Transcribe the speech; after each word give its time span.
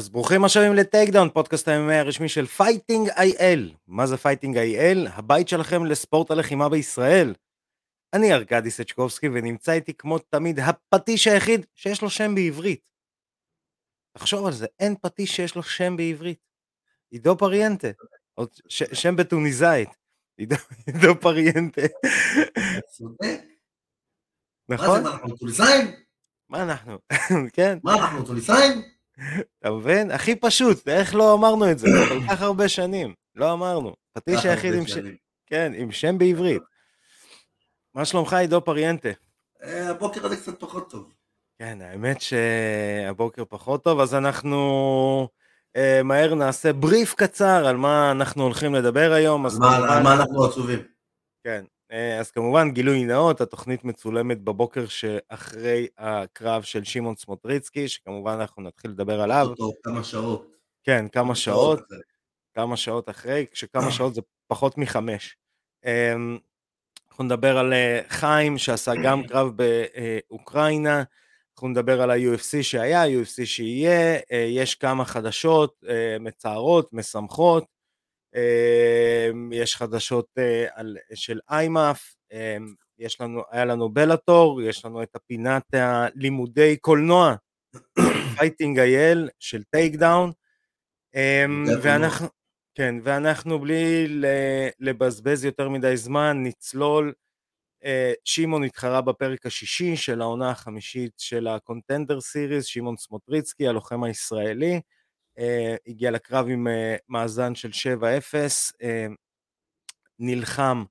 אז 0.00 0.08
ברוכים 0.08 0.44
השבים 0.44 0.74
לטייקדאון, 0.74 1.30
פודקאסט 1.30 1.68
הימי 1.68 1.94
הרשמי 1.94 2.28
של 2.28 2.46
פייטינג 2.46 3.08
איי-אל. 3.08 3.72
מה 3.86 4.06
זה 4.06 4.16
פייטינג 4.16 4.56
איי-אל? 4.56 5.06
הבית 5.10 5.48
שלכם 5.48 5.86
לספורט 5.86 6.30
הלחימה 6.30 6.68
בישראל. 6.68 7.34
אני 8.12 8.32
ארכדי 8.34 8.70
סצ'קובסקי 8.70 9.28
ונמצא 9.28 9.72
איתי 9.72 9.94
כמו 9.94 10.18
תמיד 10.18 10.60
הפטיש 10.60 11.26
היחיד 11.26 11.66
שיש 11.74 12.02
לו 12.02 12.10
שם 12.10 12.34
בעברית. 12.34 12.90
תחשוב 14.12 14.46
על 14.46 14.52
זה, 14.52 14.66
אין 14.78 14.94
פטיש 15.02 15.36
שיש 15.36 15.54
לו 15.56 15.62
שם 15.62 15.96
בעברית. 15.96 16.40
עידו 17.10 17.38
פריאנטה, 17.38 17.88
יש- 18.68 18.82
שם 19.02 19.16
בטוניסאית. 19.16 19.88
עידו, 20.36 20.56
עידו 20.86 21.20
פריאנטה, 21.20 21.82
צודק. 22.90 23.40
מה 24.68 24.76
זה, 24.76 24.84
נכון? 24.84 25.06
אנחנו 25.06 25.36
טוניסאים? 25.36 25.86
מה 26.48 26.62
אנחנו? 26.62 26.98
כן, 27.56 27.78
מה 27.84 27.94
אנחנו 27.94 28.26
טוניסאים? 28.26 28.99
אתה 29.58 29.70
מבין? 29.70 30.10
הכי 30.10 30.36
פשוט, 30.36 30.88
איך 30.88 31.14
לא 31.14 31.34
אמרנו 31.34 31.70
את 31.70 31.78
זה? 31.78 31.86
כל 32.08 32.20
כך 32.30 32.42
הרבה 32.42 32.68
שנים, 32.68 33.14
לא 33.34 33.52
אמרנו. 33.52 33.94
פטיש 34.12 34.44
היחיד 34.46 34.74
עם, 34.74 34.86
ש... 34.86 34.90
שנים. 34.90 35.16
כן, 35.46 35.72
עם 35.76 35.92
שם 35.92 36.18
בעברית. 36.18 36.62
מה 37.94 38.04
שלומך 38.04 38.32
עידו 38.32 38.64
פריאנטה? 38.64 39.08
אה, 39.62 39.90
הבוקר 39.90 40.26
הזה 40.26 40.36
קצת 40.36 40.60
פחות 40.60 40.90
טוב. 40.90 41.12
כן, 41.58 41.78
האמת 41.82 42.16
שהבוקר 42.20 43.44
פחות 43.48 43.84
טוב, 43.84 44.00
אז 44.00 44.14
אנחנו 44.14 45.28
אה, 45.76 46.02
מהר 46.04 46.34
נעשה 46.34 46.72
בריף 46.72 47.14
קצר 47.14 47.66
על 47.66 47.76
מה 47.76 48.10
אנחנו 48.10 48.42
הולכים 48.42 48.74
לדבר 48.74 49.12
היום. 49.12 49.42
מה- 49.58 49.76
על 49.76 50.02
מה 50.02 50.14
אנחנו 50.14 50.44
עצובים? 50.44 50.78
כן, 51.44 51.64
אז 52.20 52.30
כמובן 52.30 52.70
גילוי 52.70 53.04
נאות, 53.04 53.40
התוכנית 53.40 53.84
מצולמת 53.84 54.40
בבוקר 54.40 54.86
שאחרי 54.86 55.86
הקרב 55.98 56.62
של 56.62 56.84
שמעון 56.84 57.16
סמוטריצקי, 57.16 57.88
שכמובן 57.88 58.32
אנחנו 58.32 58.62
נתחיל 58.62 58.90
לדבר 58.90 59.20
עליו. 59.20 59.46
אותו 59.46 59.72
כמה 59.82 60.04
שעות. 60.04 60.56
כן, 60.84 61.08
כמה 61.08 61.34
שעות. 61.34 61.80
כמה 62.54 62.76
שעות 62.76 63.08
אחרי, 63.08 63.46
כשכמה 63.50 63.90
שעות 63.96 64.14
זה 64.14 64.20
פחות 64.46 64.78
מחמש. 64.78 65.36
אמ, 65.84 66.38
אנחנו 67.10 67.24
נדבר 67.24 67.58
על 67.58 67.72
אה, 67.72 68.00
חיים 68.08 68.58
שעשה 68.58 68.92
גם 69.04 69.22
קרב 69.28 69.52
באוקראינה, 69.56 71.02
אנחנו 71.54 71.68
נדבר 71.68 72.02
על 72.02 72.10
ה-UFC 72.10 72.62
שהיה, 72.62 73.02
ה-UFC 73.02 73.44
שיהיה, 73.46 74.18
אה, 74.32 74.46
יש 74.50 74.74
כמה 74.74 75.04
חדשות 75.04 75.84
אה, 75.88 76.16
מצערות, 76.20 76.92
משמחות, 76.92 77.64
יש 79.52 79.76
חדשות 79.76 80.26
אה, 80.38 80.66
על, 80.74 80.96
של 81.14 81.38
איימאף, 81.50 82.14
אמ, 82.32 82.74
יש 82.98 83.20
לנו, 83.20 83.42
היה 83.50 83.64
לנו 83.64 83.88
בלאטור, 83.88 84.62
יש 84.62 84.84
לנו 84.84 85.02
את 85.02 85.16
הפינת 85.16 85.74
הלימודי 85.74 86.76
קולנוע, 86.76 87.34
פייטינג 88.36 88.78
אייל 88.78 89.28
של 89.38 89.62
טייק 89.62 89.94
דאון, 89.94 90.32
אמ, 91.14 91.62
הקולנוע. 91.62 91.80
ואנחנו, 91.82 92.28
כן, 92.74 92.94
ואנחנו 93.02 93.58
בלי 93.58 94.06
לבזבז 94.80 95.44
יותר 95.44 95.68
מדי 95.68 95.96
זמן, 95.96 96.42
נצלול. 96.42 97.12
אה, 97.84 98.12
שמעון 98.24 98.64
התחרה 98.64 99.00
בפרק 99.00 99.46
השישי 99.46 99.96
של 99.96 100.20
העונה 100.20 100.50
החמישית 100.50 101.12
של 101.18 101.46
ה 101.48 101.55
Contender 101.55 102.20
Series, 102.20 102.64
שמעון 102.64 102.96
סמוטריצקי, 102.96 103.68
הלוחם 103.68 104.04
הישראלי, 104.04 104.80
הגיע 105.86 106.10
לקרב 106.10 106.46
עם 106.48 106.68
אה, 106.68 106.96
מאזן 107.08 107.54
של 107.54 107.70
7-0, 108.00 108.02
אה, 108.82 109.06
נלחם 110.18 110.84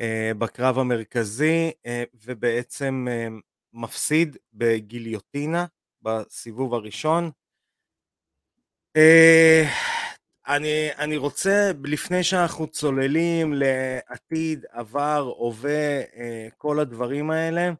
אה, 0.00 0.32
בקרב 0.38 0.78
המרכזי, 0.78 1.70
אה, 1.86 2.04
ובעצם 2.14 3.06
אה, 3.10 3.28
מפסיד 3.72 4.36
בגיליוטינה 4.52 5.66
בסיבוב 6.02 6.74
הראשון. 6.74 7.30
אה, 8.96 9.64
אני, 10.48 10.88
אני 10.98 11.16
רוצה, 11.16 11.70
לפני 11.84 12.24
שאנחנו 12.24 12.66
צוללים 12.66 13.52
לעתיד, 13.54 14.64
עבר, 14.70 15.32
הווה, 15.36 16.00
אה, 16.16 16.48
כל 16.58 16.80
הדברים 16.80 17.30
האלה, 17.30 17.70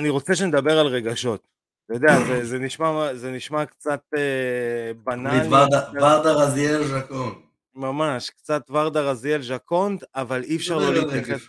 אני 0.00 0.08
רוצה 0.08 0.34
שנדבר 0.34 0.78
על 0.78 0.86
רגשות. 0.86 1.55
אתה 1.86 1.94
יודע, 1.94 2.18
זה, 2.26 2.44
זה, 2.44 2.58
נשמע, 2.58 3.14
זה 3.14 3.30
נשמע 3.30 3.66
קצת 3.66 4.00
אה, 4.16 4.92
בנאלי, 5.04 5.48
ורדה- 5.48 6.32
רזיאל 6.32 6.84
ז'קון. 6.84 7.42
ממש, 7.74 8.30
קצת 8.30 8.70
ורדה 8.70 9.00
רזיאל 9.00 9.42
ז'קונט, 9.42 10.04
אבל 10.14 10.42
אי 10.42 10.56
אפשר 10.56 10.78
לא 10.78 10.88
על 10.88 10.94
להתייחס... 10.94 11.48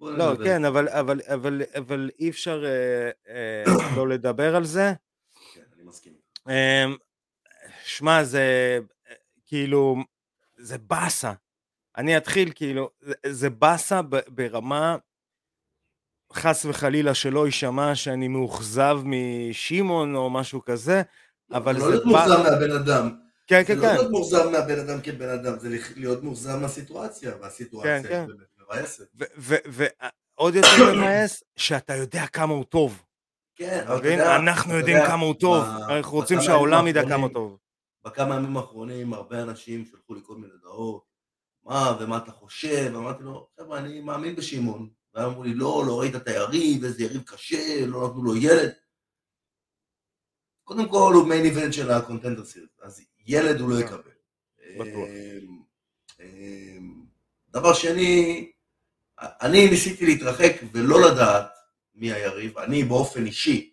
לא. 0.00 0.34
כן, 0.44 0.64
אבל, 0.64 0.88
אבל, 0.88 1.20
אבל, 1.34 1.62
אבל 1.78 2.10
אי 2.20 2.30
אפשר 2.30 2.64
אה, 2.64 3.10
אה, 3.34 3.64
לא 3.96 4.08
לדבר 4.08 4.56
על 4.56 4.64
זה. 4.64 4.92
כן, 5.54 5.60
אני 5.76 5.82
מסכים. 5.84 6.12
אמ, 6.48 6.96
שמע, 7.84 8.24
זה 8.24 8.78
כאילו, 9.46 9.96
זה 10.58 10.78
באסה. 10.78 11.32
אני 11.96 12.16
אתחיל 12.16 12.52
כאילו, 12.54 12.90
זה- 13.00 13.14
זה 13.30 13.50
באסה 13.50 14.00
ברמה, 14.28 14.96
חס 16.34 16.64
וחלילה 16.64 17.14
שלא 17.14 17.46
יישמע 17.46 17.94
שאני 17.94 18.28
מאוכזב 18.28 18.98
משמעון 19.04 20.14
או 20.14 20.30
משהו 20.30 20.64
כזה, 20.64 21.02
אבל 21.52 21.74
זה 21.74 21.80
זה 21.80 21.86
לא 21.86 21.90
להיות 21.90 22.06
מאוכזב 22.06 22.42
מהבן 22.42 22.70
אדם. 22.70 23.10
כן, 23.46 23.60
זה 23.60 23.64
כן, 23.66 23.76
לא 23.76 23.82
כן, 23.82 23.94
להיות 23.94 24.10
מאוכזב 24.10 24.48
מהבן 24.48 24.78
אדם 24.78 25.00
כבן 25.00 25.28
אדם, 25.28 25.58
זה 25.58 25.68
להיות 25.96 26.22
מאוכזב 26.22 26.56
מהסיטואציה, 26.56 27.32
והסיטואציה 27.40 28.02
כן, 28.02 28.08
כן. 28.08 28.18
היא 28.18 28.26
באמת 28.26 28.48
מבאסת. 28.60 29.04
ועוד 29.66 30.54
יותר 30.54 30.96
מבאס, 30.96 31.42
שאתה 31.56 31.96
יודע 31.96 32.26
כמה 32.26 32.52
הוא 32.52 32.64
טוב. 32.64 33.02
כן, 33.56 33.80
אתה 33.82 33.88
אבל 33.88 33.96
אתה 33.96 34.06
מבין? 34.06 34.18
יודע, 34.18 34.36
אנחנו 34.36 34.74
יודעים 34.74 34.96
יודע, 34.96 35.08
כמה 35.08 35.24
הוא 35.24 35.34
טוב, 35.34 35.64
אנחנו 35.88 36.16
רוצים 36.16 36.40
שהעולם 36.40 36.86
ידע 36.86 37.08
כמה 37.08 37.28
טוב. 37.28 37.58
בכמה 38.04 38.34
ימים 38.36 38.56
האחרונים 38.56 39.14
הרבה 39.14 39.42
אנשים 39.42 39.84
שלחו 39.84 40.14
לי 40.14 40.20
כל 40.24 40.34
מיני 40.34 40.52
הודעות, 40.52 41.04
מה 41.64 41.96
ומה 42.00 42.16
אתה 42.16 42.32
חושב, 42.32 42.92
אמרתי 42.96 43.22
לו, 43.22 43.48
חבר'ה, 43.60 43.78
אני 43.78 44.00
מאמין 44.00 44.36
בשמעון. 44.36 45.01
והם 45.14 45.24
אמרו 45.24 45.42
לי, 45.42 45.54
לא, 45.54 45.84
לא 45.86 46.00
ראית 46.00 46.16
את 46.16 46.28
היריב, 46.28 46.84
איזה 46.84 47.02
יריב 47.02 47.22
קשה, 47.22 47.86
לא 47.86 48.08
נתנו 48.08 48.22
לו 48.22 48.36
ילד. 48.36 48.72
קודם 50.64 50.88
כל 50.88 51.12
הוא 51.14 51.28
מיין 51.28 51.44
איבנט 51.44 51.72
של 51.72 51.90
הקונטנדר 51.90 52.44
סיריס, 52.44 52.70
אז 52.82 53.00
ילד 53.26 53.60
הוא 53.60 53.70
לא 53.70 53.76
כן, 53.76 53.86
יקבל. 53.86 54.10
בטוח. 54.78 55.08
אמ, 55.08 55.62
אמ, 56.20 57.04
דבר 57.50 57.74
שני, 57.74 58.50
אני 59.18 59.70
ניסיתי 59.70 60.06
להתרחק 60.06 60.52
ולא 60.72 61.00
לדעת 61.00 61.50
מי 61.94 62.12
היריב, 62.12 62.58
אני 62.58 62.84
באופן 62.84 63.26
אישי, 63.26 63.72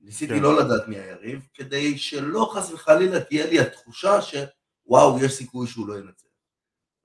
ניסיתי 0.00 0.34
כן. 0.34 0.42
לא 0.42 0.58
לדעת 0.58 0.88
מי 0.88 0.96
היריב, 0.96 1.48
כדי 1.54 1.98
שלא 1.98 2.50
חס 2.54 2.70
וחלילה 2.70 3.20
תהיה 3.20 3.46
לי 3.46 3.60
התחושה 3.60 4.18
שוואו, 4.22 5.24
יש 5.24 5.32
סיכוי 5.32 5.66
שהוא 5.66 5.88
לא 5.88 5.98
ינצח. 5.98 6.23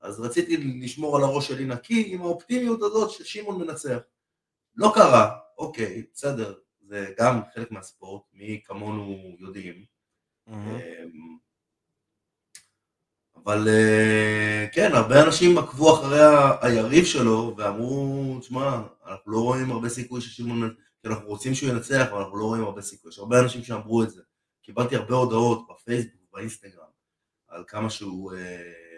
אז 0.01 0.19
רציתי 0.19 0.57
לשמור 0.57 1.17
על 1.17 1.23
הראש 1.23 1.47
שלי 1.47 1.65
נקי 1.65 2.13
עם 2.13 2.21
האופטימיות 2.21 2.81
הזאת 2.81 3.11
ששמעון 3.11 3.61
מנצח. 3.61 3.99
לא 4.75 4.91
קרה, 4.95 5.37
אוקיי, 5.57 6.03
בסדר, 6.13 6.53
זה 6.81 7.13
גם 7.17 7.41
חלק 7.53 7.71
מהספורט, 7.71 8.21
מי 8.33 8.61
כמונו 8.65 9.35
יודעים. 9.39 9.85
אמ, 10.47 11.37
אבל 13.35 13.67
אה, 13.67 14.67
כן, 14.71 14.91
הרבה 14.93 15.23
אנשים 15.23 15.57
עקבו 15.57 15.93
אחרי 15.93 16.19
היריב 16.61 17.05
שלו 17.05 17.55
ואמרו, 17.57 18.37
תשמע, 18.39 18.81
אנחנו 19.07 19.31
לא 19.31 19.39
רואים 19.39 19.71
הרבה 19.71 19.89
סיכוי 19.89 20.21
ששמעון, 20.21 20.75
כי 21.01 21.07
אנחנו 21.07 21.27
רוצים 21.27 21.53
שהוא 21.53 21.69
ינצח, 21.69 22.07
אבל 22.11 22.19
אנחנו 22.19 22.37
לא 22.37 22.45
רואים 22.45 22.63
הרבה 22.63 22.81
סיכוי. 22.81 23.11
יש 23.11 23.19
הרבה 23.19 23.39
אנשים 23.39 23.63
שאמרו 23.63 24.03
את 24.03 24.09
זה. 24.09 24.21
קיבלתי 24.61 24.95
הרבה 24.95 25.15
הודעות 25.15 25.67
בפייסבוק, 25.69 26.21
באינסטגרם, 26.33 26.89
על 27.47 27.63
כמה 27.67 27.89
שהוא, 27.89 28.33
אה, 28.33 28.88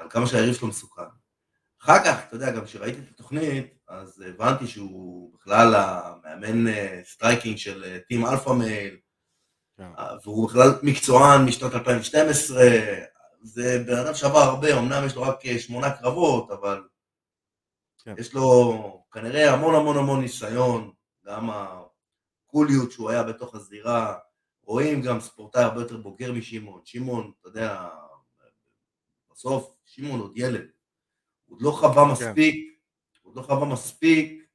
על 0.00 0.10
כמה 0.10 0.26
שהיריב 0.26 0.54
שלו 0.54 0.68
מסוכן. 0.68 1.02
אחר 1.82 2.04
כך, 2.04 2.24
אתה 2.26 2.36
יודע, 2.36 2.50
גם 2.50 2.64
כשראיתי 2.64 2.98
את 2.98 3.08
התוכנית, 3.10 3.74
אז 3.88 4.24
הבנתי 4.28 4.66
שהוא 4.66 5.34
בכלל 5.34 5.74
המאמן 5.74 6.72
striking 7.04 7.56
של 7.56 7.84
אה, 7.84 7.98
Team 8.08 8.26
Alpha 8.26 8.50
Male, 8.50 8.96
כן. 9.76 9.88
והוא 10.24 10.48
בכלל 10.48 10.68
מקצוען 10.82 11.44
משנת 11.44 11.74
2012, 11.74 12.62
זה 13.42 13.84
בן 13.86 13.98
אדם 13.98 14.14
שעבר 14.14 14.38
הרבה, 14.38 14.78
אמנם 14.78 15.06
יש 15.06 15.14
לו 15.14 15.22
רק 15.22 15.46
אה, 15.46 15.58
שמונה 15.58 15.90
קרבות, 15.90 16.50
אבל 16.50 16.82
כן. 18.04 18.14
יש 18.18 18.34
לו 18.34 19.04
כנראה 19.12 19.52
המון 19.52 19.74
המון 19.74 19.96
המון 19.96 20.20
ניסיון, 20.20 20.92
גם 21.26 21.50
הקוליות 21.50 22.92
שהוא 22.92 23.10
היה 23.10 23.22
בתוך 23.22 23.54
הזירה, 23.54 24.18
רואים 24.62 25.02
גם 25.02 25.20
ספורטאי 25.20 25.62
הרבה 25.62 25.80
יותר 25.80 25.96
בוגר 25.96 26.32
משמעון, 26.32 26.80
שמעון, 26.84 27.32
אתה 27.40 27.48
יודע, 27.48 27.88
בסוף 29.32 29.79
שמעון 29.90 30.20
עוד 30.20 30.32
ילד, 30.36 30.66
הוא 31.46 31.56
עוד 31.56 31.62
לא 31.62 31.70
חווה 31.70 32.04
כן. 32.04 32.12
מספיק, 32.12 32.78
הוא 33.22 33.30
עוד 33.30 33.36
לא 33.36 33.42
חווה 33.42 33.68
מספיק 33.68 34.46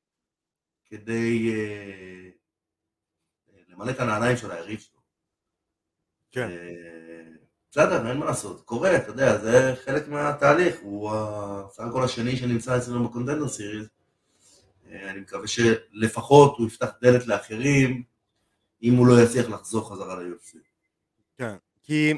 כדי 0.86 1.54
אה, 1.54 2.30
למלא 3.70 3.92
את 3.92 4.00
הנעליים 4.00 4.38
של 4.38 4.52
היריב 4.52 4.80
שלו. 4.80 5.00
כן. 6.32 6.50
אה, 6.50 7.32
בסדר, 7.72 8.10
אין 8.10 8.18
מה 8.18 8.26
לעשות, 8.26 8.62
קורה, 8.66 8.98
אתה 8.98 9.10
יודע, 9.10 9.38
זה 9.38 9.76
חלק 9.86 10.08
מהתהליך, 10.08 10.76
הוא 10.82 11.12
הסך 11.14 11.84
הכל 11.84 12.04
השני 12.04 12.38
שנמצא 12.38 12.78
אצלנו 12.78 13.10
בקונטנדר 13.10 13.48
סיריז. 13.48 13.90
אה, 14.90 15.12
אני 15.12 15.20
מקווה 15.20 15.48
שלפחות 15.48 16.58
הוא 16.58 16.68
יפתח 16.68 16.90
דלת 17.02 17.28
לאחרים, 17.28 18.04
אם 18.84 18.94
הוא 18.94 19.08
לא 19.08 19.22
יצליח 19.24 19.50
לחזור 19.50 19.90
חזרה 19.90 20.16
ל-UFC. 20.16 20.58
כן, 21.38 21.56
כי 21.84 22.14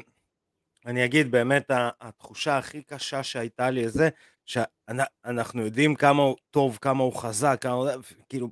אני 0.86 1.04
אגיד 1.04 1.30
באמת 1.30 1.70
התחושה 2.00 2.58
הכי 2.58 2.82
קשה 2.82 3.22
שהייתה 3.22 3.70
לי 3.70 3.88
זה 3.88 4.08
שאנחנו 4.46 5.64
יודעים 5.64 5.94
כמה 5.94 6.22
הוא 6.22 6.36
טוב, 6.50 6.78
כמה 6.80 7.02
הוא 7.02 7.12
חזק, 7.12 7.58
כמה. 7.60 7.84
כאילו, 8.28 8.48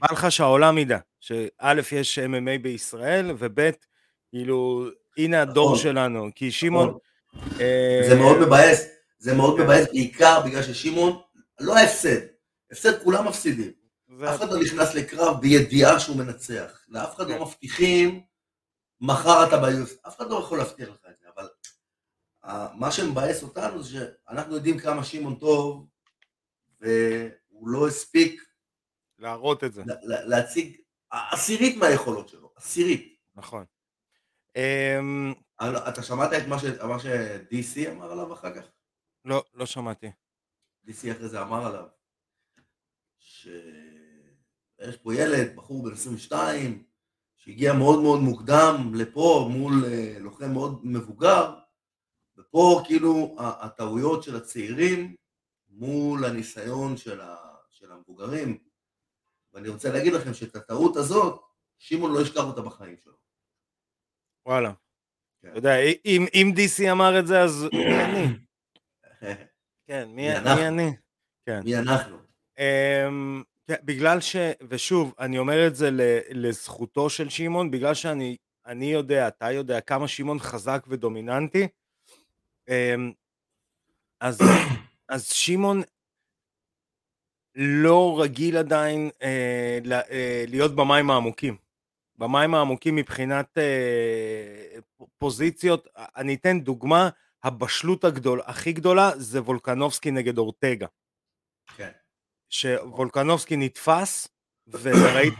בא 0.00 0.06
לך 0.12 0.32
שהעולם 0.32 0.78
ידע, 0.78 0.98
שא' 1.20 1.74
יש 1.92 2.18
MMA 2.18 2.62
בישראל, 2.62 3.30
וב' 3.38 3.70
כאילו, 4.30 4.86
הנה 5.16 5.42
הדור 5.42 5.66
נכון. 5.66 5.78
שלנו, 5.78 6.28
כי 6.34 6.50
שמעון... 6.50 6.88
נכון. 6.88 7.56
זה 8.08 8.14
מאוד 8.18 8.38
מבאס, 8.38 8.86
זה 9.18 9.34
מאוד 9.34 9.56
כן. 9.56 9.62
מבאס 9.64 9.88
בעיקר 9.92 10.40
בגלל 10.40 10.62
ששמעון, 10.62 11.20
לא 11.60 11.76
ההפסד, 11.76 12.20
הפסד 12.70 13.02
כולם 13.02 13.28
מפסידים. 13.28 13.72
אף 14.28 14.36
אחד 14.36 14.50
לא 14.50 14.60
נכנס 14.60 14.94
לקרב 14.94 15.40
בידיעה 15.40 16.00
שהוא 16.00 16.16
מנצח. 16.16 16.80
לאף 16.88 17.16
אחד 17.16 17.28
לא 17.28 17.34
כן. 17.34 17.42
מבטיחים, 17.42 18.20
מחר 19.00 19.48
אתה 19.48 19.56
ביוס. 19.56 19.94
אף 20.06 20.16
אחד 20.16 20.30
לא 20.30 20.36
יכול 20.36 20.58
להבטיח 20.58 20.88
לך 20.88 21.00
את 21.10 21.14
זה, 21.20 21.25
מה 22.74 22.92
שמבאס 22.92 23.42
אותנו 23.42 23.82
זה 23.82 23.90
שאנחנו 23.90 24.54
יודעים 24.54 24.78
כמה 24.78 25.04
שמעון 25.04 25.34
טוב, 25.34 25.86
והוא 26.80 27.68
לא 27.68 27.88
הספיק... 27.88 28.42
להראות 29.18 29.64
את 29.64 29.72
זה. 29.72 29.82
להציג 30.02 30.76
עשירית 31.10 31.76
מהיכולות 31.76 32.28
שלו, 32.28 32.52
עשירית. 32.56 33.16
נכון. 33.34 33.64
אמ, 34.56 35.34
לא, 35.60 35.88
אתה 35.88 36.02
שמעת 36.02 36.30
את 36.32 36.48
מה 36.82 36.98
ש-DC 36.98 37.90
אמר 37.90 38.12
עליו 38.12 38.32
אחר 38.32 38.54
כך? 38.54 38.64
לא, 39.24 39.44
לא 39.54 39.66
שמעתי. 39.66 40.10
DC 40.86 41.12
אחרי 41.12 41.28
זה 41.28 41.42
אמר 41.42 41.66
עליו, 41.66 41.86
שיש 43.18 44.96
פה 45.02 45.14
ילד, 45.14 45.56
בחור 45.56 45.84
בן 45.84 45.92
22, 45.92 46.84
שהגיע 47.36 47.72
מאוד 47.72 48.02
מאוד 48.02 48.20
מוקדם 48.20 48.92
לפה 48.94 49.48
מול 49.52 49.84
אה, 49.84 50.16
לוחם 50.18 50.52
מאוד 50.52 50.80
מבוגר, 50.86 51.54
ופה 52.48 52.82
כאילו 52.84 53.36
הטעויות 53.38 54.22
של 54.22 54.36
הצעירים 54.36 55.14
מול 55.68 56.24
הניסיון 56.24 56.96
של, 56.96 57.20
ה, 57.20 57.36
של 57.70 57.92
המבוגרים. 57.92 58.58
ואני 59.52 59.68
רוצה 59.68 59.92
להגיד 59.92 60.12
לכם 60.12 60.34
שאת 60.34 60.56
הטעות 60.56 60.96
הזאת, 60.96 61.40
שמעון 61.78 62.12
לא 62.12 62.20
ישכח 62.20 62.44
אותה 62.44 62.62
בחיים 62.62 62.96
שלו. 63.04 63.16
וואלה. 64.46 64.72
כן. 65.42 65.48
אתה 65.48 65.58
יודע, 65.58 65.76
אם, 66.04 66.26
אם 66.34 66.52
DC 66.56 66.92
אמר 66.92 67.18
את 67.18 67.26
זה, 67.26 67.40
אז 67.40 67.66
מי 67.72 68.04
אני? 68.04 68.26
כן, 69.88 70.08
מי, 70.08 70.28
מי, 70.28 70.54
מי 70.54 70.68
אני? 70.68 70.96
כן. 71.46 71.60
מי 71.64 71.76
אנחנו? 71.76 72.16
Um, 72.58 73.44
כן, 73.66 73.76
בגלל 73.82 74.20
ש... 74.20 74.36
ושוב, 74.68 75.14
אני 75.18 75.38
אומר 75.38 75.66
את 75.66 75.76
זה 75.76 75.88
לזכותו 76.30 77.10
של 77.10 77.28
שמעון, 77.28 77.70
בגלל 77.70 77.94
שאני 77.94 78.36
אני 78.66 78.86
יודע, 78.86 79.28
אתה 79.28 79.52
יודע, 79.52 79.80
כמה 79.80 80.08
שמעון 80.08 80.38
חזק 80.38 80.84
ודומיננטי. 80.88 81.68
Um, 82.70 83.12
אז, 84.20 84.40
אז 85.08 85.26
שמעון 85.26 85.82
לא 87.56 88.20
רגיל 88.22 88.56
עדיין 88.56 89.10
אה, 89.22 89.78
אה, 90.10 90.44
להיות 90.48 90.76
במים 90.76 91.10
העמוקים. 91.10 91.56
במים 92.18 92.54
העמוקים 92.54 92.96
מבחינת 92.96 93.58
אה, 93.58 94.78
פוזיציות, 95.18 95.88
אני 95.96 96.34
אתן 96.34 96.60
דוגמה, 96.60 97.08
הבשלות 97.44 98.04
הגדול, 98.04 98.40
הכי 98.44 98.72
גדולה 98.72 99.10
זה 99.16 99.42
וולקנובסקי 99.42 100.10
נגד 100.10 100.38
אורטגה. 100.38 100.86
כן. 101.76 101.90
שוולקנובסקי 102.50 103.56
נתפס, 103.56 104.28
ואתה 104.66 105.14
ראית, 105.14 105.34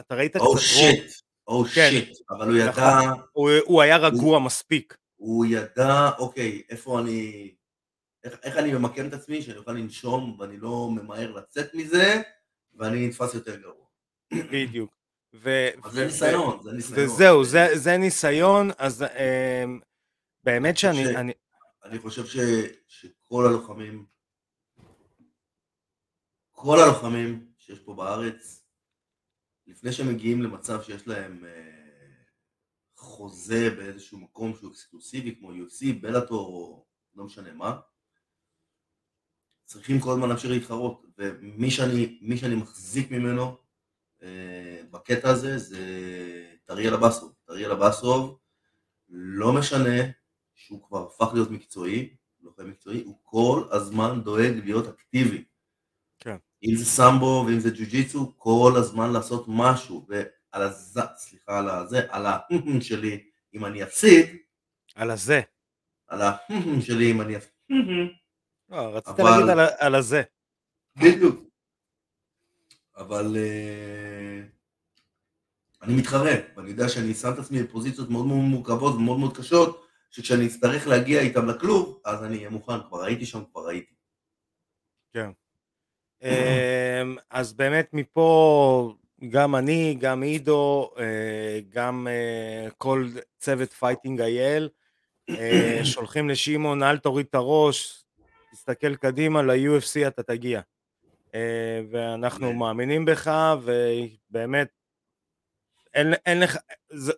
אתה 0.00 0.14
ראית 0.14 0.32
קצת. 0.32 0.40
או 0.40 0.58
שיט, 0.58 1.12
או 1.46 1.66
שיט, 1.66 2.18
אבל 2.30 2.48
הוא 2.48 2.56
ידע... 2.56 2.70
נכון. 2.70 3.20
הוא, 3.32 3.50
הוא 3.64 3.82
היה 3.82 3.96
רגוע 3.96 4.36
הוא, 4.36 4.46
מספיק. 4.46 4.96
הוא 5.16 5.46
ידע, 5.46 6.10
אוקיי, 6.18 6.62
איפה 6.68 7.00
אני... 7.00 7.54
איך, 8.24 8.38
איך 8.42 8.56
אני 8.56 8.72
ממקם 8.72 9.08
את 9.08 9.12
עצמי, 9.12 9.42
שאני 9.42 9.58
אוכל 9.58 9.72
לנשום 9.72 10.36
ואני 10.40 10.56
לא 10.56 10.88
ממהר 10.90 11.32
לצאת 11.32 11.74
מזה, 11.74 12.22
ואני 12.74 13.08
נתפס 13.08 13.34
יותר 13.34 13.56
גרוע. 13.56 13.86
בדיוק. 14.52 14.96
ו- 15.34 15.68
זה 15.92 16.04
ניסיון, 16.04 16.62
זה 16.62 16.72
ניסיון. 16.72 17.04
וזהו, 17.04 17.44
זה, 17.44 17.66
זה 17.74 17.96
ניסיון, 17.96 18.70
אז 18.78 19.02
אה, 19.02 19.64
באמת 20.44 20.76
שאני... 20.76 21.04
ש... 21.04 21.06
אני... 21.06 21.32
אני 21.84 21.98
חושב 21.98 22.26
ש... 22.26 22.36
שכל 22.86 23.46
הלוחמים, 23.46 24.06
כל 26.50 26.78
הלוחמים 26.80 27.46
שיש 27.58 27.78
פה 27.78 27.94
בארץ, 27.94 28.64
לפני 29.66 29.92
שהם 29.92 30.08
מגיעים 30.08 30.42
למצב 30.42 30.82
שיש 30.82 31.08
להם 31.08 31.44
אה, 31.44 31.75
חוזה 33.26 33.70
באיזשהו 33.70 34.18
מקום 34.18 34.54
שהוא 34.54 34.70
אקסקלוסיבי, 34.70 35.36
כמו 35.36 35.52
UFC, 35.52 36.00
בלאטור 36.00 36.46
או 36.46 36.84
לא 37.14 37.24
משנה 37.24 37.52
מה, 37.54 37.78
צריכים 39.64 40.00
כל 40.00 40.12
הזמן 40.12 40.28
להמשיך 40.28 40.50
להתחרות, 40.50 41.04
ומי 41.18 41.70
שאני, 41.70 42.36
שאני 42.36 42.54
מחזיק 42.54 43.10
ממנו 43.10 43.56
אה, 44.22 44.82
בקטע 44.90 45.30
הזה 45.30 45.58
זה 45.58 45.78
טריאל 46.64 46.94
אבסוב. 46.94 47.32
טריאל 47.44 47.72
אבסוב, 47.72 48.38
לא 49.08 49.52
משנה 49.52 50.10
שהוא 50.54 50.82
כבר 50.82 51.06
הפך 51.06 51.30
להיות 51.34 51.50
מקצועי, 51.50 52.16
לוחם 52.40 52.70
מקצועי, 52.70 53.02
הוא 53.04 53.18
כל 53.22 53.64
הזמן 53.70 54.20
דואג 54.24 54.60
להיות 54.64 54.86
אקטיבי. 54.88 55.44
כן. 56.18 56.36
אם 56.62 56.76
זה 56.76 56.84
סמבו 56.84 57.44
ואם 57.46 57.60
זה 57.60 57.70
ג'ו-ג'יצו, 57.70 58.32
כל 58.36 58.72
הזמן 58.76 59.12
לעשות 59.12 59.44
משהו, 59.48 60.06
ועל 60.56 60.64
הזה, 60.64 61.00
סליחה 61.16 61.58
על 61.58 61.68
הזה, 61.68 62.00
על 62.08 62.26
ה 62.26 62.38
שלי, 62.80 63.30
אם 63.54 63.64
אני 63.64 63.82
אפסיד, 63.82 64.26
על 64.94 65.10
הזה. 65.10 65.40
על 66.06 66.22
ה 66.22 66.36
שלי, 66.80 67.10
אם 67.10 67.20
אני 67.20 67.36
אפסיד. 67.36 67.52
לא, 68.68 68.76
רצית 68.76 69.18
להגיד 69.18 69.48
על 69.78 69.94
הזה. 69.94 70.22
בדיוק. 70.96 71.40
אבל 72.96 73.36
uh, 73.36 74.46
אני 75.82 75.94
מתחרה, 75.94 76.34
ואני 76.56 76.70
יודע 76.70 76.88
שאני 76.88 77.14
שם 77.14 77.32
את 77.34 77.38
עצמי 77.38 77.62
בפוזיציות 77.62 78.10
מאוד 78.10 78.26
מאוד 78.26 78.38
מורכבות 78.38 78.94
ומאוד 78.94 79.18
מאוד 79.18 79.36
קשות, 79.36 79.86
שכשאני 80.10 80.46
אצטרך 80.46 80.86
להגיע 80.86 81.20
איתם 81.20 81.46
לכלוב, 81.46 82.00
אז 82.04 82.24
אני 82.24 82.36
אהיה 82.36 82.50
מוכן, 82.50 82.82
כבר 82.88 83.04
הייתי 83.04 83.26
שם, 83.26 83.42
כבר 83.52 83.68
הייתי. 83.68 83.94
כן. 85.12 85.30
אמ, 86.22 87.16
אז 87.30 87.52
באמת 87.52 87.90
מפה, 87.92 88.94
גם 89.28 89.56
אני, 89.56 89.96
גם 90.00 90.22
עידו, 90.22 90.90
אה, 90.98 91.60
גם 91.68 92.08
אה, 92.10 92.70
כל 92.78 93.08
צוות 93.38 93.72
פייטינג 93.72 94.20
אייל, 94.20 94.68
שולחים 95.94 96.28
לשמעון, 96.28 96.82
אל 96.82 96.98
תוריד 96.98 97.26
את 97.28 97.34
הראש, 97.34 98.04
תסתכל 98.52 98.96
קדימה, 98.96 99.42
ל-UFC 99.42 100.08
אתה 100.08 100.22
תגיע. 100.22 100.60
אה, 101.34 101.80
ואנחנו 101.90 102.52
מאמינים 102.52 103.04
בך, 103.04 103.54
ובאמת, 103.62 104.68
אין, 105.94 106.14
אין 106.26 106.40
לך, 106.40 106.56
זה, 106.88 107.12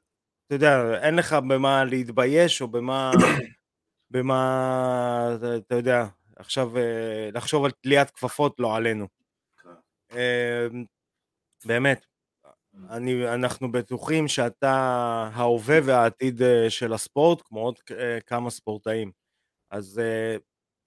אתה 0.47 0.55
יודע, 0.55 1.01
אין 1.03 1.17
לך 1.17 1.33
במה 1.33 1.85
להתבייש, 1.85 2.63
או 2.63 2.69
במה, 2.69 3.13
במה, 4.11 5.37
אתה 5.57 5.75
יודע, 5.75 6.07
עכשיו 6.37 6.77
אה, 6.79 7.31
לחשוב 7.33 7.65
על 7.65 7.71
תליית 7.71 8.11
כפפות, 8.11 8.55
לא 8.59 8.77
עלינו. 8.77 9.09
אה, 11.63 11.69
באמת, 11.69 12.07
אני, 12.91 13.29
אנחנו 13.35 13.73
בטוחים 13.73 14.29
שאתה 14.29 14.73
ההווה 15.33 15.79
והעתיד 15.85 16.43
של 16.69 16.93
הספורט, 16.93 17.43
כמו 17.45 17.61
עוד 17.61 17.79
כמה 18.27 18.51
ספורטאים. 18.51 19.11
אז 19.71 20.01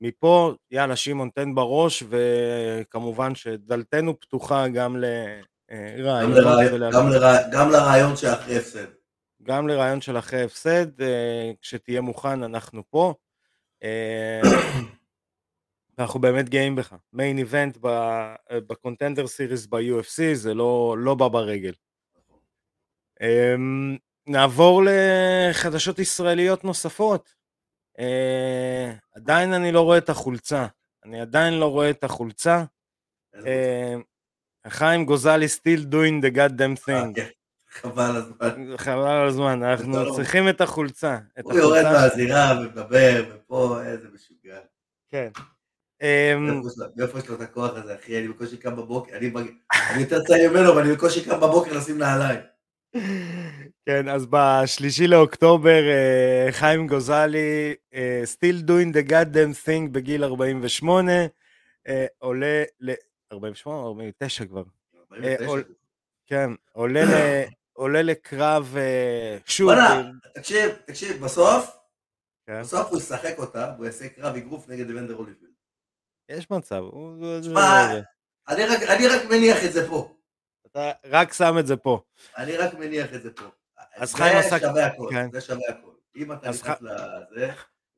מפה, 0.02 0.54
יאללה, 0.72 0.96
שמעון, 0.96 1.30
תן 1.36 1.56
בראש, 1.56 2.04
וכמובן 2.10 3.36
שדלתנו 3.36 4.20
פתוחה 4.20 4.68
גם 4.68 4.98
לרעיון. 4.98 6.34
גם, 6.92 7.10
גם 7.52 7.70
לרעיון 7.70 8.16
שאחרי 8.16 8.58
הפסד. 8.58 8.86
גם 9.44 9.68
לרעיון 9.68 10.02
של 10.02 10.18
אחרי 10.18 10.44
הפסד, 10.44 11.02
אה, 11.02 11.52
כשתהיה 11.62 12.02
מוכן, 12.02 12.44
אנחנו 12.44 12.84
פה. 12.90 13.14
אנחנו 16.00 16.20
באמת 16.20 16.50
גאים 16.50 16.76
בך. 16.76 16.96
מיין 17.14 17.38
איבנט 17.38 17.78
בקונטנדר 18.52 19.28
סיריס 19.28 19.66
ב-UFC, 19.66 20.34
זה 20.34 20.54
לא, 20.54 20.96
לא 21.00 21.16
בא 21.16 21.28
ברגל. 21.28 21.74
אמ, 23.22 23.98
נעבור 24.28 24.84
לחדשות 24.86 26.00
ישראליות 26.00 26.64
נוספות. 26.64 27.34
אה, 28.00 28.94
עדיין 29.16 29.54
אני 29.54 29.72
לא 29.72 29.82
רואה 29.82 29.98
את 29.98 30.10
החולצה. 30.10 30.66
אני 31.06 31.22
עדיין 31.22 31.54
לא 31.54 31.66
רואה 31.66 31.90
את 31.90 32.04
החולצה. 32.04 32.64
אה, 33.46 33.96
חיים 34.68 35.06
גוזלי 35.06 35.46
still 35.46 35.82
doing 35.82 36.26
the 36.26 36.36
god 36.36 36.52
damn 36.52 36.86
thing. 36.86 36.92
אה, 36.92 37.14
כן. 37.16 37.28
חבל 37.72 38.04
על 38.04 38.16
הזמן. 38.16 38.78
חבל 38.78 39.08
על 39.08 39.28
הזמן, 39.28 39.64
אנחנו 39.64 40.16
צריכים 40.16 40.50
את 40.50 40.62
החולצה. 40.62 41.20
הוא 41.44 41.54
יורד 41.54 41.84
מהזירה 41.84 42.62
ומדבר, 42.62 43.24
ופה 43.36 43.82
איזה 43.86 44.08
משוגע. 44.14 44.60
כן. 45.10 45.30
מאיפה 46.98 47.20
יש 47.20 47.28
לו 47.30 47.36
את 47.36 47.42
הכוח 47.42 47.72
הזה, 47.76 47.96
אחי? 47.96 48.20
אני 48.20 48.28
בקושי 48.28 48.58
קם 48.58 48.76
בבוקר, 48.76 49.16
אני 49.18 49.32
יותר 50.02 50.24
צעיר 50.24 50.52
ממנו, 50.52 50.76
ואני 50.76 50.92
בקושי 50.94 51.26
קם 51.26 51.38
בבוקר 51.40 51.78
לשים 51.78 51.98
נעליים. 51.98 52.40
כן, 53.86 54.10
אז 54.10 54.26
בשלישי 54.30 55.08
לאוקטובר 55.08 55.82
אה, 55.90 56.48
חיים 56.52 56.88
גוזלי, 56.88 57.74
אה, 57.94 58.24
still 58.34 58.68
doing 58.68 58.94
the 58.96 59.10
goddamn 59.10 59.66
thing 59.68 59.90
בגיל 59.92 60.24
48, 60.24 61.12
אה, 61.88 62.06
עולה 62.18 62.64
ל... 62.80 62.92
48 63.34 63.78
או 63.82 63.88
49 63.88 64.46
כבר. 64.46 64.64
49. 65.12 65.46
עול- 65.46 65.64
כן, 66.28 66.50
עולה 66.72 67.04
ל- 67.06 67.44
עולה 67.74 68.02
לקרב 68.02 68.76
שוב. 69.46 69.68
וואלה, 69.70 70.02
תקשיב, 70.36 70.72
תקשיב, 70.86 71.24
בסוף, 71.24 71.78
כן, 72.48 72.62
בסוף 72.62 72.90
הוא 72.90 72.98
ישחק 73.00 73.36
אותה, 73.38 73.72
והוא 73.76 73.86
יעשה 73.86 74.10
קרב 74.10 74.36
אגרוף 74.36 74.70
נגד 74.70 74.90
אוונדר 74.90 75.14
הוליפילד. 75.14 75.51
יש 76.38 76.52
מצב. 76.52 76.84
אני 78.50 78.64
רק- 78.66 78.82
אני 78.90 79.08
רק 79.08 79.26
מניח 79.26 79.66
את 79.66 79.74
זה 79.74 79.88
פה. 79.88 80.16
אתה 80.72 80.92
רק 81.06 81.34
שם 81.34 81.56
את 81.60 81.68
זה 81.68 81.78
פה. 81.78 82.02
אני 82.38 82.58
רק 82.58 82.74
מניח 82.74 83.14
את 83.14 83.22
זה 83.24 83.32
פה. 83.34 83.44
אז 83.96 84.14
חיים 84.16 84.38
עשה- 84.38 84.50
זה 84.50 84.60
שווה 84.68 84.86
הכל, 84.86 85.08
כן. 85.12 85.32
זה 85.32 85.42
שווה 85.42 85.70
הכל. 85.70 85.92
אם 86.16 86.32
אתה 86.32 86.50
נכנס 86.50 86.78
לזה, 86.82 87.52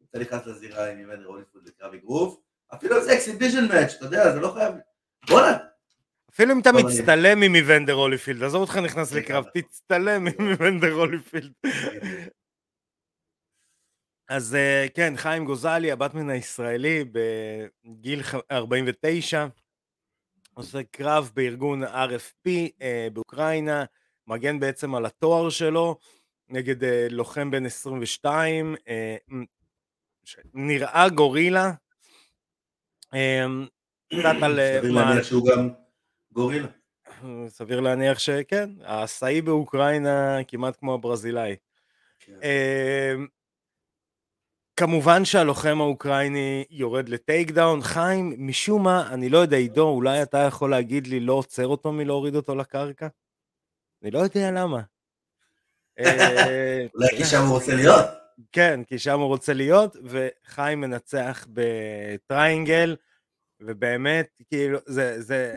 אתה 0.10 0.20
נכנס 0.20 0.46
לזירה 0.46 0.90
עם 0.92 1.00
אוונדר 1.10 1.26
הוליפילד 1.28 1.68
לקרב 1.68 1.94
אגרוף, 1.94 2.36
אפילו 2.74 3.04
זה 3.04 3.14
exhibition 3.14 3.68
match, 3.68 3.94
אתה 3.98 4.06
יודע, 4.06 4.32
זה 4.32 4.40
לא 4.40 4.52
חייב... 4.54 4.74
בואנה, 5.30 5.58
אפילו 6.34 6.54
אם 6.54 6.60
אתה 6.60 6.72
מצטלם 6.72 7.42
עם 7.44 7.56
איוונדר 7.56 7.94
הוליפילד, 7.94 8.44
עזוב 8.44 8.62
אותך 8.62 8.78
נכנס 8.78 9.12
לקרב, 9.12 9.46
תצטלם 9.54 10.28
עם 10.40 10.50
איוונדר 10.50 10.92
הוליפילד. 10.92 11.52
אז 14.30 14.56
אה, 14.56 14.86
כן, 14.94 15.14
חיים 15.18 15.46
גוזלי, 15.46 15.92
הבטמן 15.92 16.30
הישראלי, 16.30 17.06
בגיל 17.86 18.24
ח- 18.24 18.52
49, 18.52 19.46
עושה 20.54 20.84
קרב 20.92 21.32
בארגון 21.34 21.84
RFP 21.84 22.50
אה, 22.82 23.08
באוקראינה, 23.14 23.86
מגן 24.28 24.60
בעצם 24.60 24.96
על 24.96 25.06
התואר 25.06 25.50
שלו, 25.50 25.98
נגד 26.50 26.84
אה, 26.84 27.08
לוחם 27.10 27.52
בן 27.52 27.66
22, 27.66 28.76
אה, 28.88 29.16
מ- 29.28 29.44
ש- 30.26 30.38
נראה 30.54 31.10
גורילה. 31.10 31.72
קצת 34.14 34.36
על... 34.44 34.60
סביר 34.80 34.92
להניח 34.92 35.24
שהוא 35.24 35.48
גם 35.50 35.70
גורילה. 36.32 36.68
סביר 37.48 37.80
להניח 37.80 38.20
שכן, 38.20 38.70
האסאי 38.82 39.42
באוקראינה 39.42 40.38
כמעט 40.48 40.76
כמו 40.80 40.94
הברזילאי. 40.94 41.56
כן. 44.76 44.86
כמובן 44.86 45.26
שהלוחם 45.26 45.82
האוקראיני 45.82 46.66
יורד 46.70 47.10
ל 47.10 47.52
takedown, 47.52 47.82
חיים, 47.82 48.34
משום 48.38 48.84
מה, 48.84 49.14
אני 49.14 49.30
לא 49.30 49.38
יודע, 49.38 49.58
עידו, 49.58 49.90
אולי 49.90 50.24
אתה 50.24 50.38
יכול 50.38 50.72
להגיד 50.72 51.08
לי 51.08 51.20
לא 51.20 51.34
עוצר 51.34 51.68
אותו 51.68 51.92
מלהוריד 51.92 52.36
אותו 52.36 52.56
לקרקע? 52.56 53.08
אני 54.04 54.12
לא 54.12 54.20
יודע 54.20 54.52
למה. 54.52 54.82
אה, 56.00 56.86
אולי 56.96 57.08
כי 57.18 57.26
שם 57.26 57.42
הוא 57.42 57.54
רוצה 57.54 57.76
להיות. 57.76 58.06
כן, 58.52 58.84
כי 58.84 59.00
שם 59.00 59.20
הוא 59.20 59.28
רוצה 59.28 59.54
להיות, 59.54 59.96
וחיים 60.04 60.82
מנצח 60.82 61.48
ב 61.54 61.68
triangle, 61.68 62.96
ובאמת, 63.60 64.42
כאילו, 64.50 64.80
זה, 64.86 65.22
זה... 65.22 65.56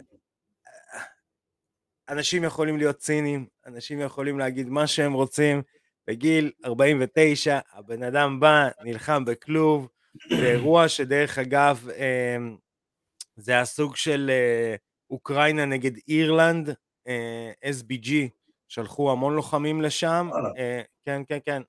אנשים 2.08 2.44
יכולים 2.44 2.78
להיות 2.78 2.96
ציניים, 2.96 3.46
אנשים 3.66 4.00
יכולים 4.00 4.38
להגיד 4.38 4.68
מה 4.68 4.87
שהם 4.87 5.12
רוצים. 5.12 5.62
בגיל 6.09 6.53
49, 6.65 7.59
הבן 7.73 8.03
אדם 8.03 8.41
בא, 8.41 8.69
נלחם 8.83 9.25
בכלוב, 9.25 9.89
באירוע 10.31 10.89
שדרך 10.89 11.39
אגב, 11.39 11.89
אה, 11.97 12.37
זה 13.37 13.61
הסוג 13.61 13.97
של 13.97 14.31
אה, 14.31 14.75
אוקראינה 15.11 15.65
נגד 15.65 15.93
אירלנד, 16.09 16.75
אה, 17.09 17.53
SBG, 17.65 18.11
שלחו 18.69 19.13
המון 19.13 19.35
לוחמים 19.35 19.83
לשם. 19.83 20.31
אה, 20.59 20.83
כן, 21.05 21.23
כן, 21.29 21.39
כן. 21.45 21.63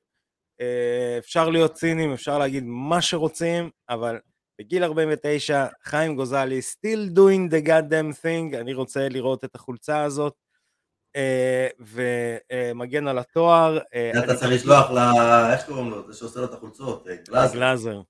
אפשר 1.18 1.50
להיות 1.50 1.74
ציניים, 1.74 2.14
אפשר 2.14 2.40
להגיד 2.40 2.64
מה 2.66 3.02
שרוצים, 3.02 3.70
אבל 3.90 4.20
בגיל 4.60 4.84
49, 4.84 5.68
חיים 5.84 6.16
גוזלי, 6.16 6.60
still 6.60 7.16
doing 7.16 7.52
the 7.52 7.68
goddamn 7.68 8.24
thing, 8.24 8.58
אני 8.58 8.74
רוצה 8.74 9.10
לראות 9.10 9.44
את 9.44 9.56
החולצה 9.56 10.04
הזאת, 10.04 10.34
ומגן 11.80 13.08
על 13.08 13.18
התואר, 13.20 13.78
אה, 13.94 14.12
אתה 14.24 14.36
צריך 14.36 14.52
לשלוח 14.52 14.92
ל... 14.92 14.98
איך 15.54 15.66
קוראים 15.66 15.90
לו? 15.90 16.12
זה 16.12 16.18
שעושה 16.20 16.40
לו 16.40 16.46
את 16.46 16.54
החולצות, 16.54 17.08
אה, 17.08 17.16
גלאזר. 17.54 18.02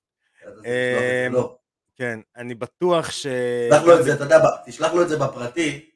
לו. 1.30 1.58
כן, 1.96 2.20
אני 2.36 2.54
בטוח 2.54 3.10
ש... 3.10 3.26
תשלח 3.70 3.82
לו 3.82 3.98
את 3.98 4.04
זה, 4.04 4.14
אתה 4.14 4.24
יודע, 4.24 4.38
תשלח 4.66 4.92
לו 4.92 5.02
את 5.02 5.08
זה 5.08 5.18
בפרטי, 5.18 5.90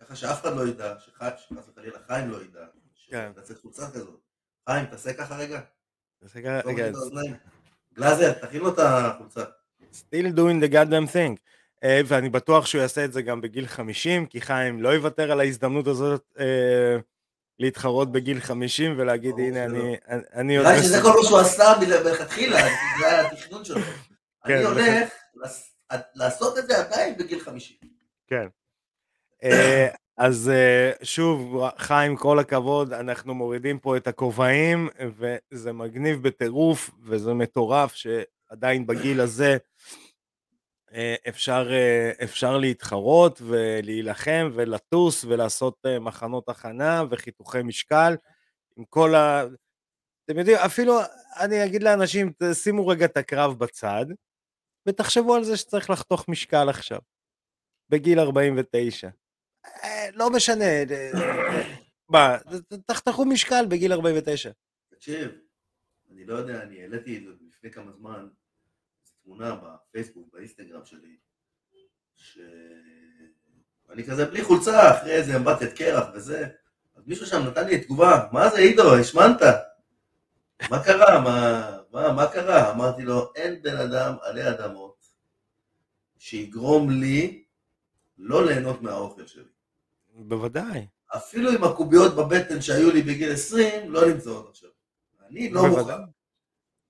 ככה 0.00 0.16
שאף 0.16 0.40
אחד 0.42 0.56
לא 0.56 0.68
ידע, 0.68 0.94
שחס 0.98 1.32
וחלילה 1.52 1.98
חיים 2.06 2.30
לא 2.30 2.36
ידע, 2.42 2.60
כן. 3.10 3.30
שתעשה 3.34 3.54
חולצה 3.62 3.90
כזאת. 3.90 4.20
חיים, 4.68 4.86
תעשה 4.86 5.12
ככה 5.12 5.36
רגע. 5.36 5.60
זה 6.20 6.42
ככה- 6.42 6.60
האוזניים. 6.94 7.34
גלאזר, 7.94 8.32
תכין 8.32 8.60
לו 8.60 8.68
את 8.68 8.78
החולצה. 8.78 9.44
still 9.92 10.32
doing 10.36 10.64
the 10.64 10.72
goddamn 10.72 11.08
thing. 11.14 11.36
אה, 11.84 12.00
ואני 12.06 12.28
בטוח 12.28 12.66
שהוא 12.66 12.80
יעשה 12.82 13.04
את 13.04 13.12
זה 13.12 13.22
גם 13.22 13.40
בגיל 13.40 13.66
50, 13.66 14.26
כי 14.26 14.40
חיים 14.40 14.82
לא 14.82 14.88
יוותר 14.88 15.32
על 15.32 15.40
ההזדמנות 15.40 15.86
הזאת 15.86 16.22
אה, 16.38 16.96
להתחרות 17.58 18.12
בגיל 18.12 18.40
50 18.40 18.94
ולהגיד, 18.98 19.34
הנה. 19.38 19.64
אני, 19.64 19.96
אני, 20.34 20.58
נראה 20.58 20.82
שזה 20.82 20.96
מסוגל." 20.98 21.12
כל 21.12 21.18
מה 21.22 21.24
שהוא 21.28 21.38
עשה 21.38 21.72
מל- 21.80 22.02
מלכתחילה, 22.02 22.56
זה 23.00 23.06
היה 23.06 23.20
התכנון 23.30 23.64
שלו. 23.64 23.80
כן, 24.46 24.52
אני 24.54 24.62
זה 24.62 24.68
הולך 24.68 25.08
לעש- 25.34 25.72
לעשות 26.14 26.58
את 26.58 26.66
זה 26.66 26.78
עדיין 26.78 27.16
בגיל 27.18 27.40
50. 27.40 27.76
כן. 28.26 28.46
אה, 29.44 29.88
אז 30.18 30.50
שוב, 31.02 31.62
חיים, 31.78 32.16
כל 32.16 32.38
הכבוד, 32.38 32.92
אנחנו 32.92 33.34
מורידים 33.34 33.78
פה 33.78 33.96
את 33.96 34.06
הכובעים, 34.08 34.88
וזה 35.18 35.72
מגניב 35.72 36.22
בטירוף, 36.22 36.90
וזה 37.02 37.34
מטורף 37.34 37.94
שעדיין 37.94 38.86
בגיל 38.86 39.20
הזה 39.20 39.56
אפשר, 41.28 41.68
אה, 41.72 42.12
אפשר 42.24 42.58
להתחרות 42.58 43.42
ולהילחם 43.42 44.50
ולטוס 44.54 45.24
ולעשות 45.24 45.78
אה, 45.86 45.98
מחנות 45.98 46.48
הכנה 46.48 47.02
וחיתוכי 47.10 47.62
משקל 47.62 48.14
עם 48.76 48.84
כל 48.84 49.14
ה... 49.14 49.44
אתם 50.24 50.38
יודעים, 50.38 50.56
אפילו 50.56 50.94
אני 51.40 51.64
אגיד 51.64 51.82
לאנשים, 51.82 52.32
שימו 52.52 52.86
רגע 52.86 53.04
את 53.04 53.16
הקרב 53.16 53.58
בצד, 53.58 54.06
ותחשבו 54.86 55.34
על 55.34 55.44
זה 55.44 55.56
שצריך 55.56 55.90
לחתוך 55.90 56.28
משקל 56.28 56.68
עכשיו, 56.68 56.98
בגיל 57.88 58.20
49. 58.20 59.08
אה, 59.84 60.10
לא 60.14 60.30
משנה, 60.30 60.64
אה, 60.64 60.84
אה, 60.90 61.62
מה, 62.08 62.36
תחתכו 62.86 63.24
משקל 63.24 63.66
בגיל 63.68 63.92
49. 63.92 64.50
תקשיב, 64.94 65.30
אני 66.10 66.24
לא 66.24 66.34
יודע, 66.34 66.62
אני 66.62 66.82
העליתי 66.82 67.18
את 67.18 67.22
זה 67.24 67.30
לפני 67.48 67.70
כמה 67.70 67.92
זמן, 67.92 68.28
תמונה 69.24 69.56
בפייסבוק, 69.56 70.28
באינסטגרם 70.32 70.84
שלי, 70.84 71.16
ש... 72.14 72.38
אני 73.90 74.04
כזה 74.04 74.24
בלי 74.24 74.44
חולצה, 74.44 74.98
אחרי 74.98 75.12
איזה 75.12 75.36
אמבטת 75.36 75.72
קרח 75.72 76.04
וזה, 76.14 76.46
אז 76.96 77.02
מישהו 77.06 77.26
שם 77.26 77.42
נתן 77.46 77.66
לי 77.66 77.80
תגובה, 77.80 78.26
מה 78.32 78.48
זה 78.50 78.58
עידו, 78.58 78.94
השמנת? 78.94 79.40
מה 80.70 80.84
קרה? 80.84 81.20
מה, 81.20 81.78
מה, 81.90 82.12
מה 82.12 82.26
קרה? 82.32 82.72
אמרתי 82.72 83.02
לו, 83.02 83.32
אין 83.34 83.62
בן 83.62 83.76
אדם 83.76 84.14
עלי 84.22 84.48
אדמות 84.48 85.06
שיגרום 86.18 86.90
לי 86.90 87.44
לא 88.18 88.46
ליהנות 88.46 88.82
מהאוכל 88.82 89.26
שלי. 89.26 89.44
בוודאי. 90.14 90.86
אפילו 91.16 91.50
עם 91.50 91.64
הקוביות 91.64 92.16
בבטן 92.16 92.60
שהיו 92.60 92.90
לי 92.90 93.02
בגיל 93.02 93.32
20, 93.32 93.92
לא 93.92 94.08
נמצאות 94.08 94.48
עכשיו. 94.48 94.70
אני 95.26 95.50
לא 95.50 95.60
בוודאי. 95.60 95.98
מוכן. 95.98 96.12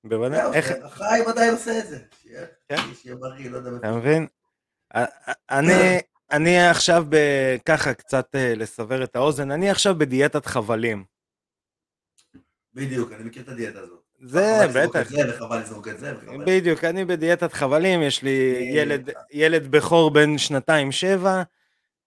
בוודאי. 0.04 0.52
איך, 0.52 0.72
החיים 0.82 1.28
עדיין 1.28 1.52
עושה 1.52 1.78
את 1.78 1.86
זה. 1.86 1.98
שיהיה 2.22 2.46
כן. 2.68 3.20
בריא, 3.20 3.50
לא 3.50 3.56
יודע 3.56 3.70
אתה. 3.76 3.92
מבין? 3.92 4.26
אני, 5.50 5.98
אני 6.30 6.66
עכשיו, 6.68 7.06
ככה 7.66 7.94
קצת 7.94 8.34
אה, 8.34 8.54
לסבר 8.56 9.04
את 9.04 9.16
האוזן, 9.16 9.50
אני 9.50 9.70
עכשיו 9.70 9.94
בדיאטת 9.98 10.46
חבלים. 10.46 11.04
בדיוק, 12.74 13.12
אני 13.12 13.24
מכיר 13.24 13.42
את 13.42 13.48
הדיאטה 13.48 13.80
הזאת. 13.80 14.00
זה 14.20 14.66
בטח. 14.74 15.08
וחבל 15.28 15.60
לזרוק 15.60 15.88
את 15.88 15.98
זה, 15.98 16.14
וחבל. 16.16 16.44
בדיוק, 16.46 16.84
אני 16.84 17.04
בדיאטת 17.04 17.52
חבלים, 17.52 18.02
יש 18.02 18.22
לי 18.22 18.54
אה, 18.56 18.60
ילד, 18.60 19.10
ילד 19.32 19.70
בכור 19.70 20.10
בן 20.10 20.38
שנתיים 20.38 20.92
שבע, 20.92 21.42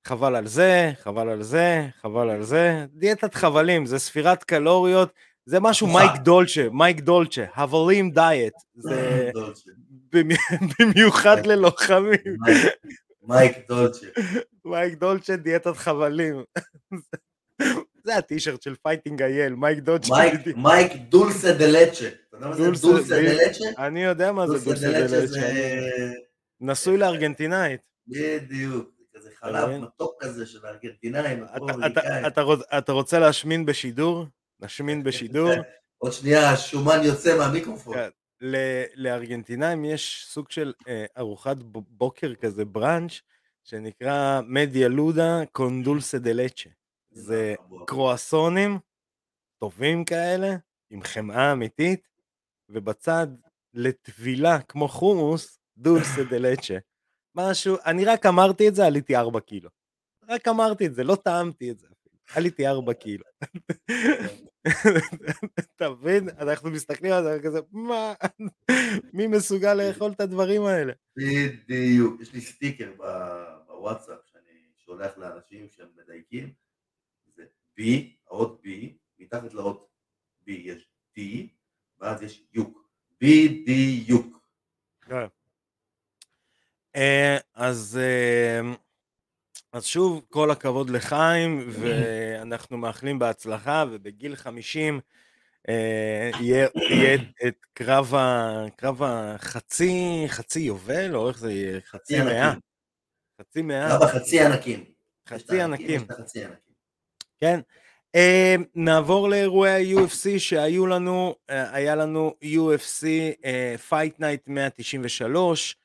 חבל 0.07 0.35
על 0.35 0.47
זה, 0.47 0.91
חבל 1.01 1.29
על 1.29 1.43
זה, 1.43 1.87
חבל 2.01 2.29
על 2.29 2.43
זה. 2.43 2.85
דיאטת 2.93 3.35
חבלים, 3.35 3.85
זה 3.85 3.99
ספירת 3.99 4.43
קלוריות, 4.43 5.13
זה 5.49 5.59
משהו. 5.59 5.87
מייק 5.87 6.11
דולצ'ה, 6.23 6.67
מייק 6.71 6.99
דולצ'ה, 6.99 7.45
חבלים 7.55 8.11
diet, 8.11 8.53
זה 8.75 9.31
במיוחד 10.79 11.45
ללוחמים, 11.45 12.37
מייק- 13.23 13.67
דולצ'ה. 13.69 14.07
מייק 14.65 14.93
דולצ'ה 14.93 15.35
דיאטת 15.35 15.77
חבלים. 15.77 16.43
זה 18.05 18.15
הטישרט 18.17 18.61
של 18.61 18.75
Fighting 18.83 19.21
אייל, 19.21 19.55
מייק 19.55 19.79
דולצ'ה. 19.79 20.13
מייק- 20.55 20.91
דולסה 21.09 21.53
דלצ'ה. 21.53 22.07
אתה 22.07 22.37
יודע 22.37 22.47
מה 22.47 22.55
זה 22.55 22.87
דולסה- 22.87 23.15
בדיוק. 23.15 23.41
דלצ'ה? 23.41 23.85
אני 23.87 24.03
יודע 24.03 24.31
מה 24.31 24.47
זה 24.47 24.65
דולסה 24.65 24.91
דלצ'ה, 24.91 25.25
זה... 25.25 26.11
נשוי 26.61 26.97
לארגנטינאית. 26.97 27.81
בדיוק. 28.07 28.89
זה 29.13 29.19
כזה 29.19 29.29
חלב 29.39 29.69
מתוק 29.81 30.13
כזה 30.23 30.45
של 30.45 30.59
הארגנטינאים, 30.65 31.43
אתה 32.77 32.91
רוצה 32.91 33.19
להשמין 33.19 33.65
בשידור? 33.65 34.25
נשמין 34.59 35.03
בשידור. 35.03 35.51
עוד 35.97 36.11
שנייה 36.11 36.51
השומן 36.51 36.99
יוצא 37.03 37.37
מהמיקרופון. 37.37 37.93
כן. 37.93 38.09
לארגנטינאים 38.95 39.85
יש 39.85 40.25
סוג 40.29 40.51
של 40.51 40.73
אה, 40.87 41.05
ארוחת 41.17 41.57
בוקר 41.71 42.35
כזה, 42.35 42.65
בראנץ', 42.65 43.21
שנקרא 43.63 44.41
מדיה 44.47 44.87
לודה 44.87 45.39
קונדולסה 45.51 46.19
דה 46.19 46.33
לצ'ה. 46.33 46.69
זה 47.11 47.55
קרואסונים 47.87 48.79
טובים 49.59 50.05
כאלה, 50.05 50.55
עם 50.89 51.03
חמאה 51.03 51.51
אמיתית, 51.51 52.07
ובצד 52.69 53.27
לטבילה 53.73 54.61
כמו 54.61 54.87
חומוס, 54.87 55.59
דולסה 55.77 56.23
דה 56.29 56.37
לצ'ה. 56.37 56.77
משהו, 57.35 57.75
אני 57.85 58.05
רק 58.05 58.25
אמרתי 58.25 58.67
את 58.67 58.75
זה, 58.75 58.85
עליתי 58.85 59.15
4 59.15 59.39
קילו. 59.39 59.69
רק 60.29 60.47
אמרתי 60.47 60.85
את 60.85 60.93
זה, 60.93 61.03
לא 61.03 61.15
טעמתי 61.15 61.71
את 61.71 61.79
זה. 61.79 61.87
עליתי 62.35 62.67
4 62.67 62.93
קילו. 62.93 63.25
אתה 65.75 65.89
מבין? 65.89 66.29
אנחנו 66.29 66.69
מסתכלים 66.69 67.13
על 67.13 67.23
זה 67.23 67.39
כזה, 67.43 67.59
מה? 67.71 68.13
מי 69.13 69.27
מסוגל 69.27 69.73
לאכול 69.73 70.11
את 70.11 70.21
הדברים 70.21 70.61
האלה? 70.65 70.93
בדיוק. 71.15 72.21
יש 72.21 72.33
לי 72.33 72.41
סטיקר 72.41 72.91
בוואטסאפ 73.67 74.19
שאני 74.25 74.59
שולח 74.75 75.17
לאנשים 75.17 75.67
שהם 75.69 75.87
מדייקים. 75.95 76.53
זה 77.35 77.43
B, 77.79 77.83
האות 78.27 78.61
B, 78.65 78.67
מתחת 79.19 79.53
לאות 79.53 79.87
B 80.47 80.51
יש 80.51 80.89
D, 81.17 81.21
ואז 81.99 82.21
יש 82.21 82.43
יוק. 82.53 82.89
בדיוק. 83.21 84.39
כן. 85.01 85.27
אה, 86.95 87.37
אז... 87.53 87.99
אה, 88.01 88.86
אז 89.73 89.85
שוב, 89.85 90.25
כל 90.29 90.51
הכבוד 90.51 90.89
לחיים, 90.89 91.67
ואנחנו 91.79 92.77
מאחלים 92.77 93.19
בהצלחה, 93.19 93.85
ובגיל 93.91 94.35
50 94.35 94.99
אה, 95.69 96.29
יהיה, 96.39 96.67
יהיה 96.75 97.17
את 97.47 97.55
קרב, 97.73 98.15
ה, 98.15 98.65
קרב 98.75 99.03
החצי, 99.03 100.25
חצי 100.27 100.59
יובל, 100.59 101.15
או 101.15 101.29
איך 101.29 101.39
זה 101.39 101.51
יהיה? 101.51 101.81
חצי 101.81 102.21
מאה. 102.21 102.53
חצי 103.41 103.61
מאה. 103.61 103.89
קרב 103.89 104.03
החצי 104.03 104.41
ענקים. 104.41 104.83
חצי 105.29 105.61
ענקים. 105.61 106.01
כן. 107.37 107.59
אה, 108.15 108.55
נעבור 108.75 109.29
לאירועי 109.29 109.71
ה-UFC 109.71 110.39
שהיו 110.39 110.87
לנו, 110.87 111.35
אה, 111.49 111.75
היה 111.75 111.95
לנו 111.95 112.33
UFC 112.43 113.05
אה, 113.45 113.75
Fight 113.89 114.19
Night 114.19 114.43
193, 114.47 115.75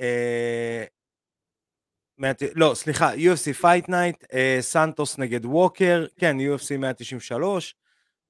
אה, 0.00 0.84
לא, 2.54 2.72
סליחה, 2.74 3.14
UFC 3.14 3.62
Fight 3.62 3.88
Night, 3.88 4.26
אה, 4.32 4.58
סנטוס 4.60 5.18
נגד 5.18 5.44
ווקר, 5.44 6.06
כן, 6.16 6.36
UFC 6.40 6.76
193, 6.78 7.74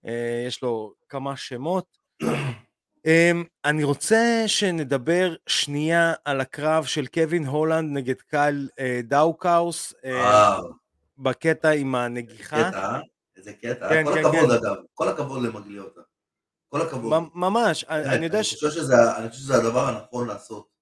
אה, 0.07 0.45
יש 0.47 0.63
לו 0.63 0.95
כמה 1.09 1.37
שמות. 1.37 1.99
אה, 3.07 3.33
אני 3.65 3.85
רוצה 3.85 4.43
שנדבר 4.47 5.35
שנייה 5.47 6.13
על 6.25 6.41
הקרב 6.41 6.85
של 6.85 7.07
קווין 7.07 7.47
הולנד 7.47 7.93
נגד 7.93 8.21
קייל 8.21 8.69
אה, 8.79 9.01
דאוקאוס, 9.05 9.95
בקטע 11.19 11.71
עם 11.71 11.95
הנגיחה. 11.95 12.71
קטע, 12.71 12.99
איזה 13.37 13.53
קטע, 13.53 13.89
כן, 13.89 14.05
כל 14.05 14.15
כן, 14.15 14.19
הכבוד 14.19 14.51
כן. 14.51 14.67
אגב, 14.67 14.77
כל 14.95 15.09
הכבוד 15.09 15.43
למירגליוטה. 15.43 16.01
כל 16.69 16.83
הכבוד. 16.83 17.23
ממש, 17.35 17.85
אני 17.85 18.25
יודע 18.25 18.43
ש... 18.45 18.65
אני 18.65 18.71
חושב 19.29 19.39
שזה 19.39 19.55
הדבר 19.55 19.89
הנכון 19.89 20.29
לעשות. 20.29 20.78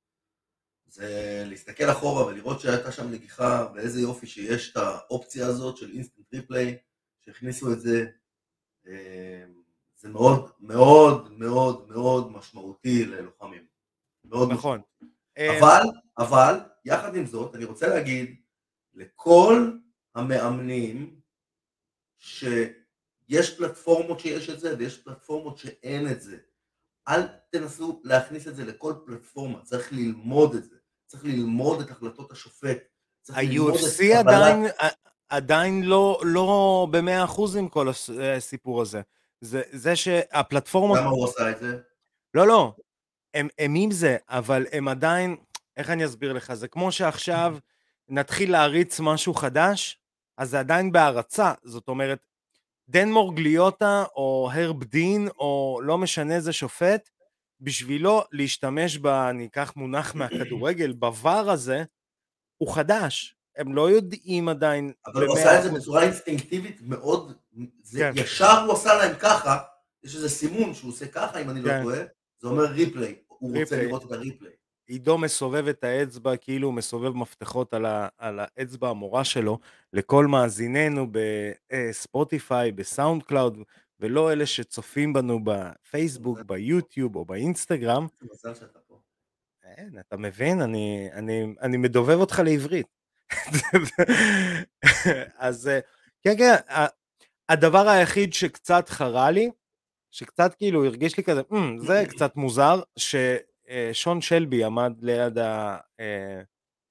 זה 0.86 1.42
להסתכל 1.46 1.90
אחורה 1.90 2.26
ולראות 2.26 2.60
שהייתה 2.60 2.92
שם 2.92 3.10
נגיחה, 3.10 3.66
ואיזה 3.74 4.00
יופי 4.00 4.26
שיש 4.26 4.72
את 4.72 4.76
האופציה 4.76 5.46
הזאת 5.46 5.76
של 5.76 5.90
instant 5.90 6.34
replay, 6.34 6.76
שהכניסו 7.20 7.72
את 7.72 7.80
זה. 7.80 8.06
אה, 8.86 9.44
זה 9.96 10.08
מאוד 10.08 10.50
מאוד 10.60 11.32
מאוד 11.32 11.88
מאוד 11.88 12.32
משמעותי 12.32 13.04
ללוחמים. 13.04 13.66
מאוד 14.24 14.52
נכון. 14.52 14.80
אה, 15.38 15.58
אבל, 15.58 15.82
אבל, 16.18 16.58
יחד 16.84 17.16
עם 17.16 17.26
זאת, 17.26 17.54
אני 17.54 17.64
רוצה 17.64 17.88
להגיד 17.88 18.36
לכל 18.94 19.70
המאמנים 20.14 21.20
שיש 22.18 23.56
פלטפורמות 23.56 24.20
שיש 24.20 24.50
את 24.50 24.60
זה 24.60 24.74
ויש 24.78 24.98
פלטפורמות 24.98 25.58
שאין 25.58 26.10
את 26.10 26.20
זה. 26.20 26.36
אל 27.08 27.22
תנסו 27.50 28.00
להכניס 28.04 28.48
את 28.48 28.56
זה 28.56 28.64
לכל 28.64 28.94
פלטפורמה, 29.06 29.60
צריך 29.62 29.92
ללמוד 29.92 30.54
את 30.54 30.64
זה. 30.64 30.76
צריך 31.06 31.24
ללמוד 31.24 31.80
את 31.80 31.90
החלטות 31.90 32.32
השופט. 32.32 32.78
ה-UFC 33.28 34.18
עדיין, 34.18 34.66
עדיין 35.28 35.82
לא, 35.82 36.20
לא 36.24 36.86
במאה 36.90 37.24
אחוז 37.24 37.56
עם 37.56 37.68
כל 37.68 37.88
הסיפור 38.36 38.82
הזה. 38.82 39.00
זה, 39.40 39.62
זה 39.72 39.96
שהפלטפורמות... 39.96 40.98
למה 40.98 41.10
הוא 41.10 41.24
עושה 41.24 41.50
את 41.50 41.58
זה? 41.58 41.78
לא, 42.34 42.46
לא. 42.46 42.74
הם, 43.34 43.48
הם 43.58 43.74
עם 43.76 43.90
זה, 43.90 44.16
אבל 44.28 44.66
הם 44.72 44.88
עדיין... 44.88 45.36
איך 45.76 45.90
אני 45.90 46.04
אסביר 46.04 46.32
לך? 46.32 46.54
זה 46.54 46.68
כמו 46.68 46.92
שעכשיו 46.92 47.56
נתחיל 48.08 48.52
להריץ 48.52 49.00
משהו 49.00 49.34
חדש, 49.34 50.00
אז 50.38 50.50
זה 50.50 50.58
עדיין 50.60 50.92
בהערצה. 50.92 51.52
זאת 51.64 51.88
אומרת, 51.88 52.26
דנמור 52.88 53.36
גליוטה 53.36 54.04
או 54.16 54.50
הרב 54.52 54.84
דין, 54.84 55.28
או 55.38 55.80
לא 55.82 55.98
משנה 55.98 56.34
איזה 56.34 56.52
שופט, 56.52 57.08
בשבילו 57.60 58.22
להשתמש 58.32 58.98
ב... 58.98 59.06
אני 59.06 59.46
אקח 59.46 59.72
מונח 59.76 60.14
מהכדורגל, 60.14 60.94
בVAR 61.00 61.50
הזה, 61.50 61.84
הוא 62.56 62.74
חדש. 62.74 63.36
הם 63.56 63.74
לא 63.74 63.90
יודעים 63.90 64.48
עדיין... 64.48 64.92
אבל 65.06 65.26
הוא 65.26 65.38
עשה 65.38 65.58
את 65.58 65.62
זה 65.62 65.72
בצורה 65.72 66.02
אינסטינקטיבית 66.02 66.80
מאוד, 66.82 67.32
זה 67.82 67.98
כן. 67.98 68.12
ישר 68.14 68.64
הוא 68.66 68.72
עשה 68.72 68.94
להם 68.94 69.14
ככה, 69.20 69.58
יש 70.04 70.14
איזה 70.14 70.28
סימון 70.28 70.74
שהוא 70.74 70.90
עושה 70.90 71.06
ככה, 71.06 71.42
אם 71.42 71.50
אני 71.50 71.62
לא 71.62 71.68
כן. 71.68 71.78
לא 71.78 71.82
טועה, 71.82 71.98
זה 72.38 72.48
אומר 72.48 72.64
replay, 72.64 73.16
הוא 73.28 73.50
replay. 73.50 73.62
רוצה 73.62 73.76
לראות 73.76 74.04
את 74.04 74.12
ה 74.12 74.17
replay. 74.17 74.52
עידו 74.86 75.18
מסובב 75.18 75.68
את 75.68 75.84
האצבע 75.84 76.36
כאילו 76.36 76.68
הוא 76.68 76.74
מסובב 76.74 77.16
מפתחות 77.16 77.74
על, 77.74 77.86
ה, 77.86 78.08
על 78.18 78.40
האצבע 78.42 78.88
המורה 78.88 79.24
שלו 79.24 79.58
לכל 79.92 80.26
מאזיננו 80.26 81.06
בספוטיפיי, 81.10 82.72
בסאונד 82.72 83.22
קלאוד, 83.22 83.58
ולא 84.00 84.32
אלה 84.32 84.46
שצופים 84.46 85.12
בנו 85.12 85.40
בפייסבוק, 85.44 86.38
ביוטיוב 86.40 87.16
או 87.16 87.24
באינסטגרם. 87.24 88.06
מזל 88.22 88.54
שאתה 88.54 88.78
פה. 88.78 89.00
אין, 89.64 89.98
אתה 89.98 90.16
מבין? 90.16 90.60
אני, 90.62 91.08
אני, 91.12 91.54
אני 91.62 91.76
מדובב 91.76 92.18
אותך 92.18 92.42
לעברית. 92.44 92.86
אז 95.36 95.70
כן, 96.22 96.38
כן, 96.38 96.54
הדבר 97.48 97.88
היחיד 97.88 98.32
שקצת 98.32 98.88
חרה 98.88 99.30
לי, 99.30 99.50
שקצת 100.10 100.54
כאילו 100.54 100.84
הרגיש 100.84 101.16
לי 101.16 101.24
כזה, 101.24 101.40
mm, 101.40 101.86
זה 101.86 102.04
קצת 102.08 102.36
מוזר, 102.36 102.80
ששון 103.70 104.20
שלבי 104.20 104.64
עמד 104.64 104.92
ליד, 105.02 105.38
ה, 105.38 105.78
אה, 106.00 106.40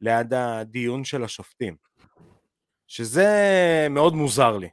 ליד 0.01 0.33
הדיון 0.33 1.03
של 1.03 1.23
השופטים. 1.23 1.75
שזה 2.88 3.27
מאוד 3.89 4.13
מוזר 4.13 4.57
לי. 4.57 4.69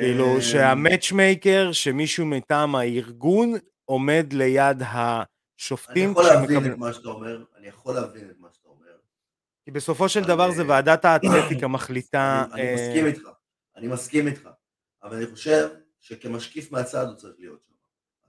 כאילו 0.00 0.36
אה, 0.36 0.42
שהמאצ'מייקר, 0.42 1.72
שמישהו 1.72 2.26
מטעם 2.26 2.74
הארגון 2.74 3.52
עומד 3.84 4.32
ליד 4.32 4.82
השופטים. 4.82 6.04
אני 6.04 6.12
יכול 6.12 6.24
להבין 6.24 6.72
את 6.72 6.78
מה 6.78 6.92
שאתה 6.92 7.08
אומר, 7.08 7.44
אני 7.56 7.66
יכול 7.66 7.94
להבין 7.94 8.30
את 8.30 8.38
מה 8.38 8.48
שאתה 8.52 8.68
אומר. 8.68 8.96
כי 9.64 9.70
בסופו 9.70 10.08
של 10.08 10.24
דבר 10.24 10.50
זה 10.50 10.62
ועדת 10.68 11.04
האתלטיקה 11.04 11.68
מחליטה. 11.76 12.44
אני 12.52 12.62
אה, 12.62 12.74
מסכים 12.74 13.06
איתך, 13.06 13.22
אני 13.76 13.88
מסכים 13.88 14.26
איתך, 14.26 14.48
אבל 15.02 15.16
אני 15.16 15.26
חושב 15.26 15.68
שכמשקיף 16.00 16.72
מהצד 16.72 17.06
הוא 17.06 17.14
צריך 17.14 17.34
להיות 17.38 17.62
שם. 17.62 17.72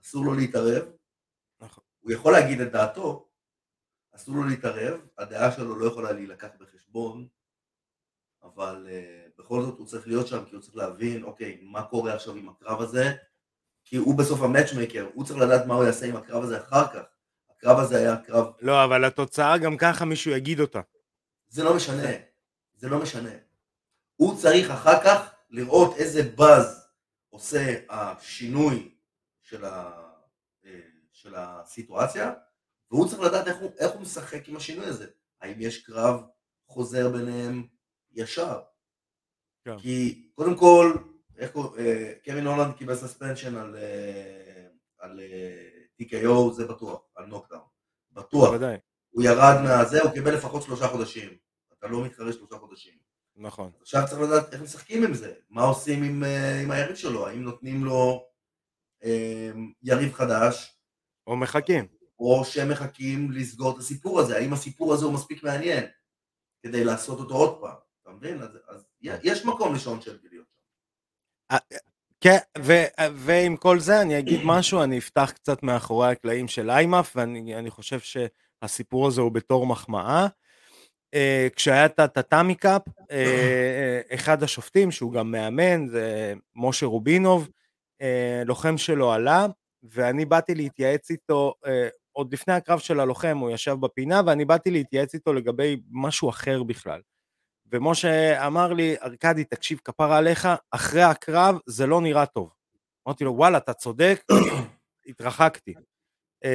אסור 0.02 0.24
לו 0.24 0.34
להתערב, 0.34 0.82
נכון. 1.60 1.84
הוא 2.02 2.12
יכול 2.12 2.32
להגיד 2.32 2.60
את 2.60 2.72
דעתו, 2.72 3.28
אסור 4.14 4.34
לו 4.34 4.44
להתערב, 4.44 5.00
הדעה 5.18 5.52
שלו 5.52 5.78
לא 5.78 5.86
יכולה 5.86 6.12
להילקח 6.12 6.48
בחשבון, 6.60 7.26
אבל 8.42 8.88
uh, 8.88 9.42
בכל 9.42 9.62
זאת 9.62 9.78
הוא 9.78 9.86
צריך 9.86 10.06
להיות 10.06 10.26
שם, 10.26 10.44
כי 10.44 10.54
הוא 10.54 10.62
צריך 10.62 10.76
להבין, 10.76 11.22
אוקיי, 11.22 11.58
מה 11.62 11.82
קורה 11.82 12.14
עכשיו 12.14 12.34
עם 12.34 12.48
הקרב 12.48 12.80
הזה, 12.80 13.12
כי 13.84 13.96
הוא 13.96 14.18
בסוף 14.18 14.42
המאצ'מייקר, 14.42 15.08
הוא 15.14 15.24
צריך 15.24 15.38
לדעת 15.38 15.66
מה 15.66 15.74
הוא 15.74 15.84
יעשה 15.84 16.06
עם 16.06 16.16
הקרב 16.16 16.42
הזה 16.42 16.58
אחר 16.58 16.86
כך. 16.88 17.02
הקרב 17.50 17.78
הזה 17.78 17.98
היה 17.98 18.16
קרב... 18.16 18.46
לא, 18.60 18.84
אבל 18.84 19.04
התוצאה 19.04 19.58
גם 19.58 19.76
ככה 19.76 20.04
מישהו 20.04 20.30
יגיד 20.30 20.60
אותה. 20.60 20.80
זה 21.48 21.64
לא 21.64 21.76
משנה, 21.76 22.10
זה 22.74 22.88
לא 22.88 22.98
משנה. 22.98 23.30
הוא 24.16 24.38
צריך 24.40 24.70
אחר 24.70 25.04
כך 25.04 25.34
לראות 25.50 25.96
איזה 25.96 26.22
באז 26.22 26.88
עושה 27.30 27.74
השינוי 27.88 28.94
של, 29.42 29.64
ה... 29.64 30.01
של 31.22 31.34
הסיטואציה, 31.36 32.32
והוא 32.90 33.08
צריך 33.08 33.20
לדעת 33.20 33.46
איך 33.46 33.56
הוא, 33.56 33.70
איך 33.78 33.92
הוא 33.92 34.00
משחק 34.00 34.48
עם 34.48 34.56
השינוי 34.56 34.86
הזה. 34.86 35.06
האם 35.40 35.60
יש 35.60 35.86
קרב 35.86 36.22
חוזר 36.68 37.08
ביניהם, 37.08 37.66
ישר. 38.12 38.60
כן. 39.64 39.78
כי 39.78 40.28
קודם 40.34 40.56
כל, 40.56 40.96
איך 41.38 41.56
אה, 41.78 42.12
קווין 42.24 42.46
הולנד 42.46 42.74
קיבל 42.74 42.94
סספנשן 42.94 43.56
על, 43.56 43.76
אה, 43.76 44.66
על 44.98 45.20
אה, 45.20 45.68
TKO, 46.00 46.52
זה 46.52 46.66
בטוח, 46.66 47.00
על 47.16 47.26
נוקדאון. 47.26 47.68
בטוח. 48.12 48.48
בוודאי. 48.48 48.76
הוא 49.10 49.24
ירד 49.24 49.54
מהזה, 49.64 50.02
הוא 50.02 50.12
קיבל 50.12 50.34
לפחות 50.34 50.62
שלושה 50.62 50.88
חודשים. 50.88 51.36
אתה 51.78 51.86
לא 51.86 52.04
מתחרה 52.04 52.32
שלושה 52.32 52.56
חודשים. 52.58 52.94
נכון. 53.36 53.70
עכשיו 53.80 54.02
צריך 54.08 54.20
לדעת 54.20 54.52
איך 54.52 54.62
משחקים 54.62 55.04
עם 55.04 55.14
זה, 55.14 55.34
מה 55.50 55.62
עושים 55.62 56.02
עם, 56.02 56.24
אה, 56.24 56.60
עם 56.60 56.70
היריב 56.70 56.96
שלו, 56.96 57.26
האם 57.26 57.42
נותנים 57.42 57.84
לו 57.84 58.26
אה, 59.04 59.50
יריב 59.82 60.12
חדש, 60.12 60.81
או 61.32 61.36
מחכים. 61.36 61.86
או 62.18 62.44
שהם 62.44 62.68
מחכים 62.68 63.32
לסגור 63.32 63.74
את 63.74 63.78
הסיפור 63.78 64.20
הזה, 64.20 64.36
האם 64.36 64.52
הסיפור 64.52 64.94
הזה 64.94 65.04
הוא 65.04 65.14
מספיק 65.14 65.42
מעניין 65.42 65.84
כדי 66.66 66.84
לעשות 66.84 67.18
אותו 67.18 67.34
עוד 67.34 67.60
פעם, 67.60 67.76
אתה 68.02 68.10
מבין? 68.10 68.42
אז, 68.42 68.50
אז 68.68 68.84
יש 69.02 69.44
מקום 69.44 69.74
לשעון 69.74 70.00
שלבי 70.00 70.28
להיות 70.30 70.46
שם. 70.46 71.56
כן, 72.20 72.38
ו- 72.58 73.12
ועם 73.14 73.56
כל 73.56 73.80
זה 73.80 74.00
אני 74.00 74.18
אגיד 74.18 74.40
משהו, 74.44 74.82
אני 74.82 74.98
אפתח 74.98 75.32
קצת 75.34 75.62
מאחורי 75.62 76.10
הקלעים 76.10 76.48
של 76.48 76.70
איימאף, 76.70 77.16
ואני 77.16 77.70
חושב 77.70 77.98
שהסיפור 78.00 79.06
הזה 79.06 79.20
הוא 79.20 79.32
בתור 79.32 79.66
מחמאה. 79.66 80.26
Uh, 81.14 81.54
כשהיה 81.56 81.86
את 81.86 82.00
הטאטאמי 82.00 82.54
קאפ, 82.54 82.82
uh, 82.88 84.14
אחד 84.14 84.42
השופטים, 84.42 84.90
שהוא 84.90 85.12
גם 85.12 85.30
מאמן, 85.30 85.86
זה 85.86 86.34
משה 86.56 86.86
רובינוב, 86.86 87.48
uh, 88.02 88.04
לוחם 88.46 88.78
שלו 88.78 89.12
עלה, 89.12 89.46
ואני 89.82 90.24
באתי 90.24 90.54
להתייעץ 90.54 91.10
איתו, 91.10 91.54
uh, 91.64 91.68
עוד 92.12 92.32
לפני 92.32 92.54
הקרב 92.54 92.78
של 92.78 93.00
הלוחם, 93.00 93.38
הוא 93.38 93.50
ישב 93.50 93.76
בפינה, 93.80 94.20
ואני 94.26 94.44
באתי 94.44 94.70
להתייעץ 94.70 95.14
איתו 95.14 95.32
לגבי 95.32 95.80
משהו 95.90 96.30
אחר 96.30 96.62
בכלל. 96.62 97.00
ומשה 97.72 98.46
אמר 98.46 98.72
לי, 98.72 98.96
ארכדי, 99.02 99.44
תקשיב, 99.44 99.80
כפרה 99.84 100.18
עליך, 100.18 100.48
אחרי 100.70 101.02
הקרב 101.02 101.58
זה 101.66 101.86
לא 101.86 102.00
נראה 102.00 102.26
טוב. 102.26 102.50
אמרתי 103.06 103.24
לו, 103.24 103.36
וואלה, 103.36 103.58
אתה 103.58 103.72
צודק, 103.72 104.24
התרחקתי. 105.08 105.74
Uh, 106.44 106.48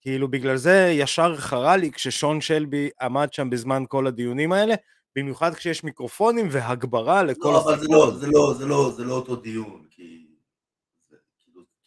כאילו 0.00 0.28
בגלל 0.28 0.56
זה 0.56 0.90
ישר 0.92 1.36
חרה 1.36 1.76
לי 1.76 1.92
כששון 1.92 2.40
שלבי 2.40 2.90
עמד 3.00 3.32
שם 3.32 3.50
בזמן 3.50 3.84
כל 3.88 4.06
הדיונים 4.06 4.52
האלה, 4.52 4.74
במיוחד 5.16 5.54
כשיש 5.54 5.84
מיקרופונים 5.84 6.48
והגברה 6.50 7.22
לכל 7.22 7.48
לא, 7.48 7.64
אבל 7.64 7.78
זה 7.80 7.86
לא, 7.90 8.10
זה 8.18 8.26
לא, 8.26 8.54
זה 8.58 8.66
לא, 8.66 8.92
זה 8.96 9.04
לא 9.04 9.14
אותו 9.14 9.36
דיון, 9.36 9.82
כי 9.90 10.27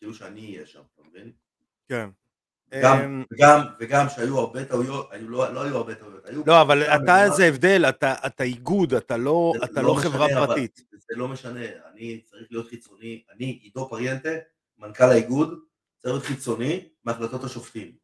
כאילו, 0.01 0.13
שאני 0.13 0.55
אהיה 0.55 0.65
שם, 0.65 0.81
אתה 0.93 1.03
מבין? 1.03 1.31
כן. 1.89 2.09
גם, 2.81 2.97
אמ, 2.97 3.23
וגם, 3.33 3.59
וגם 3.79 4.09
שהיו 4.09 4.39
הרבה 4.39 4.65
טעויות, 4.65 5.07
היו, 5.11 5.29
לא, 5.29 5.53
לא 5.53 5.63
היו 5.63 5.77
הרבה 5.77 5.95
טעויות, 5.95 6.25
היו... 6.25 6.41
לא, 6.45 6.61
אבל 6.61 6.83
אתה 6.83 7.23
איזה 7.23 7.45
הבדל, 7.45 7.85
אתה, 7.89 8.15
אתה 8.25 8.43
איגוד, 8.43 8.93
אתה 8.93 9.17
לא, 9.17 9.53
זה 9.59 9.65
אתה 9.65 9.81
לא 9.81 9.95
משנה, 9.95 10.09
חברה 10.11 10.25
אבל 10.25 10.45
פרטית. 10.47 10.81
זה 10.91 11.15
לא 11.17 11.27
משנה, 11.27 11.65
אני 11.93 12.21
צריך 12.25 12.47
להיות 12.51 12.67
חיצוני, 12.67 13.23
אני 13.35 13.45
עידו 13.45 13.89
פריאנטה, 13.89 14.29
מנכ"ל 14.77 15.03
האיגוד, 15.03 15.59
צריך 15.99 16.13
להיות 16.13 16.25
חיצוני 16.25 16.89
מהחלטות 17.03 17.43
השופטים. 17.43 17.95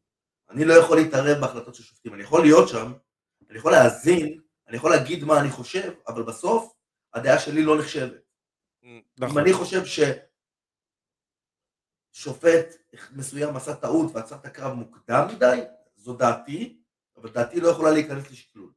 אני 0.50 0.64
לא 0.64 0.74
יכול 0.74 0.96
להתערב 0.96 1.40
בהחלטות 1.40 1.74
של 1.74 1.82
שופטים, 1.82 2.14
אני 2.14 2.22
יכול 2.22 2.42
להיות 2.42 2.68
שם, 2.68 2.92
אני 3.50 3.58
יכול 3.58 3.72
להאזין, 3.72 4.40
אני 4.68 4.76
יכול 4.76 4.90
להגיד 4.90 5.24
מה 5.24 5.40
אני 5.40 5.50
חושב, 5.50 5.92
אבל 6.08 6.22
בסוף 6.22 6.72
הדעה 7.14 7.38
שלי 7.38 7.62
לא 7.62 7.78
נחשבת. 7.78 8.20
אם 8.82 9.00
נכון. 9.18 9.38
אני 9.38 9.52
חושב 9.52 9.84
ששופט 12.18 12.76
מסוים 13.12 13.56
עשה 13.56 13.74
טעות 13.74 14.14
ועצר 14.14 14.36
את 14.36 14.46
הקרב 14.46 14.72
מוקדם 14.72 15.26
מדי, 15.34 15.60
זו 15.96 16.12
דעתי, 16.12 16.80
אבל 17.16 17.30
דעתי 17.30 17.60
לא 17.60 17.68
יכולה 17.68 17.90
להיכנס 17.90 18.30
לשקלול. 18.30 18.70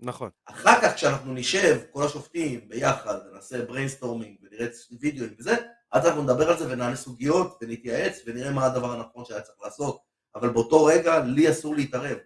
נכון. 0.00 0.30
אחר 0.44 0.80
כך 0.82 0.94
כשאנחנו 0.94 1.34
נשב, 1.34 1.80
כל 1.90 2.06
השופטים 2.06 2.68
ביחד, 2.68 3.18
ונעשה 3.30 3.64
brainstorming 3.64 4.36
ונראה 4.42 4.66
וידאוים 5.00 5.34
וזה, 5.38 5.56
אז 5.92 6.06
אנחנו 6.06 6.22
נדבר 6.22 6.50
על 6.50 6.58
זה 6.58 6.72
ונענה 6.72 6.96
סוגיות 6.96 7.58
ונתייעץ 7.60 8.22
ונראה 8.26 8.52
מה 8.52 8.66
הדבר 8.66 8.92
הנכון 8.92 9.24
שהיה 9.24 9.40
צריך 9.40 9.58
לעשות. 9.62 10.00
אבל 10.34 10.48
באותו 10.48 10.84
רגע 10.84 11.20
לי 11.20 11.50
אסור 11.50 11.74
להתערב. 11.74 12.18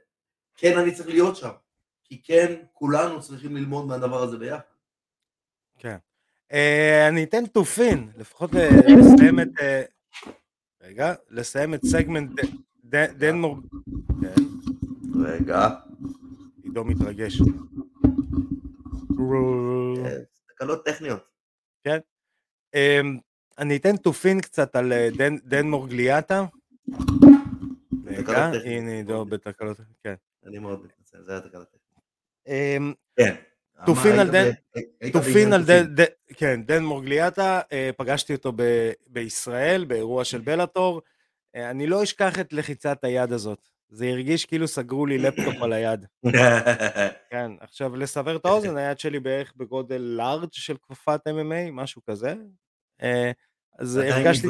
כן 0.57 0.79
אני 0.79 0.95
צריך 0.95 1.09
להיות 1.09 1.37
שם. 1.37 1.51
כי 2.05 2.23
כן, 2.23 2.55
כולנו 2.73 3.21
צריכים 3.21 3.57
ללמוד 3.57 3.87
מהדבר 3.87 4.23
הזה 4.23 4.39
ביחד. 4.39 4.61
כן. 5.79 5.97
אה, 6.53 7.09
אני 7.09 7.25
אתן 7.25 7.47
תופין, 7.47 8.09
לפחות 8.17 8.55
אה, 8.55 8.71
לסיים 8.87 9.41
את... 9.41 9.49
רגע, 10.83 11.15
לסיים 11.31 11.75
את 11.75 11.81
סגמנט 11.85 12.31
דנמור... 13.19 13.59
כן, 14.21 14.43
רגע, 15.25 15.69
עידו 16.63 16.85
מתרגש. 16.85 17.41
אה, 20.05 20.19
תקלות 20.49 20.85
טכניות. 20.85 21.31
אמ, 22.75 23.19
אני 23.59 23.77
אתן 23.77 23.97
תופין 23.97 24.41
קצת 24.41 24.77
על 24.77 24.93
אה, 24.93 25.09
דנמור 25.45 25.89
גליאטה. 25.89 26.45
רגע. 28.05 28.51
הנה 28.65 28.91
עידו 28.91 29.25
בתקלות, 29.25 29.81
כן. 30.05 30.15
אני 30.47 30.59
מאוד 30.59 30.85
מתנצל, 30.85 31.23
זה 31.23 31.33
היה 31.33 31.41
תקלה 31.41 31.65
טכנית. 31.65 31.81
אמ, 32.47 32.93
כן. 33.17 33.35
תופין 33.87 34.17
מה, 34.17 34.23
על 34.23 34.31
דן- 34.31 34.51
ב- 34.51 34.79
היית 35.01 35.13
תופין 35.13 35.33
בעניין 35.33 35.53
על 35.53 35.61
תופין. 35.61 35.95
דן, 35.95 36.05
כן, 36.37 36.63
דן 36.63 36.83
מורגליאטה, 36.85 37.61
אה, 37.73 37.91
פגשתי 37.97 38.35
אותו 38.35 38.53
בישראל, 39.07 39.85
באירוע 39.85 40.25
של 40.25 40.41
בלאטור. 40.41 41.03
אה, 41.57 41.71
אני 41.71 41.87
לא 41.87 42.03
אשכח 42.03 42.39
את 42.41 42.53
לחיצת 42.53 43.05
היד 43.05 43.33
הזאת. 43.33 43.59
זה 43.89 44.07
הרגיש 44.07 44.45
כאילו 44.45 44.69
סגרו 44.69 45.07
לי 45.07 45.19
לפטופ 45.19 45.63
על 45.63 45.73
היד. 45.73 46.07
כן, 47.31 47.51
עכשיו 47.61 47.97
לסבר 47.97 48.37
את 48.37 48.45
האוזן, 48.47 48.77
היד 48.77 48.99
שלי 48.99 49.21
בערך 49.21 49.53
בגודל 49.57 49.99
לארג' 50.01 50.49
של 50.53 50.77
כפפת 50.83 51.21
MMA, 51.29 51.71
משהו 51.73 52.03
כזה. 52.05 52.35
אה, 53.03 53.31
אז 53.79 53.97
הרגשתי. 53.97 54.49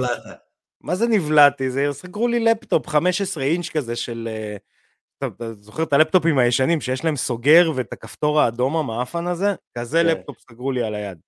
מה 0.81 0.95
זה 0.95 1.07
נבלעתי? 1.09 1.71
זה 1.71 1.87
סגרו 1.93 2.29
לי 2.29 2.41
לפטופ 2.41 2.87
15 2.87 3.45
אינץ' 3.45 3.69
כזה 3.69 3.97
של... 3.97 4.29
אה, 4.33 4.57
אתה 5.27 5.55
זוכר 5.61 5.83
את 5.83 5.93
הלפטופים 5.93 6.39
הישנים 6.39 6.81
שיש 6.81 7.05
להם 7.05 7.17
סוגר 7.17 7.73
ואת 7.75 7.93
הכפתור 7.93 8.41
האדום 8.41 8.77
המאפן 8.77 9.27
הזה? 9.27 9.55
כזה 9.79 10.03
כן. 10.03 10.07
לפטופ 10.07 10.41
סגרו 10.41 10.73
לי 10.73 10.83
על 10.83 10.95
היד. 10.95 11.19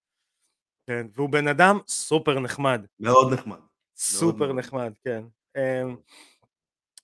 כן, 0.87 1.07
והוא 1.15 1.29
בן 1.29 1.49
אדם 1.49 1.79
סופר 1.89 2.41
נחמד, 2.41 2.87
מאוד 3.01 3.33
נחמד. 3.33 3.57
סופר 3.97 4.47
מאוד. 4.47 4.59
נחמד, 4.59 4.93
כן. 5.05 5.25
אמ, 5.57 5.97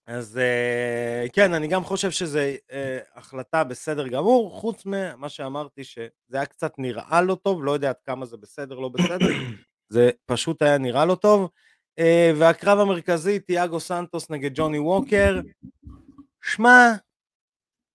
אז 0.07 0.39
אה, 0.39 1.27
כן, 1.33 1.55
אני 1.55 1.69
גם 1.69 1.85
חושב 1.85 2.11
שזו 2.11 2.39
החלטה 3.15 3.65
בסדר 3.65 4.09
גמור, 4.09 4.61
חוץ 4.61 4.83
ממה 4.87 5.29
שאמרתי 5.29 5.85
שזה 5.85 6.09
היה 6.33 6.47
קצת 6.47 6.73
נראה 6.79 7.23
לא 7.23 7.35
טוב, 7.35 7.65
לא 7.65 7.73
יודע 7.73 7.89
עד 7.89 8.01
כמה 8.07 8.27
זה 8.27 8.37
בסדר, 8.37 8.79
לא 8.79 8.89
בסדר, 8.89 9.27
זה 9.93 10.11
פשוט 10.27 10.63
היה 10.63 10.79
נראה 10.79 11.05
לא 11.05 11.15
טוב. 11.15 11.51
אה, 11.99 12.33
והקרב 12.39 12.79
המרכזי, 12.79 13.41
תיאגו 13.41 13.81
סנטוס 13.81 14.31
נגד 14.31 14.51
ג'וני 14.55 14.79
ווקר, 14.79 15.41
שמע, 16.43 16.93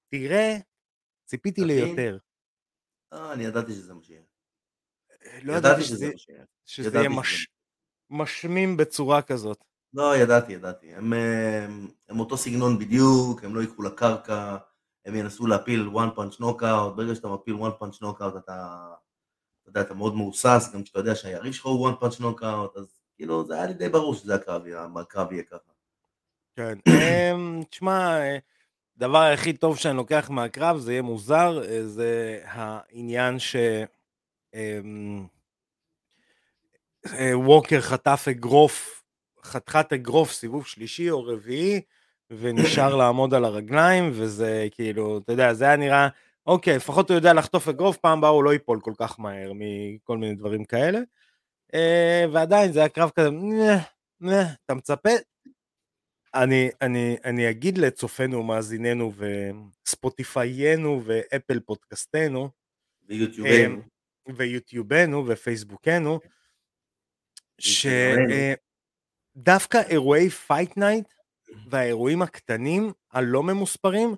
תראה, 0.10 0.58
ציפיתי. 1.26 1.62
ליותר. 1.66 2.18
אה, 3.14 3.34
אני 3.34 3.44
ידעתי 3.44 3.72
שזה 3.72 3.94
מה 3.94 4.04
שיהיה. 4.04 4.22
לא 5.42 5.54
ידעתי 5.54 5.84
שזה 5.84 6.10
מה 6.12 6.18
שיהיה. 6.18 6.44
שזה 6.66 6.98
יהיה 6.98 7.10
משמים 8.10 8.78
בצורה 8.78 9.22
כזאת. 9.22 9.64
לא, 9.94 10.18
ידעתי, 10.18 10.54
ידעתי. 10.54 10.94
הם, 10.94 11.14
הם, 11.14 11.88
הם 12.10 12.20
אותו 12.20 12.38
סגנון 12.38 12.80
בדיוק, 12.80 13.44
הם 13.44 13.56
לא 13.56 13.62
ייקחו 13.62 13.84
לקרקע, 13.84 14.58
הם 15.06 15.16
ינסו 15.16 15.48
להפיל 15.48 15.90
one 15.94 16.18
punch 16.18 16.42
knockout, 16.42 16.94
ברגע 16.96 17.16
שאתה 17.16 17.28
מפיל 17.28 17.56
one 17.56 17.82
punch 17.84 18.02
knockout 18.02 18.38
אתה, 18.38 18.94
אתה 19.62 19.70
יודע, 19.70 19.82
אתה 19.82 19.94
מאוד 19.94 20.16
מהוסס, 20.16 20.70
גם 20.74 20.84
כשאתה 20.84 21.00
יודע 21.00 21.16
שהיריב 21.16 21.54
שלך 21.54 21.66
הוא 21.66 21.90
one 21.90 22.04
punch 22.04 22.20
knockout, 22.22 22.80
אז 22.80 23.00
כאילו 23.16 23.46
זה 23.46 23.54
היה 23.54 23.66
לי 23.66 23.74
די 23.74 23.90
ברור 23.90 24.16
שזה 24.16 24.36
הקרב 24.36 25.32
יהיה 25.32 25.44
ככה. 25.44 25.73
כן. 26.56 26.78
אמ, 26.88 27.64
תשמע, 27.70 28.20
אה, 28.20 28.38
הדבר 28.98 29.22
הכי 29.34 29.54
טוב 29.54 29.78
שאני 29.78 29.98
לוקח 29.98 30.30
מהקרב, 30.30 30.78
זה 30.78 30.92
יהיה 30.92 31.02
מוזר, 31.02 31.62
אה, 31.64 31.84
זה 31.88 32.42
העניין 32.46 33.40
ש... 33.40 33.56
אמ, 34.54 35.26
אה, 37.14 37.40
ווקר 37.40 37.82
חטף 37.82 38.26
אגרוף, 38.32 39.04
חתיכת 39.44 39.94
אגרוף 39.94 40.32
סיבוב 40.32 40.68
שלישי 40.68 41.10
או 41.10 41.24
רביעי, 41.26 41.82
ונשאר 42.32 42.96
לעמוד 43.00 43.34
על 43.34 43.46
הרגליים, 43.46 44.10
וזה 44.14 44.68
כאילו, 44.72 45.18
אתה 45.18 45.32
יודע, 45.34 45.54
זה 45.54 45.66
היה 45.66 45.76
נראה, 45.76 46.08
אוקיי, 46.48 46.76
לפחות 46.76 47.10
הוא 47.10 47.16
יודע 47.16 47.34
לחטוף 47.34 47.68
אגרוף, 47.68 47.98
פעם 47.98 48.18
הבאה 48.18 48.30
הוא 48.30 48.44
לא 48.44 48.54
ייפול 48.54 48.80
כל 48.82 48.94
כך 48.98 49.20
מהר 49.20 49.52
מכל 49.56 50.18
מיני 50.18 50.36
דברים 50.36 50.66
כאלה. 50.66 51.00
ועדיין 52.32 52.72
זה 52.72 52.80
היה 52.80 52.90
קרב 52.90 53.10
כזה, 53.16 53.30
"נה, 53.32 53.78
נה", 54.22 54.54
אתה 54.66 54.74
מצפה, 54.74 55.10
אני, 56.36 56.70
אני, 56.82 57.18
אני 57.26 57.50
אגיד 57.50 57.78
לצופינו 57.78 58.38
ומאזיננו 58.40 59.14
וספוטיפיינו 59.86 61.02
ואפל 61.06 61.60
פודקאסטנו 61.60 62.50
ויוטיובנו. 63.08 63.82
ויוטיובנו 64.36 65.28
ופייסבוקנו. 65.28 66.20
שדווקא 69.36 69.82
אירועי 69.90 70.30
Fight 70.30 70.78
Night 70.78 71.14
והאירועים 71.70 72.22
הקטנים 72.22 72.92
הלא 73.12 73.44
ממוספרים 73.44 74.16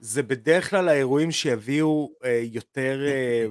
זה 0.00 0.22
בדרך 0.22 0.70
כלל 0.70 0.88
האירועים 0.88 1.30
שיביאו 1.30 2.12
אה, 2.24 2.40
יותר 2.52 3.00
אה, 3.06 3.46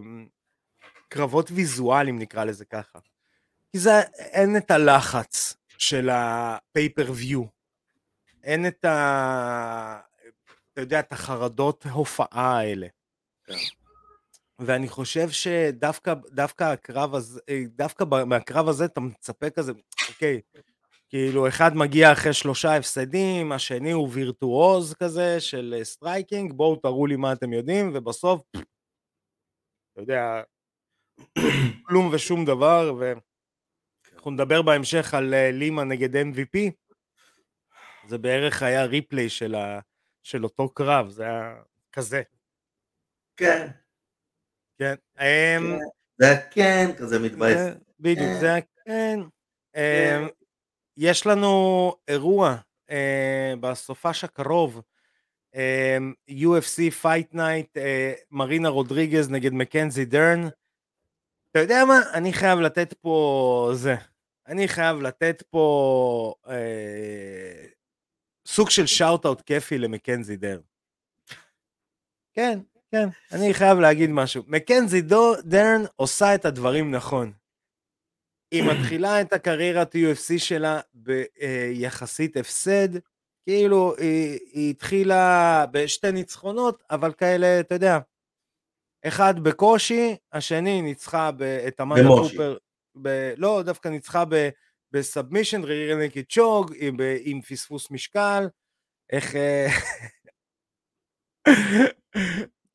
קרבות 1.09 1.51
ויזואליים 1.51 2.19
נקרא 2.19 2.43
לזה 2.43 2.65
ככה. 2.65 2.99
כי 3.71 3.79
זה 3.79 4.01
אין 4.17 4.57
את 4.57 4.71
הלחץ 4.71 5.57
של 5.77 6.09
הפייפר 6.11 7.11
ויו. 7.15 7.56
אין 8.47 8.67
את 8.67 8.85
ה... 8.85 9.99
אתה 10.73 10.81
יודע, 10.81 10.99
את 10.99 11.11
החרדות 11.11 11.85
הופעה 11.85 12.57
האלה. 12.57 12.87
כן. 13.43 13.53
ואני 14.59 14.87
חושב 14.87 15.29
שדווקא 15.29 16.13
דווקא 16.31 16.63
הקרב 16.63 17.15
הזה, 17.15 17.39
אה, 17.49 17.63
דווקא 17.67 18.03
מהקרב 18.25 18.67
הזה 18.67 18.85
אתה 18.85 18.99
מצפה 18.99 19.49
כזה, 19.49 19.71
אוקיי, 20.09 20.41
כאילו 21.09 21.47
אחד 21.47 21.75
מגיע 21.75 22.11
אחרי 22.11 22.33
שלושה 22.33 22.75
הפסדים, 22.75 23.51
השני 23.51 23.91
הוא 23.91 24.09
וירטואוז 24.11 24.93
כזה 24.93 25.39
של 25.39 25.75
אה, 25.77 25.83
striking, 25.83 26.53
בואו 26.53 26.75
תראו 26.75 27.07
לי 27.07 27.15
מה 27.15 27.33
אתם 27.33 27.53
יודעים, 27.53 27.91
ובסוף, 27.93 28.41
אתה 29.93 30.01
יודע, 30.01 30.41
כלום 31.87 32.09
ושום 32.13 32.45
דבר, 32.45 32.95
ואנחנו 32.99 34.31
נדבר 34.31 34.61
בהמשך 34.61 35.13
על 35.13 35.33
אה, 35.33 35.51
לימה 35.51 35.83
נגד 35.83 36.15
MVP, 36.15 36.71
זה 38.07 38.17
בערך 38.17 38.63
היה 38.63 38.85
replay 38.85 39.29
של, 39.29 39.55
ה... 39.55 39.79
של 40.23 40.43
אותו 40.43 40.69
קרב, 40.69 41.09
זה 41.09 41.23
היה 41.23 41.55
כזה. 41.91 42.21
כן. 43.37 43.67
כן. 44.79 44.95
אמ, 45.19 45.77
זה 46.17 46.25
היה 46.25 46.41
כן, 46.51 46.91
כזה 46.97 47.19
מתבאס. 47.19 47.75
בדיוק, 47.99 48.33
זה 48.39 48.53
היה 48.53 48.61
כן. 48.85 49.19
אמ, 49.75 50.27
יש 50.97 51.27
לנו 51.27 51.93
אירוע 52.07 52.55
אה, 52.89 53.53
בסופש 53.59 54.23
הקרוב, 54.23 54.81
אה, 55.55 55.97
UFC 56.29 57.03
Fight 57.03 57.35
Night, 57.35 57.77
אה, 57.77 58.13
מרינה 58.31 58.69
רודריגז 58.69 59.29
נגד 59.29 59.53
מקנזי 59.53 60.05
דרן. 60.05 60.47
אתה 61.51 61.59
יודע 61.59 61.85
מה? 61.85 61.99
אני 62.13 62.33
חייב 62.33 62.59
לתת 62.59 62.93
פה 62.93 63.71
זה. 63.73 63.95
אני 64.47 64.67
חייב 64.67 65.01
לתת 65.01 65.43
פה 65.49 66.33
אה, 66.47 67.66
סוג 68.47 68.69
של 68.69 68.85
shout-out 68.85 69.41
כיפי 69.41 69.77
למקנזי 69.77 70.35
דרן. 70.35 70.59
כן, 72.33 72.59
כן, 72.91 73.09
אני 73.31 73.53
חייב 73.53 73.79
להגיד 73.79 74.09
משהו. 74.09 74.43
מקנזי 74.47 75.01
דרן 75.43 75.81
עושה 75.95 76.35
את 76.35 76.45
הדברים 76.45 76.91
נכון. 76.95 77.31
היא 78.51 78.63
מתחילה 78.71 79.21
את 79.21 79.33
הקריירת 79.33 79.95
UFC 79.95 80.37
שלה 80.37 80.79
ביחסית 80.93 82.37
הפסד, 82.37 82.89
כאילו 83.45 83.95
היא, 83.97 84.39
היא 84.53 84.69
התחילה 84.69 85.65
בשתי 85.71 86.11
ניצחונות, 86.11 86.83
אבל 86.91 87.13
כאלה, 87.13 87.59
אתה 87.59 87.75
יודע, 87.75 87.99
אחד 89.07 89.39
בקושי, 89.39 90.15
השני 90.33 90.81
ניצחה 90.81 91.29
את 91.67 91.81
אמנדה 91.81 92.07
קופר, 92.07 92.57
ב, 93.01 93.33
לא, 93.37 93.61
דווקא 93.65 93.89
ניצחה 93.89 94.23
בסאבמישן, 94.97 95.63
רירנקי 95.63 96.23
צ'וג, 96.23 96.73
עם, 96.77 96.97
עם 97.23 97.41
פספוס 97.41 97.91
משקל, 97.91 98.47
איך... 99.11 99.35
אה, 99.35 99.67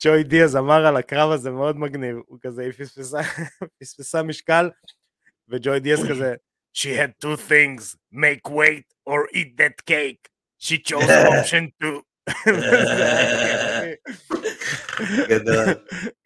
ג'וי 0.04 0.24
דיאז 0.24 0.56
אמר 0.56 0.86
על 0.86 0.96
הקרב 0.96 1.30
הזה 1.30 1.50
מאוד 1.50 1.76
מגניב, 1.76 2.16
הוא 2.26 2.38
כזה, 2.42 2.62
היא 2.62 2.72
פספסה, 2.72 3.20
פספסה 3.80 4.22
משקל, 4.22 4.70
וג'וי 5.48 5.80
דיאס 5.80 6.00
כזה, 6.10 6.34
She 6.74 6.94
had 6.94 7.12
two 7.20 7.36
things, 7.36 7.96
make 8.10 8.48
weight 8.48 8.86
or 9.04 9.28
eat 9.34 9.58
that 9.58 9.84
cake. 9.84 10.30
She 10.58 10.78
chose 10.78 11.10
option 11.10 11.70
two. 11.80 12.02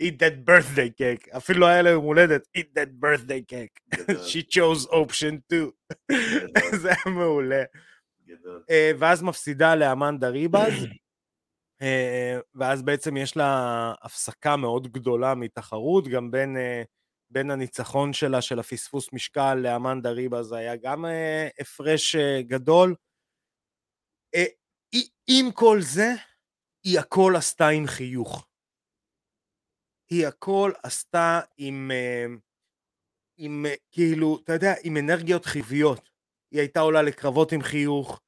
eat 0.02 0.18
that 0.18 0.48
birthday 0.48 0.90
cake. 0.98 1.37
אפילו 1.37 1.66
היה 1.66 1.82
לה 1.82 1.90
יום 1.90 2.04
הולדת, 2.04 2.48
eat 2.59 2.78
that 2.78 3.04
birthday 3.04 3.52
cake. 3.52 3.96
She 4.28 4.42
chose 4.42 4.87
option 4.90 5.52
two. 5.52 5.92
זה 6.82 6.88
היה 6.88 7.14
מעולה. 7.14 7.62
אה, 8.70 8.90
ואז 8.98 9.22
מפסידה 9.22 9.74
לאמנדה 9.74 10.28
ריבאז. 10.28 10.72
אה, 11.82 12.38
ואז 12.54 12.82
בעצם 12.82 13.16
יש 13.16 13.37
לה 13.37 13.92
הפסקה 14.02 14.56
מאוד 14.56 14.92
גדולה 14.92 15.35
מתחרות, 15.35 16.09
גם 16.09 16.30
בין 16.30 16.56
אה, 16.56 16.82
בין 17.30 17.50
הניצחון 17.50 18.12
שלה, 18.12 18.40
של 18.42 18.59
הפספוס 18.59 19.12
משקל 19.12 19.54
לאמנדה 19.54 20.11
ריבה, 20.11 20.42
זה 20.42 20.56
היה 20.56 20.76
גם 20.76 21.04
הפרש 21.61 22.16
גדול. 22.40 22.94
עם 25.28 25.50
כל 25.52 25.80
זה, 25.80 26.12
היא 26.87 26.99
הכל 26.99 27.35
עשתה 27.37 27.68
עם 27.68 27.87
חיוך. 27.87 28.46
היא 30.11 30.27
הכל 30.27 30.72
עשתה 30.83 31.40
עם, 31.57 31.90
אה, 31.94 32.27
עם 33.37 33.66
אה, 33.66 33.75
כאילו, 33.90 34.38
אתה 34.44 34.53
יודע, 34.53 34.75
עם 34.83 34.96
אנרגיות 34.96 35.44
חיוביות. 35.44 36.11
היא 36.51 36.61
הייתה 36.61 36.81
עולה 36.81 37.03
לקרבות 37.03 37.53
עם 37.53 37.62
חיוך, 37.62 38.20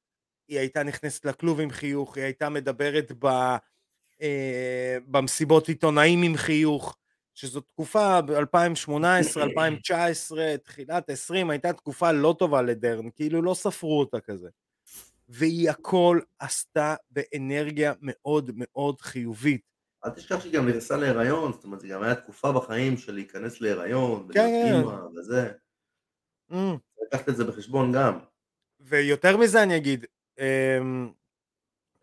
היא 0.47 0.59
הייתה 0.59 0.83
נכנסת 0.83 1.25
לכלוב 1.25 1.59
עם 1.59 1.69
חיוך, 1.69 2.17
היא 2.17 2.23
הייתה 2.23 2.49
מדברת 2.49 3.11
ב, 3.19 3.25
אה, 4.21 4.97
במסיבות 5.07 5.67
עיתונאים 5.67 6.23
עם 6.23 6.37
חיוך. 6.37 6.95
שזו 7.33 7.61
תקופה 7.61 8.21
ב-2018, 8.21 9.41
2019, 9.41 10.57
תחילת 10.63 11.09
20, 11.09 11.49
הייתה 11.49 11.73
תקופה 11.73 12.11
לא 12.11 12.35
טובה 12.39 12.61
לדרן, 12.61 13.09
כאילו 13.09 13.41
לא 13.41 13.53
ספרו 13.53 13.99
אותה 13.99 14.19
כזה. 14.19 14.49
והיא 15.29 15.69
הכל 15.69 16.19
עשתה 16.39 16.95
באנרגיה 17.11 17.93
מאוד 18.01 18.51
מאוד 18.55 19.01
חיובית. 19.01 19.61
אל 20.05 20.09
תשכח 20.09 20.41
שהיא 20.41 20.53
גם 20.53 20.69
נכנסה 20.69 20.97
להיריון, 20.97 21.53
זאת 21.53 21.63
אומרת, 21.63 21.79
זו 21.79 21.87
גם 21.87 22.03
הייתה 22.03 22.21
תקופה 22.21 22.51
בחיים 22.51 22.97
של 22.97 23.13
להיכנס 23.13 23.61
להיריון, 23.61 24.27
כן, 24.33 24.39
כן. 24.39 24.75
אימא 24.75 25.19
וזה. 25.19 25.51
Mm. 26.51 26.55
לקחת 27.05 27.29
את 27.29 27.35
זה 27.35 27.43
בחשבון 27.43 27.91
גם. 27.91 28.19
ויותר 28.79 29.37
מזה 29.37 29.63
אני 29.63 29.77
אגיד, 29.77 30.05
אמ, 30.39 31.09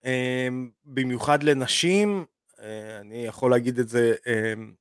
אמ, 0.04 0.70
במיוחד 0.84 1.42
לנשים, 1.42 2.24
אה, 2.60 2.98
אני 3.00 3.26
יכול 3.26 3.50
להגיד 3.50 3.78
את 3.78 3.88
זה 3.88 4.14
אמ, 4.26 4.72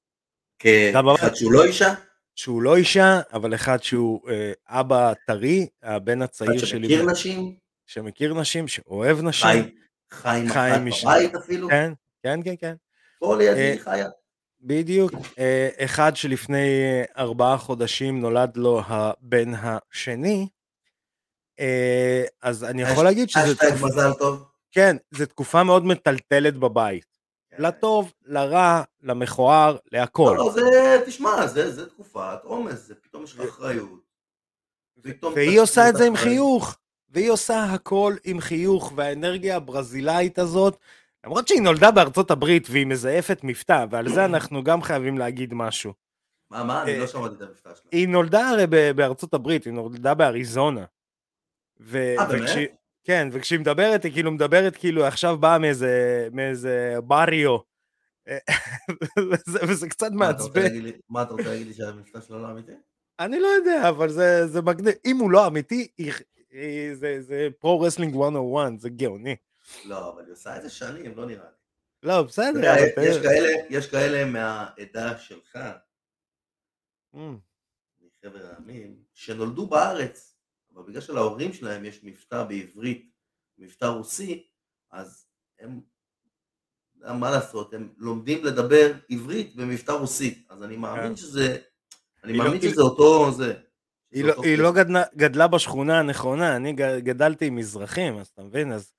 כאחד 0.59 1.35
שהוא 1.35 1.51
לא 1.51 1.65
אישה? 1.65 1.93
שהוא 2.35 2.61
לא 2.61 2.75
אישה, 2.75 3.21
אבל 3.33 3.55
אחד 3.55 3.83
שהוא 3.83 4.29
אה, 4.29 4.51
אבא 4.67 5.13
טרי, 5.27 5.67
הבן 5.83 6.21
הצעיר 6.21 6.65
שלי. 6.65 6.89
שמכיר 6.89 7.05
נשים? 7.11 7.64
שמכיר 7.85 8.33
נשים, 8.33 8.67
שאוהב 8.67 9.21
נשים. 9.21 9.69
חי, 10.11 10.41
עם 10.75 10.87
אחת 10.87 11.01
בבית 11.03 11.35
אפילו? 11.35 11.69
כן, 11.69 11.93
כן, 12.23 12.39
כן, 12.43 12.55
כן. 12.59 12.75
פה 13.19 13.37
לידי 13.37 13.71
אה, 13.71 13.83
חיה. 13.83 14.09
בדיוק, 14.61 15.11
אה, 15.39 15.69
אחד 15.79 16.15
שלפני 16.15 17.01
ארבעה 17.17 17.57
חודשים 17.57 18.21
נולד 18.21 18.57
לו 18.57 18.81
הבן 18.87 19.53
השני, 19.53 20.47
אה, 21.59 22.23
אז 22.41 22.63
אני 22.63 22.81
יכול 22.81 23.03
להגיד 23.03 23.29
שזה... 23.29 23.51
אשטג 23.51 23.85
מזל 23.85 24.13
טוב. 24.13 24.43
כן, 24.71 24.97
זו 25.11 25.25
תקופה 25.25 25.63
מאוד 25.63 25.85
מטלטלת 25.85 26.57
בבית. 26.57 27.15
לטוב, 27.57 28.13
לרע, 28.25 28.81
למכוער, 29.01 29.77
להכל. 29.91 30.35
לא, 30.37 30.45
לא, 30.45 30.51
זה, 30.51 31.03
תשמע, 31.05 31.47
זה, 31.47 31.71
זה 31.71 31.89
תקופת 31.89 32.39
עומס, 32.43 32.87
זה 32.87 32.95
פתאום 32.95 33.23
יש 33.23 33.35
לך 33.35 33.41
אחריות. 33.41 34.05
והיא 35.35 35.59
עושה 35.59 35.89
את 35.89 35.95
זה 35.95 36.05
עם 36.05 36.15
חיוך, 36.15 36.77
והיא 37.15 37.31
עושה 37.31 37.63
הכל 37.63 38.15
עם 38.23 38.39
חיוך, 38.39 38.93
והאנרגיה 38.95 39.55
הברזילאית 39.55 40.39
הזאת, 40.39 40.77
למרות 41.25 41.47
שהיא 41.47 41.61
נולדה 41.61 41.91
בארצות 41.91 42.31
הברית 42.31 42.67
והיא 42.69 42.85
מזייפת 42.85 43.39
מבטא, 43.43 43.85
ועל 43.89 44.09
זה 44.09 44.25
אנחנו 44.25 44.63
גם 44.63 44.81
חייבים 44.81 45.17
להגיד 45.17 45.53
משהו. 45.53 45.93
מה, 46.51 46.63
מה? 46.63 46.83
אני 46.83 46.97
לא 46.97 47.01
אה, 47.03 47.07
שמעתי 47.07 47.35
את 47.35 47.41
המבטא 47.41 47.69
שלה. 47.75 47.89
היא 47.91 48.07
נולדה 48.07 48.49
הרי 48.49 48.93
בארצות 48.95 49.33
הברית, 49.33 49.65
היא 49.65 49.73
נולדה 49.73 50.13
באריזונה. 50.13 50.85
אה, 51.95 52.25
באמת? 52.29 52.49
כן, 53.03 53.27
וכשהיא 53.31 53.59
מדברת, 53.59 54.03
היא 54.03 54.11
כאילו 54.11 54.31
מדברת 54.31 54.75
כאילו 54.75 55.05
עכשיו 55.05 55.37
באה 55.37 55.57
מאיזה, 55.57 56.27
מאיזה 56.31 56.95
בריו. 57.03 57.57
וזה, 59.17 59.59
וזה 59.67 59.89
קצת 59.89 60.11
מעצבן. 60.11 60.71
מה 61.09 61.21
אתה 61.21 61.31
רוצה 61.31 61.49
להגיד 61.49 61.67
לי 61.67 61.73
שהמבטא 61.73 62.21
שלו 62.21 62.41
לא 62.41 62.51
אמיתי? 62.51 62.71
אני 63.19 63.39
לא 63.39 63.47
יודע, 63.47 63.89
אבל 63.89 64.09
זה, 64.09 64.47
זה 64.47 64.61
מגניב. 64.61 64.93
אם 65.05 65.17
הוא 65.17 65.31
לא 65.31 65.47
אמיתי, 65.47 65.87
זה, 66.93 67.21
זה 67.21 67.47
pro 67.59 67.73
wrestling 67.73 68.15
101, 68.15 68.79
זה 68.79 68.89
גאוני. 68.89 69.35
לא, 69.85 70.13
אבל 70.13 70.23
היא 70.25 70.31
עושה 70.33 70.57
את 70.57 70.61
זה 70.61 70.69
שנים, 70.69 71.17
לא 71.17 71.25
נראה 71.25 71.43
לי. 71.43 71.55
לא, 72.03 72.23
בסדר. 72.23 72.75
יש, 73.01 73.17
כאלה, 73.17 73.49
יש 73.69 73.87
כאלה 73.87 74.25
מהעדה 74.25 75.17
שלך, 75.17 75.59
mm. 77.15 77.19
מחבר 77.99 78.45
העמים, 78.45 79.03
שנולדו 79.13 79.67
בארץ, 79.67 80.35
אבל 80.73 80.83
בגלל 80.83 81.01
שלהורים 81.01 81.53
שלהם 81.53 81.85
יש 81.85 81.99
מבטא 82.03 82.43
בעברית, 82.43 83.11
מבטא 83.57 83.85
רוסי, 83.85 84.47
אז 84.91 85.25
הם, 85.59 85.81
מה 86.95 87.31
לעשות, 87.31 87.73
הם 87.73 87.93
לומדים 87.97 88.45
לדבר 88.45 88.93
עברית 89.09 89.55
במבטא 89.55 89.91
רוסי, 89.91 90.45
אז 90.49 90.63
אני 90.63 90.77
מאמין 90.77 91.09
כן. 91.09 91.15
שזה, 91.15 91.57
אני 92.23 92.33
לא- 92.33 92.43
מאמין 92.43 92.61
שזה 92.61 92.81
אותו 92.81 93.31
זה. 93.31 93.53
היא 94.15 94.23
לא, 94.23 94.33
היא 94.43 94.57
לא 94.57 94.73
גדלה, 94.73 95.03
גדלה 95.15 95.47
בשכונה 95.47 95.99
הנכונה, 95.99 96.55
אני 96.55 96.73
גדלתי 96.99 97.45
עם 97.45 97.55
מזרחים, 97.55 98.17
אז 98.17 98.27
אתה 98.27 98.43
מבין? 98.43 98.71
אז... 98.71 98.93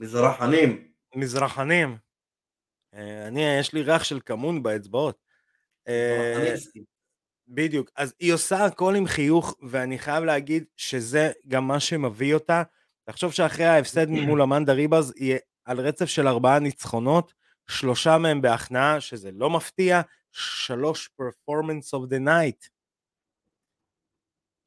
מזרחנים. 0.00 0.88
מזרחנים. 1.14 1.96
אה, 2.94 3.26
אני, 3.26 3.58
יש 3.58 3.72
לי 3.72 3.82
ריח 3.82 4.04
של 4.04 4.20
כמון 4.26 4.62
באצבעות. 4.62 5.16
מזרחנים. 5.88 6.84
בדיוק, 7.48 7.90
אז 7.96 8.14
היא 8.20 8.32
עושה 8.32 8.64
הכל 8.64 8.94
עם 8.94 9.06
חיוך, 9.06 9.56
ואני 9.70 9.98
חייב 9.98 10.24
להגיד 10.24 10.64
שזה 10.76 11.32
גם 11.48 11.68
מה 11.68 11.80
שמביא 11.80 12.34
אותה. 12.34 12.62
תחשוב 13.04 13.32
שאחרי 13.32 13.64
ההפסד 13.64 14.08
מול 14.26 14.42
אמנדה 14.42 14.72
ריבאז, 14.72 15.12
היא 15.16 15.36
על 15.64 15.80
רצף 15.80 16.06
של 16.06 16.28
ארבעה 16.28 16.58
ניצחונות, 16.58 17.32
שלושה 17.68 18.18
מהם 18.18 18.42
בהכנעה, 18.42 19.00
שזה 19.00 19.30
לא 19.32 19.50
מפתיע, 19.50 20.00
שלוש 20.32 21.10
performance 21.20 21.98
of 21.98 22.10
the 22.10 22.26
night. 22.26 22.68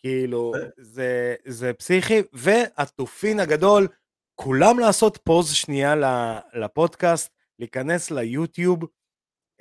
כאילו, 0.06 0.54
זה, 0.78 1.36
זה 1.46 1.74
פסיכי, 1.74 2.22
והתופין 2.34 3.40
הגדול, 3.40 3.88
כולם 4.36 4.80
לעשות 4.80 5.20
פוז 5.24 5.54
שנייה 5.54 5.96
לפודקאסט, 6.54 7.34
להיכנס 7.60 8.12
ליוטיוב, 8.12 8.80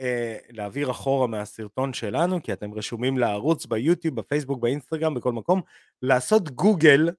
אה, 0.01 0.39
להעביר 0.49 0.91
אחורה 0.91 1.27
מהסרטון 1.27 1.93
שלנו, 1.93 2.43
כי 2.43 2.53
אתם 2.53 2.75
רשומים 2.75 3.19
לערוץ 3.19 3.67
ביוטיוב, 3.67 4.17
בפייסבוק, 4.17 4.61
באינסטגרם, 4.61 5.15
בכל 5.15 5.33
מקום, 5.33 5.63
לעשות 6.03 6.49
גוגל, 6.49 7.11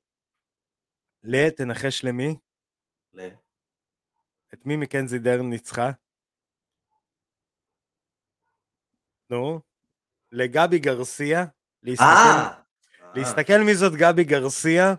לתנחש 1.24 2.04
למי? 2.04 2.36
ל... 3.14 3.28
את 4.54 4.66
מי 4.66 4.76
מקנזי 4.76 5.20
דרן 5.20 5.50
ניצחה? 5.50 5.92
נו, 9.30 9.60
לגבי 10.32 10.80
גרסיה, 10.80 11.46
להסתכל, 11.84 12.06
אה! 12.06 12.64
להסתכל 13.15 13.58
מי 13.65 13.75
זאת 13.75 13.93
גבי 13.93 14.23
גרסיה, 14.23 14.93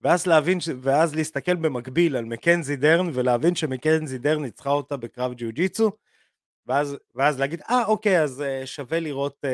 ואז 0.00 0.26
להבין, 0.26 0.60
ש- 0.60 0.68
ואז 0.82 1.14
להסתכל 1.14 1.56
במקביל 1.56 2.16
על 2.16 2.24
מקנזי 2.24 2.76
דרן, 2.76 3.06
ולהבין 3.14 3.54
שמקנזי 3.54 4.18
דרן 4.18 4.42
ניצחה 4.42 4.70
אותה 4.70 4.96
בקרב 4.96 5.34
ג'יו 5.34 5.52
ג'יצו, 5.52 5.92
ואז, 6.66 6.96
ואז 7.14 7.40
להגיד, 7.40 7.62
אה, 7.70 7.84
אוקיי, 7.86 8.22
אז 8.22 8.40
uh, 8.40 8.66
שווה 8.66 9.00
לראות 9.00 9.44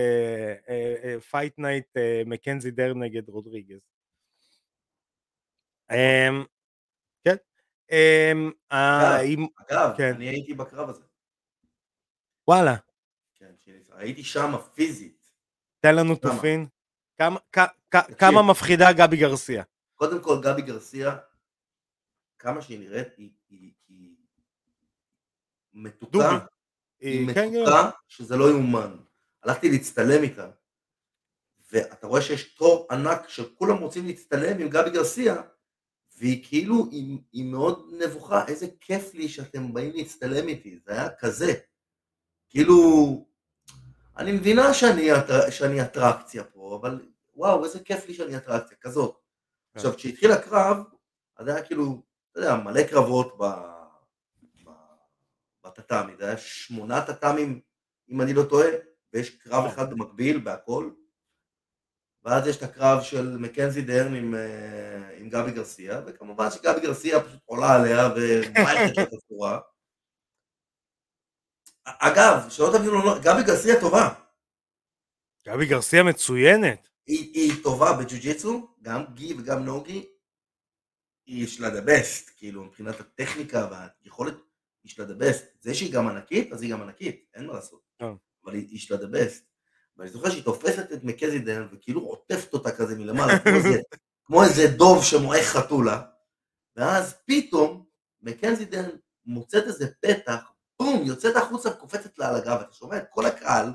Fight 1.30 1.58
Night 1.58 1.86
מקנזי 2.26 2.70
דרן 2.70 3.02
נגד 3.02 3.28
רודריגז. 3.28 3.80
אמ, 5.92 6.46
כן. 7.24 7.36
אמ, 7.90 8.52
אגב, 8.68 9.20
אם, 9.24 9.46
אגב, 9.56 9.94
כן. 9.96 10.14
אני 10.14 10.28
הייתי 10.28 10.54
בקרב 10.54 10.88
הזה. 10.88 11.02
וואלה, 12.48 12.76
כן, 13.34 13.50
הייתי 13.92 14.24
שם 14.24 14.52
פיזית. 14.74 15.30
תן 15.80 15.94
לנו? 15.96 16.16
תופין. 16.16 16.66
כמה, 18.18 18.42
מפחידה 18.42 18.92
גבי 18.92 19.16
גרסיה? 19.16 19.62
קודם 19.94 20.22
כל, 20.22 20.40
גבי 20.42 20.62
גרסיה, 20.62 21.16
כמה 22.38 22.62
שהיא 22.62 22.78
נראית, 22.78 23.08
היא, 23.16 23.30
היא, 23.48 23.72
היא 23.88 24.14
מתוקה, 25.72 26.10
דובי. 26.10 26.26
היא 27.00 27.28
אה, 27.28 27.34
כן, 27.34 27.50
כן. 27.50 27.62
מתוקה, 27.62 27.90
שזה 28.08 28.36
לא 28.36 28.50
יאומן. 28.50 28.96
הלכתי 29.42 29.70
להצטלם 29.70 30.22
איתה, 30.22 30.50
ואתה 31.72 32.06
רואה 32.06 32.22
שיש 32.22 32.54
תור 32.54 32.86
ענק 32.90 33.28
שכולם 33.28 33.78
רוצים 33.78 34.06
להצטלם 34.06 34.60
עם 34.60 34.68
גבי 34.68 34.90
גרסיה, 34.90 35.42
והיא 36.18 36.44
כאילו, 36.48 36.88
היא, 36.90 37.18
היא 37.32 37.44
מאוד 37.44 37.90
נבוכה, 37.98 38.46
איזה 38.46 38.66
כיף 38.80 39.14
לי 39.14 39.28
שאתם 39.28 39.74
באים 39.74 39.92
להצטלם 39.94 40.48
איתי, 40.48 40.78
זה 40.86 40.92
היה 40.92 41.08
כזה. 41.18 41.54
כאילו, 42.48 42.76
אני 44.18 44.32
מבינה 44.32 44.74
שאני, 44.74 45.08
שאני 45.50 45.82
אטרקציה 45.82 46.44
פה, 46.44 46.78
אבל 46.80 47.00
וואו, 47.34 47.64
איזה 47.64 47.80
כיף 47.80 48.08
לי 48.08 48.14
שאני 48.14 48.36
אטרקציה, 48.36 48.76
כזאת. 48.80 49.16
עכשיו, 49.74 49.96
כשהתחיל 49.96 50.32
הקרב, 50.32 50.76
אז 51.36 51.48
היה 51.48 51.62
כאילו, 51.62 52.02
אתה 52.32 52.40
יודע, 52.40 52.56
מלא 52.56 52.82
קרבות 52.82 53.38
ב... 53.38 53.44
ב... 54.64 54.70
בטאטאמי, 55.64 56.12
זה 56.18 56.26
היה 56.26 56.36
שמונה 56.36 57.06
טאטאמים, 57.06 57.60
אם 58.10 58.20
אני 58.20 58.32
לא 58.32 58.42
טועה, 58.42 58.68
ויש 59.12 59.30
קרב 59.30 59.64
אחד 59.64 59.90
במקביל 59.90 60.38
בהכל, 60.38 60.90
ואז 62.24 62.46
יש 62.46 62.56
את 62.56 62.62
הקרב 62.62 63.02
של 63.02 63.36
מקנזי 63.36 63.82
דרן 63.82 64.14
עם, 64.14 64.34
אה, 64.34 65.16
עם 65.16 65.28
גבי 65.28 65.50
גרסיה, 65.50 66.00
וכמובן 66.06 66.50
שגבי 66.50 66.80
גרסיה 66.80 67.24
פשוט 67.24 67.40
עולה 67.44 67.74
עליה 67.74 68.08
ומערכת 68.16 68.98
את 68.98 69.08
הצורה. 69.12 69.60
אגב, 71.98 72.50
שלא 72.50 72.70
תבינו, 72.78 73.04
לא- 73.04 73.18
גבי 73.22 73.42
גרסיה 73.42 73.80
טובה, 73.80 74.08
גבי 75.46 75.66
גרסיה 75.66 76.02
מצוינת. 76.02 76.88
היא, 77.06 77.30
היא 77.34 77.62
טובה 77.62 77.92
בג'ו-ג'יצו, 77.92 78.68
גם 78.82 79.04
גי 79.14 79.34
וגם 79.34 79.64
נוגי, 79.64 80.06
היא 81.26 81.46
שלה 81.46 81.70
the 81.70 81.80
best, 81.80 82.30
כאילו 82.36 82.64
מבחינת 82.64 83.00
הטכניקה 83.00 83.68
והיכולת, 83.70 84.34
היא 84.84 84.92
שלה 84.92 85.04
the 85.04 85.14
best. 85.14 85.44
זה 85.60 85.74
שהיא 85.74 85.92
גם 85.92 86.08
ענקית, 86.08 86.52
אז 86.52 86.62
היא 86.62 86.72
גם 86.72 86.82
ענקית, 86.82 87.24
אין 87.34 87.46
מה 87.46 87.52
לעשות. 87.52 87.80
כן. 87.98 88.12
אבל 88.44 88.54
היא, 88.54 88.66
היא 88.70 88.78
שלה 88.78 88.96
דה 88.96 89.06
בסט. 89.06 89.44
ואני 89.96 90.10
זוכר 90.10 90.30
שהיא 90.30 90.44
תופסת 90.44 90.92
את 90.92 91.04
מקנזי 91.04 91.38
דרן 91.38 91.66
וכאילו 91.72 92.00
עוטפת 92.00 92.52
אותה 92.52 92.76
כזה 92.76 92.96
מלמעלה, 92.96 93.38
כמו 93.38 93.56
איזה, 93.56 93.80
כמו 94.26 94.44
איזה 94.44 94.66
דוב 94.76 95.04
שמועך 95.04 95.46
חתולה, 95.46 96.02
ואז 96.76 97.14
פתאום 97.26 97.84
מקנזי 98.22 98.64
דרן 98.64 98.88
מוצאת 99.24 99.64
איזה 99.64 99.86
פתח, 100.00 100.52
בום, 100.82 101.02
יוצאת 101.04 101.36
החוצה 101.36 101.68
וקופצת 101.68 102.18
לה 102.18 102.28
על 102.28 102.36
הגב, 102.36 102.60
אתה 102.60 102.72
שומע 102.72 102.96
את 102.96 103.04
כל 103.10 103.26
הקהל, 103.26 103.72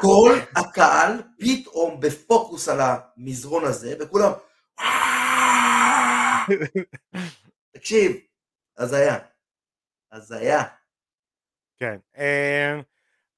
כל 0.00 0.38
הקהל 0.56 1.22
פתאום 1.38 2.00
בפוקוס 2.00 2.68
על 2.68 2.78
המזרון 2.80 3.64
הזה, 3.64 3.94
וכולם... 4.00 4.32
תקשיב, 7.72 8.16
הזיה. 8.78 9.18
הזיה. 10.12 10.62
כן. 11.76 11.96
אה, 12.16 12.80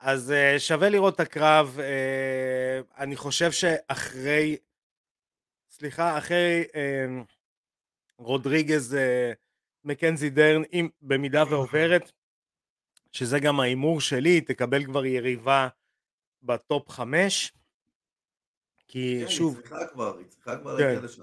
אז 0.01 0.33
אה, 0.33 0.55
שווה 0.59 0.89
לראות 0.89 1.15
את 1.15 1.21
הקרב. 1.21 1.79
אה, 1.81 2.81
אני 2.99 3.17
חושב 3.17 3.53
שאחרי, 3.53 4.57
סליחה, 5.71 6.19
אחרי 6.19 6.65
רודריגז 8.19 8.97
מקנזי 9.85 10.31
דרן, 10.31 10.63
אם 10.73 10.89
במידה 11.03 11.43
ועוברת, 11.51 12.13
שזה 13.13 13.39
גם 13.39 13.61
ההימור 13.61 14.01
שלי, 14.01 14.41
תקבל 14.41 14.85
כבר 14.85 15.05
יריבה 15.07 15.69
בטופ 16.43 16.89
חמש. 16.89 17.53
כי 18.89 19.21
כן, 19.25 19.31
שוב, 19.31 19.55
היא 19.57 19.63
צריכה 19.63 19.87
כבר, 19.93 20.17
היא 20.19 20.27
צריכה 20.27 20.57
כבר 20.59 20.79
כן. 20.79 20.85
להגיע 20.85 21.01
לשם. 21.01 21.23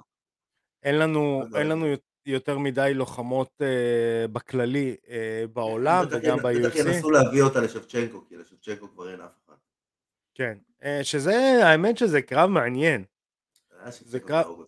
אין 0.83 0.99
לנו, 0.99 1.43
אין. 1.55 1.67
לנו 1.67 1.85
יותר 2.25 2.57
מדי 2.57 2.91
לוחמות 2.95 3.61
אה, 3.61 4.27
בכללי 4.27 4.95
אה, 5.09 5.43
בעולם 5.53 6.05
וגם 6.11 6.37
ינ- 6.39 6.43
בטח 6.43 6.75
ב-UFC. 6.75 6.79
ינסו 6.79 7.11
להביא 7.11 7.41
אותה 7.41 7.61
לשבצ'נקו, 7.61 8.25
כי 8.27 8.37
לשבצ'נקו 8.37 8.91
כבר 8.91 9.11
אין 9.11 9.21
אף 9.21 9.31
אחד. 9.45 9.55
כן. 10.35 10.57
אה, 10.83 10.99
שזה, 11.03 11.35
האמת 11.65 11.97
שזה 11.97 12.21
קרב 12.21 12.49
מעניין. 12.49 13.03
אה, 13.85 13.91
זה 13.91 14.19
קרב-. 14.19 14.63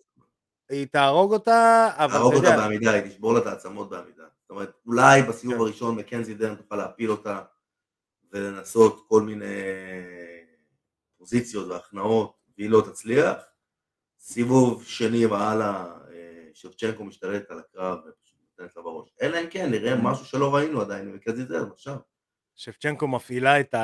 היא 0.68 0.86
תהרוג 0.86 1.32
אותה, 1.32 1.90
אבל 1.96 2.12
תהרוג 2.12 2.34
אותה 2.34 2.56
בעמידה, 2.56 2.92
היא 2.92 3.02
תשבור 3.10 3.32
לה 3.34 3.40
את 3.40 3.46
העצמות 3.46 3.90
בעמידה. 3.90 4.24
זאת 4.50 4.56
אומרת, 4.56 4.72
אולי 4.86 5.22
בסיבוב 5.22 5.56
כן. 5.56 5.60
הראשון 5.60 5.96
מקנזי 5.96 6.34
דרן 6.34 6.54
תוכל 6.54 6.76
להפיל 6.76 7.10
אותה 7.10 7.40
ולנסות 8.32 9.04
כל 9.08 9.22
מיני 9.22 9.54
פוזיציות 11.18 11.68
והכנעות, 11.68 12.36
והיא 12.58 12.70
לא 12.70 12.82
תצליח. 12.90 13.36
סיבוב 14.18 14.84
שני 14.84 15.26
והלאה, 15.26 15.84
אה, 16.12 16.48
שבצ'נקו 16.54 17.04
משתלט 17.04 17.50
על 17.50 17.58
הקרב 17.58 17.98
ונותנת 17.98 18.76
לה 18.76 18.82
בראש. 18.82 19.08
אלא 19.22 19.40
אם 19.40 19.46
כן, 19.50 19.70
נראה 19.70 19.94
אממ. 19.94 20.02
משהו 20.02 20.24
שלא 20.24 20.54
ראינו 20.54 20.80
עדיין 20.80 21.12
מקנזי 21.12 21.44
דרן 21.44 21.70
עכשיו. 21.72 21.96
שבצ'נקו 22.56 23.08
מפעילה 23.08 23.60
את 23.60 23.74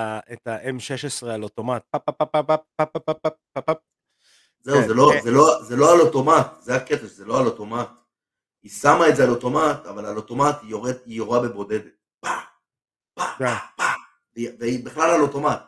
ה-M16 0.46 1.26
על 1.26 1.42
אוטומט, 1.42 1.82
פאפ 1.90 2.02
פאפ 2.04 2.16
פאפ 2.32 2.46
פאפ 2.76 2.88
פאפ 2.92 3.16
פאפ 3.22 3.64
פאפ 3.64 3.76
זהו, 4.60 4.88
זה 4.88 4.94
לא, 4.94 5.12
כן. 5.22 5.28
לא, 5.32 5.60
לא 5.70 5.92
על 5.94 6.00
אוטומט, 6.00 6.46
זה 6.60 6.76
הקטע, 6.76 7.06
זה 7.06 7.24
לא 7.24 7.40
על 7.40 7.46
אוטומט. 7.46 7.88
היא 8.66 8.72
שמה 8.72 9.08
את 9.08 9.16
זה 9.16 9.24
על 9.24 9.30
אוטומט, 9.30 9.86
אבל 9.86 10.06
על 10.06 10.16
אוטומט 10.16 10.54
היא 10.62 10.70
יורד- 10.70 11.02
היא 11.06 11.16
יורה 11.16 11.40
בבודדת. 11.48 11.92
כן. 12.22 12.28
פה, 13.38 13.44
פה. 13.76 13.82
והיא- 14.60 14.84
בכלל 14.84 15.10
על 15.10 15.20
אוטומט. 15.20 15.58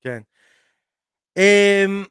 כן. 0.00 0.20
אמ, 1.38 2.04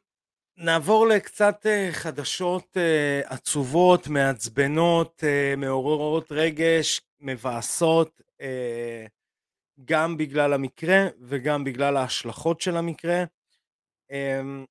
נעבור 0.56 1.06
לקצת 1.06 1.66
אה, 1.66 1.88
חדשות 1.92 2.76
אה, 2.76 3.20
עצובות, 3.24 4.06
מעצבנות, 4.08 5.24
אה, 5.24 5.54
מעוררות 5.56 6.32
רגש, 6.32 7.00
מבאסות, 7.20 8.20
אה, 8.40 9.06
גם 9.84 10.16
בגלל 10.16 10.52
המקרה 10.52 10.98
וגם 11.20 11.64
בגלל 11.64 11.96
ההשלכות 11.96 12.60
של 12.60 12.76
המקרה. 12.76 13.24
אמ, 14.10 14.64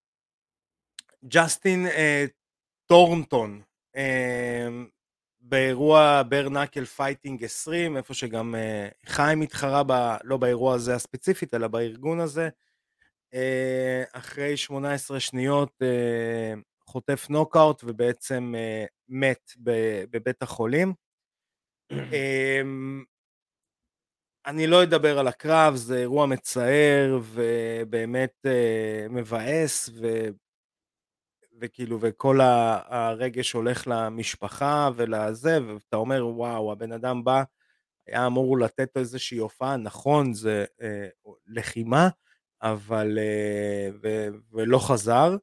ג'סטין 1.26 1.88
אה, 1.88 2.26
טורנטון 2.86 3.51
אמ, 3.51 3.74
באירוע 5.48 6.22
bare 6.30 6.50
knuckle 6.50 6.86
fighting 6.86 7.43
20, 7.43 7.98
איפה 7.98 8.14
שגם 8.14 8.56
אה, 8.56 8.88
חיים 9.06 9.41
התחרה, 9.41 9.84
ב, 9.88 9.91
לא 10.24 10.38
באירוע 10.38 10.76
הזה 10.76 10.96
הספציפית, 10.96 11.54
אלא 11.54 11.68
בארגון 11.68 12.20
הזה, 12.20 12.50
אה, 13.34 14.04
אחרי 14.14 14.58
18 14.58 15.20
שניות 15.20 15.72
אה, 15.82 16.54
חוטף 16.88 17.30
נוקאוט 17.30 17.84
ובעצם 17.84 18.54
מת 19.10 19.52
בבית 20.10 20.41
החולים. 20.41 20.93
אמ, 21.91 23.04
אני 24.46 24.68
לא 24.68 24.84
אדבר 24.84 25.20
על 25.20 25.28
הקרב, 25.28 25.76
זה 25.76 25.98
אירוע 25.98 26.26
מצער 26.26 27.20
ובאמת 27.22 28.46
מבאס, 29.10 29.89
ו... 29.93 30.08
וכאילו, 31.62 31.97
וכל 32.01 32.39
הרגש 32.41 33.51
הולך 33.51 33.84
למשפחה 33.88 34.89
ולזה, 34.95 35.60
ואתה 35.68 35.97
אומר, 35.97 36.28
וואו, 36.28 36.72
הבן 36.72 36.91
אדם 36.91 37.24
בא, 37.24 37.43
היה 38.08 38.28
אמור 38.28 38.60
לתת 38.60 38.97
איזושהי 38.97 39.38
הופעה, 39.38 39.78
נכון, 39.78 40.34
זה 40.34 40.66
אה, 40.82 41.08
לחימה, 41.47 42.10
אבל... 42.62 43.18
אה, 43.22 43.89
ו, 44.03 44.28
ולא 44.51 44.80
חזר. 44.88 45.36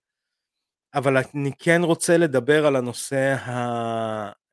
אבל 0.95 1.17
אני 1.35 1.53
כן 1.59 1.81
רוצה 1.83 2.19
לדבר 2.19 2.67
על 2.67 2.77
הנושא 2.77 3.35
ה... 3.35 3.53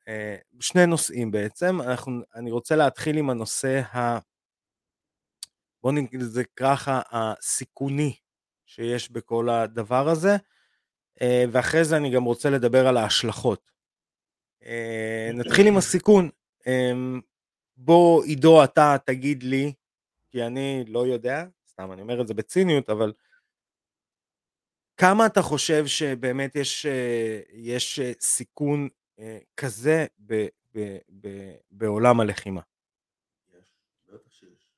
אה, 0.08 0.36
שני 0.60 0.86
נושאים 0.86 1.30
בעצם, 1.30 1.80
אנחנו, 1.80 2.20
אני 2.34 2.50
רוצה 2.50 2.76
להתחיל 2.76 3.16
עם 3.16 3.30
הנושא 3.30 3.80
ה... 3.80 4.18
בואו 5.82 5.94
נגיד 5.94 6.22
לזה 6.22 6.42
ככה, 6.56 7.00
הסיכוני 7.10 8.16
שיש 8.66 9.10
בכל 9.10 9.48
הדבר 9.48 10.08
הזה, 10.08 10.36
ואחרי 11.22 11.84
זה 11.84 11.96
אני 11.96 12.10
גם 12.10 12.24
רוצה 12.24 12.50
לדבר 12.50 12.86
על 12.86 12.96
ההשלכות. 12.96 13.70
אה, 14.64 15.30
נתחיל 15.34 15.66
עם 15.66 15.76
הסיכון. 15.76 16.30
בוא 17.76 18.24
עידו 18.24 18.64
אתה 18.64 18.96
תגיד 19.04 19.42
לי, 19.42 19.72
כי 20.30 20.42
אני 20.42 20.84
לא 20.88 21.06
יודע, 21.06 21.44
סתם 21.68 21.92
אני 21.92 22.02
אומר 22.02 22.20
את 22.20 22.26
זה 22.26 22.34
בציניות, 22.34 22.90
אבל 22.90 23.12
כמה 24.96 25.26
אתה 25.26 25.42
חושב 25.42 25.86
שבאמת 25.86 26.56
יש, 26.56 26.86
יש 27.52 28.00
סיכון 28.20 28.88
אה, 29.18 29.38
כזה 29.56 30.06
ב, 30.26 30.46
ב, 30.74 30.96
ב, 31.20 31.54
בעולם 31.70 32.20
הלחימה? 32.20 32.60
יש, 33.58 33.72
בטח 34.08 34.32
שיש. 34.32 34.72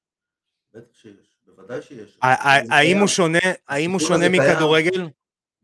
בטח 0.75 0.95
שיש, 0.95 1.39
בוודאי 1.47 1.83
שיש. 1.83 2.19
האם 2.23 2.99
הוא 2.99 3.09
שונה, 3.09 3.39
האם 3.69 3.91
הוא 3.91 4.01
שונה 4.01 4.29
מכדורגל? 4.29 5.09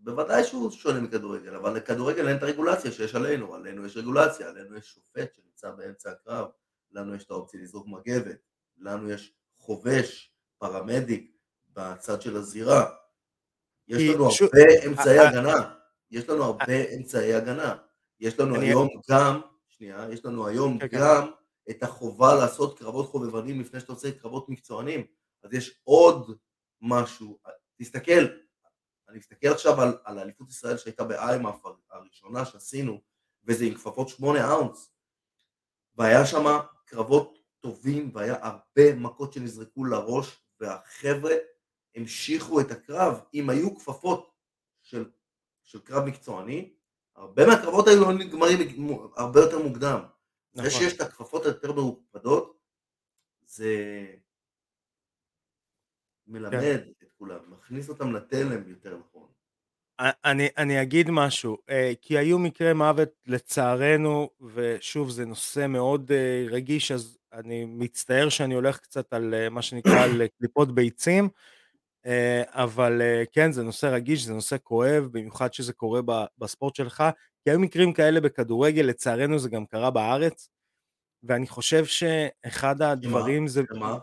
בוודאי 0.08 0.44
שהוא 0.44 0.70
שונה 0.70 1.00
מכדורגל, 1.00 1.54
אבל 1.54 1.76
לכדורגל 1.76 2.28
אין 2.28 2.36
את 2.36 2.42
הרגולציה 2.42 2.92
שיש 2.92 3.14
עלינו, 3.14 3.54
עלינו 3.54 3.86
יש 3.86 3.96
רגולציה, 3.96 4.48
עלינו 4.48 4.76
יש 4.76 4.86
שופט 4.86 5.34
שנמצא 5.34 5.70
באמצע 5.70 6.10
הקרב, 6.10 6.48
לנו 6.92 7.14
יש 7.14 7.24
את 7.24 7.30
האופציה 7.30 7.60
לזרוק 7.60 7.86
מגבת, 7.88 8.38
לנו 8.78 9.10
יש 9.10 9.32
חובש, 9.56 10.32
פרמדיק, 10.58 11.32
בצד 11.72 12.22
של 12.22 12.36
הזירה. 12.36 12.90
יש 13.88 14.14
לנו 14.14 14.24
הרבה 14.24 14.86
אמצעי 14.86 15.18
הגנה, 15.18 15.74
יש 16.10 16.28
לנו 16.28 16.44
הרבה 16.44 16.94
אמצעי 16.96 17.34
הגנה. 17.34 17.76
יש 18.20 18.40
לנו 18.40 18.60
היום 18.60 18.88
גם, 19.10 19.40
שנייה, 19.68 20.06
יש 20.10 20.24
לנו 20.24 20.46
היום 20.46 20.78
כן, 20.78 20.88
כן. 20.88 20.98
גם 21.00 21.30
את 21.70 21.82
החובה 21.82 22.34
לעשות 22.34 22.78
קרבות 22.78 23.06
חובבנים 23.06 23.60
לפני 23.60 23.80
שאתה 23.80 23.92
עושה 23.92 24.10
קרבות 24.12 24.48
מקצוענים. 24.48 25.06
אז 25.42 25.52
יש 25.52 25.80
עוד 25.84 26.36
משהו, 26.80 27.38
תסתכל, 27.76 28.26
אני 29.08 29.18
מסתכל 29.18 29.48
עכשיו 29.48 29.80
על, 29.80 29.98
על 30.04 30.18
אליפות 30.18 30.50
ישראל 30.50 30.76
שהייתה 30.76 31.04
באיימאף 31.04 31.66
הראשונה 31.90 32.44
שעשינו, 32.44 33.00
וזה 33.44 33.64
עם 33.64 33.74
כפפות 33.74 34.08
שמונה 34.08 34.50
אאונס, 34.50 34.92
והיה 35.94 36.26
שם 36.26 36.44
קרבות 36.84 37.38
טובים, 37.60 38.10
והיה 38.14 38.36
הרבה 38.40 38.94
מכות 38.94 39.32
שנזרקו 39.32 39.84
לראש, 39.84 40.40
והחבר'ה 40.60 41.34
המשיכו 41.94 42.60
את 42.60 42.70
הקרב, 42.70 43.20
אם 43.34 43.50
היו 43.50 43.76
כפפות 43.76 44.30
של, 44.82 45.10
של 45.62 45.80
קרב 45.80 46.04
מקצועני, 46.04 46.74
הרבה 47.16 47.46
מהקרבות 47.46 47.88
היו 47.88 48.12
נגמרים 48.12 48.58
הרבה 49.16 49.40
יותר 49.40 49.62
מוקדם. 49.62 50.00
נכון. 50.54 50.70
זה 50.70 50.70
שיש 50.70 50.92
את 50.92 51.00
הכפפות 51.00 51.44
היותר 51.44 51.72
מרופדות, 51.72 52.58
זה 53.46 53.74
מלמד 56.28 56.60
כן. 56.60 56.76
את 57.02 57.12
כולם, 57.18 57.38
מכניס 57.48 57.88
אותם 57.88 58.12
לתלם 58.12 58.68
יותר 58.68 58.96
נכון. 58.96 59.26
אני, 60.00 60.48
אני 60.58 60.82
אגיד 60.82 61.10
משהו, 61.10 61.58
אה, 61.70 61.92
כי 62.02 62.18
היו 62.18 62.38
מקרי 62.38 62.72
מוות 62.72 63.08
לצערנו, 63.26 64.30
ושוב 64.54 65.10
זה 65.10 65.26
נושא 65.26 65.66
מאוד 65.66 66.12
אה, 66.12 66.46
רגיש, 66.48 66.92
אז 66.92 67.18
אני 67.32 67.64
מצטער 67.64 68.28
שאני 68.28 68.54
הולך 68.54 68.78
קצת 68.78 69.12
על 69.12 69.34
אה, 69.34 69.48
מה 69.48 69.62
שנקרא 69.62 70.00
על 70.04 70.22
קליפות 70.38 70.74
ביצים, 70.74 71.28
אבל 72.46 73.02
כן 73.32 73.52
זה 73.52 73.62
נושא 73.62 73.86
רגיש, 73.86 74.24
זה 74.24 74.34
נושא 74.34 74.56
כואב, 74.62 75.08
במיוחד 75.12 75.52
שזה 75.52 75.72
קורה 75.72 76.00
בספורט 76.38 76.74
שלך, 76.74 77.04
כי 77.44 77.50
היו 77.50 77.60
מקרים 77.60 77.92
כאלה 77.92 78.20
בכדורגל, 78.20 78.82
לצערנו 78.82 79.38
זה 79.38 79.48
גם 79.48 79.66
קרה 79.66 79.90
בארץ, 79.90 80.50
ואני 81.22 81.46
חושב 81.46 81.84
שאחד 81.84 82.82
הדברים 82.82 83.48
זה... 83.48 83.62
שמה? 83.74 83.98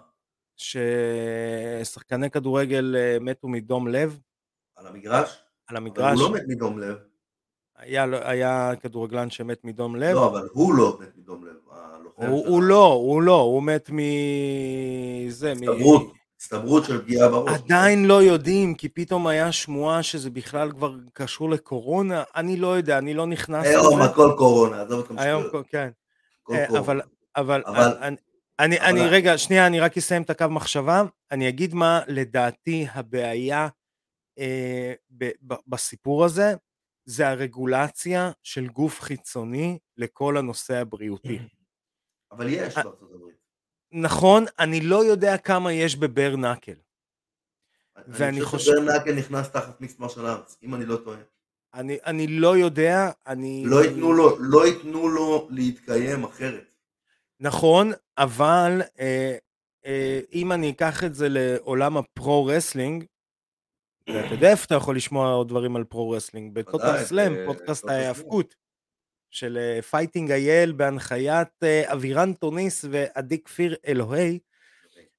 ששחקני 0.58 2.30
כדורגל 2.30 2.96
מתו 3.22 3.48
מדום 3.48 3.88
לב. 3.88 4.20
על 4.76 4.88
המגרש? 4.88 5.38
על 5.68 5.78
המגרש. 5.78 6.14
אבל 6.14 6.22
הוא 6.22 6.32
לא 6.32 6.36
מת 6.38 6.44
מדום 6.48 6.80
לב. 6.80 6.96
היה, 7.78 8.06
היה 8.22 8.72
כדורגלן 8.80 9.30
שמת 9.30 9.64
מדום 9.64 9.96
לב. 9.96 10.16
לא, 10.16 10.28
אבל 10.28 10.48
הוא 10.54 10.74
לא 10.74 10.98
מת 11.02 11.18
מדום 11.18 11.46
לב. 11.46 11.56
הוא, 12.16 12.48
הוא 12.48 12.64
לא, 12.64 12.86
הוא 12.86 13.22
לא, 13.22 13.42
הוא 13.42 13.64
מת 13.64 13.90
מ... 13.90 14.00
זה, 15.30 15.52
הסתברות, 15.52 16.04
מ... 16.04 16.10
הסתברות 16.42 16.86
של 16.86 17.02
פגיעה 17.02 17.30
בראש. 17.30 17.52
עדיין 17.54 18.06
לא 18.06 18.24
יודעים, 18.24 18.76
כי 18.76 18.90
פתאום 18.90 19.28
היה 19.28 19.52
שמועה 19.52 20.04
שזה 20.04 20.30
בכלל 20.30 20.72
כבר 20.72 20.96
קשור 21.14 21.50
לקורונה, 21.50 22.24
אני 22.36 22.58
לא 22.58 22.68
יודע, 22.68 22.98
אני 22.98 23.14
לא 23.14 23.28
נכנס. 23.28 23.66
היום 23.66 24.02
הכל 24.02 24.34
קורונה, 24.38 24.82
עזוב 24.82 25.00
אותך 25.00 25.14
היום, 25.18 25.44
כן. 25.70 25.90
אה, 26.52 26.80
אבל, 26.80 27.02
אבל, 27.36 27.64
אבל... 27.66 27.98
אני, 28.02 28.16
אני, 28.60 28.80
אבל... 28.80 28.88
אני 28.88 29.08
רגע, 29.08 29.38
שנייה, 29.38 29.68
אני 29.68 29.80
רק 29.80 29.98
אסיים 29.98 30.22
את 30.22 30.30
הקו 30.30 30.46
מחשבה, 30.50 31.04
אני 31.32 31.50
אגיד 31.50 31.74
מה 31.74 32.02
לדעתי 32.08 32.88
הבעיה 32.94 33.68
אה, 34.40 34.94
ב, 35.10 35.30
ב, 35.48 35.54
בסיפור 35.68 36.26
הזה, 36.26 36.54
זה 37.06 37.30
הרגולציה 37.30 38.32
של 38.44 38.68
גוף 38.68 39.02
חיצוני 39.02 39.80
לכל 39.98 40.38
הנושא 40.38 40.76
הבריאותי. 40.76 41.40
אבל 42.32 42.48
יש 42.50 42.76
בארצות 42.76 43.12
הברית. 43.16 43.36
נכון, 43.92 44.46
אני 44.60 44.82
לא 44.82 45.06
יודע 45.06 45.38
כמה 45.38 45.74
יש 45.74 45.96
ב 45.96 46.02
bare 46.02 46.26
knuckle. 46.26 46.76
ואני 48.08 48.42
חושב 48.42 48.72
ש 48.72 48.78
bare 48.78 48.92
knuckle 48.92 49.16
נכנס 49.16 49.50
תחת 49.50 49.82
mixed 49.82 50.00
martial 50.00 50.26
arts, 50.26 50.58
אם 50.64 50.76
אני 50.76 50.86
לא 50.86 50.98
טועה. 50.98 51.20
אני, 51.74 51.98
אני 52.06 52.28
לא 52.28 52.58
יודע, 52.58 53.12
אני... 53.28 53.64
לא 53.66 53.84
ייתנו 53.86 54.14
לו, 54.14 54.38
לא 54.40 54.68
ייתנו 54.68 55.10
לו 55.10 55.48
להתקיים 55.52 56.24
אחרת. 56.24 56.75
נכון, 57.40 57.92
אבל 58.18 58.82
אה, 59.00 59.38
אה, 59.86 60.20
אם 60.34 60.52
אני 60.52 60.72
אקח 60.72 61.04
את 61.04 61.16
זה 61.16 61.28
לעולם 61.30 61.98
ה 61.98 62.05
pro 62.05 62.29
wrestling, 62.29 63.06
ואתה 64.10 64.34
יודע 64.34 64.52
איפה 64.52 64.66
אתה 64.66 64.76
יכול 64.76 64.96
לשמוע 64.96 65.34
עוד 65.34 65.48
דברים 65.48 65.76
על 65.76 65.84
pro 65.84 66.00
wrestling? 66.00 66.54
בטוטל 66.54 67.04
סלאם, 67.04 67.34
פודקאסט 67.46 67.90
ההאבקות. 67.90 68.56
של 69.36 69.82
fighting 69.90 70.32
אה, 70.32 70.36
אייל 70.36 70.72
בהנחיית 70.72 71.64
אה, 71.64 71.94
אבירן 71.94 72.34
טוניס 72.34 72.86
ועדי 72.92 73.44
כפיר 73.44 73.76
אלוהי. 73.88 74.40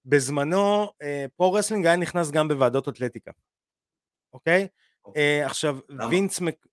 בזמנו 0.04 0.92
pro 1.36 1.49
wrestling 1.49 1.86
אה, 1.86 1.90
היה 1.90 2.00
נכנס 2.00 2.30
גם 2.30 2.48
בוועדות 2.48 2.88
אתלטיקה, 2.88 3.30
אוקיי? 4.32 4.68
אוקיי. 5.04 5.44
עכשיו 5.44 5.78
וינס 6.10 6.40
מק... 6.40 6.66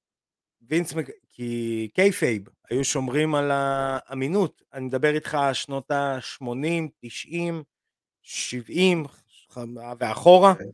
וינס 0.70 0.94
מק... 0.94 1.10
כי 1.32 1.90
kayfabe 1.94 2.44
היו 2.70 2.84
שומרים 2.84 3.36
על 3.36 3.52
האמינות, 3.54 4.62
אני 4.74 4.86
מדבר 4.86 5.16
איתך 5.16 5.38
שנות 5.54 5.92
ה-80, 5.92 6.88
90, 7.00 7.64
70 8.22 9.06
ואחורה. 10.00 10.52
אוקיי. 10.52 10.68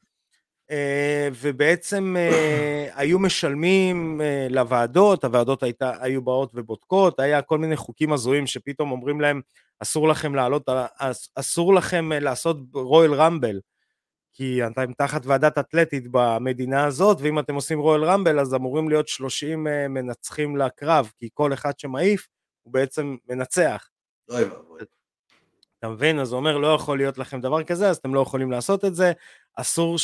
אה, 0.72 1.30
ובעצם 1.42 2.16
אה, 2.18 2.88
היו 2.96 3.20
משלמים 3.20 4.22
אה, 4.22 4.48
לוועדות, 4.50 5.24
הוועדות 5.24 5.64
הייתה, 5.64 5.94
היו 6.00 6.22
באות 6.22 6.52
ובודקות, 6.56 7.20
היה 7.20 7.42
כל 7.42 7.58
מיני 7.58 7.76
חוקים 7.76 8.14
הזויים 8.14 8.48
שפתאום 8.48 8.92
אומרים 8.92 9.22
להם 9.22 9.42
אסור 9.80 10.08
לכם 10.08 10.36
לעלות, 10.36 10.70
אסור 11.36 11.74
לכם 11.74 12.12
לעשות 12.12 12.58
רויאל 12.74 13.14
רמבל, 13.14 13.60
כי 14.40 14.68
אתם 14.68 14.94
תחת 14.94 15.26
ועדת 15.26 15.58
אתלטית 15.58 16.04
במדינה 16.12 16.86
הזאת, 16.86 17.18
ואם 17.22 17.40
אתם 17.40 17.56
עושים 17.56 17.80
רויאל 17.80 18.04
רמבל 18.04 18.40
אז 18.40 18.54
אמורים 18.54 18.90
להיות 18.90 19.08
30 19.08 19.68
מנצחים 19.90 20.58
לקרב, 20.58 21.12
כי 21.18 21.30
כל 21.34 21.54
אחד 21.54 21.80
שמעיף 21.80 22.28
הוא 22.64 22.74
בעצם 22.74 23.16
מנצח. 23.30 23.90
אוי 24.30 24.44
ואבוי. 24.44 24.82
אתה 25.80 25.90
מבין? 25.90 26.20
אז 26.20 26.32
הוא 26.32 26.38
אומר, 26.38 26.58
לא 26.58 26.74
יכול 26.74 26.98
להיות 26.98 27.18
לכם 27.18 27.42
דבר 27.42 27.64
כזה, 27.64 27.90
אז 27.90 27.98
אתם 27.98 28.14
לא 28.14 28.20
יכולים 28.20 28.52
לעשות 28.52 28.86
את 28.86 28.96
זה. 28.96 29.12
אסור 29.56 29.98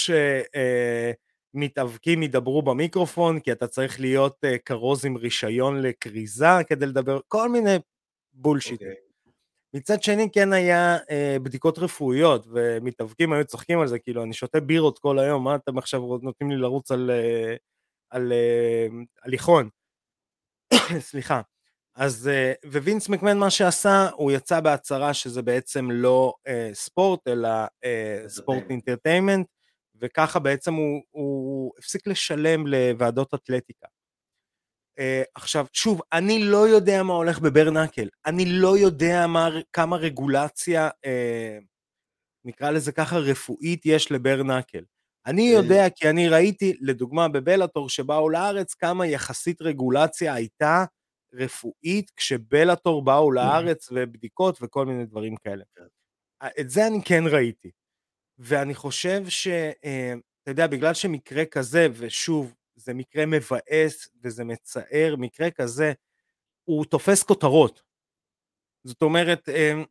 שמתאבקים 1.54 2.20
אה, 2.20 2.26
ידברו 2.26 2.62
במיקרופון, 2.62 3.40
כי 3.40 3.52
אתה 3.52 3.68
צריך 3.68 4.00
להיות 4.00 4.36
אה, 4.44 4.58
כרוז 4.58 5.06
עם 5.06 5.18
רישיון 5.18 5.82
לכריזה 5.82 6.64
כדי 6.68 6.86
לדבר, 6.86 7.20
כל 7.28 7.50
מיני 7.50 7.76
bullshit. 8.34 8.82
אוקיי. 8.82 9.05
מצד 9.76 10.04
שני 10.04 10.30
כן 10.32 10.54
היה 10.54 10.98
אה, 11.10 11.38
בדיקות 11.44 11.80
רפואיות, 11.80 12.48
ומתאבקים 12.52 13.34
היו 13.34 13.46
צוחקים 13.46 13.80
על 13.80 13.88
זה, 13.88 14.00
כאילו 14.00 14.24
אני 14.24 14.34
שותה 14.34 14.60
בירות 14.60 15.00
כל 15.00 15.20
היום, 15.20 15.44
מה 15.44 15.56
אתם 15.56 15.78
עכשיו 15.78 16.02
נותנים 16.22 16.52
לי 16.52 16.58
לרוץ 16.58 16.92
על, 16.92 17.12
אה, 17.12 17.56
על 18.10 18.34
אה, 18.34 18.88
הליכון? 19.24 19.70
סליחה. 21.00 21.42
אז, 21.96 22.28
אה, 22.28 22.54
ווינס 22.72 23.10
מקמן 23.10 23.38
מה 23.38 23.50
שעשה, 23.50 24.10
הוא 24.14 24.32
יצא 24.32 24.60
בהצהרה 24.60 25.14
שזה 25.14 25.42
בעצם 25.42 25.92
לא 25.92 26.34
אה, 26.48 26.70
ספורט, 26.74 27.28
אלא 27.28 27.50
אה, 27.84 28.24
sports 28.28 28.64
entertainment, 28.70 29.48
וככה 30.02 30.40
בעצם 30.40 30.74
הוא, 30.74 31.02
הוא 31.12 31.74
הפסיק 31.80 32.08
לשלם 32.08 32.68
לוועדות 32.68 33.34
אתלטיקה. 33.34 33.88
אה, 35.00 35.24
עכשיו, 35.36 35.66
שוב, 35.74 36.02
אני 36.14 36.44
לא 36.44 36.68
יודע 36.68 37.04
מה 37.04 37.14
הולך 37.14 37.40
בברנקל, 37.40 38.10
אני 38.26 38.46
לא 38.46 38.78
יודע 38.78 39.28
מה, 39.28 39.50
כמה 39.74 39.96
רגולציה, 39.96 40.90
אה, 41.06 41.58
נקרא 42.46 42.72
לזה 42.72 42.92
ככה, 42.92 43.18
רפואית 43.18 43.86
יש 43.86 44.12
לברנקל. 44.12 44.84
אני 45.26 45.50
אה. 45.50 45.54
יודע 45.58 45.90
כי 45.90 46.10
אני 46.10 46.30
ראיתי, 46.30 46.78
לדוגמה 46.82 47.28
בבלאטור 47.28 47.90
שבאו 47.90 48.30
לארץ, 48.30 48.74
כמה 48.74 49.08
יחסית 49.08 49.62
רגולציה 49.62 50.34
הייתה 50.34 50.86
רפואית 51.34 52.12
כשבלאטור 52.16 53.04
באו 53.04 53.32
לארץ 53.32 53.90
ובדיקות 53.92 54.58
וכל 54.62 54.86
מיני 54.86 55.06
דברים 55.06 55.36
כאלה. 55.36 55.64
כן. 55.76 55.84
את 56.60 56.70
זה 56.70 56.88
אני 56.88 57.02
כן 57.06 57.24
ראיתי. 57.32 57.72
ואני 58.40 58.76
חושב 58.76 59.24
ש... 59.30 59.48
אה, 59.86 60.14
אתה 60.44 60.52
יודע, 60.52 60.68
בגלל 60.68 60.94
שמקרה 60.94 61.46
כזה, 61.46 61.88
ושוב, 61.94 62.54
זה 62.86 62.94
מקרה 62.94 63.26
מבאס 63.26 64.10
וזה 64.24 64.44
מצער, 64.44 65.16
מקרה 65.18 65.52
כזה, 65.52 65.94
הוא 66.64 66.86
תופס 66.86 67.24
כותרות. 67.24 67.82
זאת 68.84 69.02
אומרת, 69.02 69.50
אמ, 69.50 69.84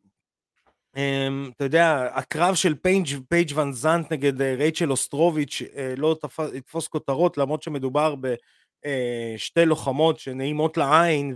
אמ, 0.97 1.51
אתה 1.55 1.63
יודע, 1.63 2.09
הקרב 2.13 2.55
של 2.55 2.75
פייג' 2.75 3.07
פייג' 3.29 3.51
ון 3.55 3.73
זנט 3.73 4.11
נגד 4.11 4.41
אה, 4.41 4.55
רייצ'ל 4.55 4.91
אוסטרוביץ' 4.91 5.61
אה, 5.75 5.93
לא 5.97 6.15
יתפוס 6.53 6.87
כותרות, 6.87 7.37
למרות 7.37 7.63
שמדובר 7.63 8.15
בשתי 8.15 9.59
אה, 9.59 9.65
לוחמות 9.65 10.19
שנעימות 10.19 10.77
לעין 10.77 11.35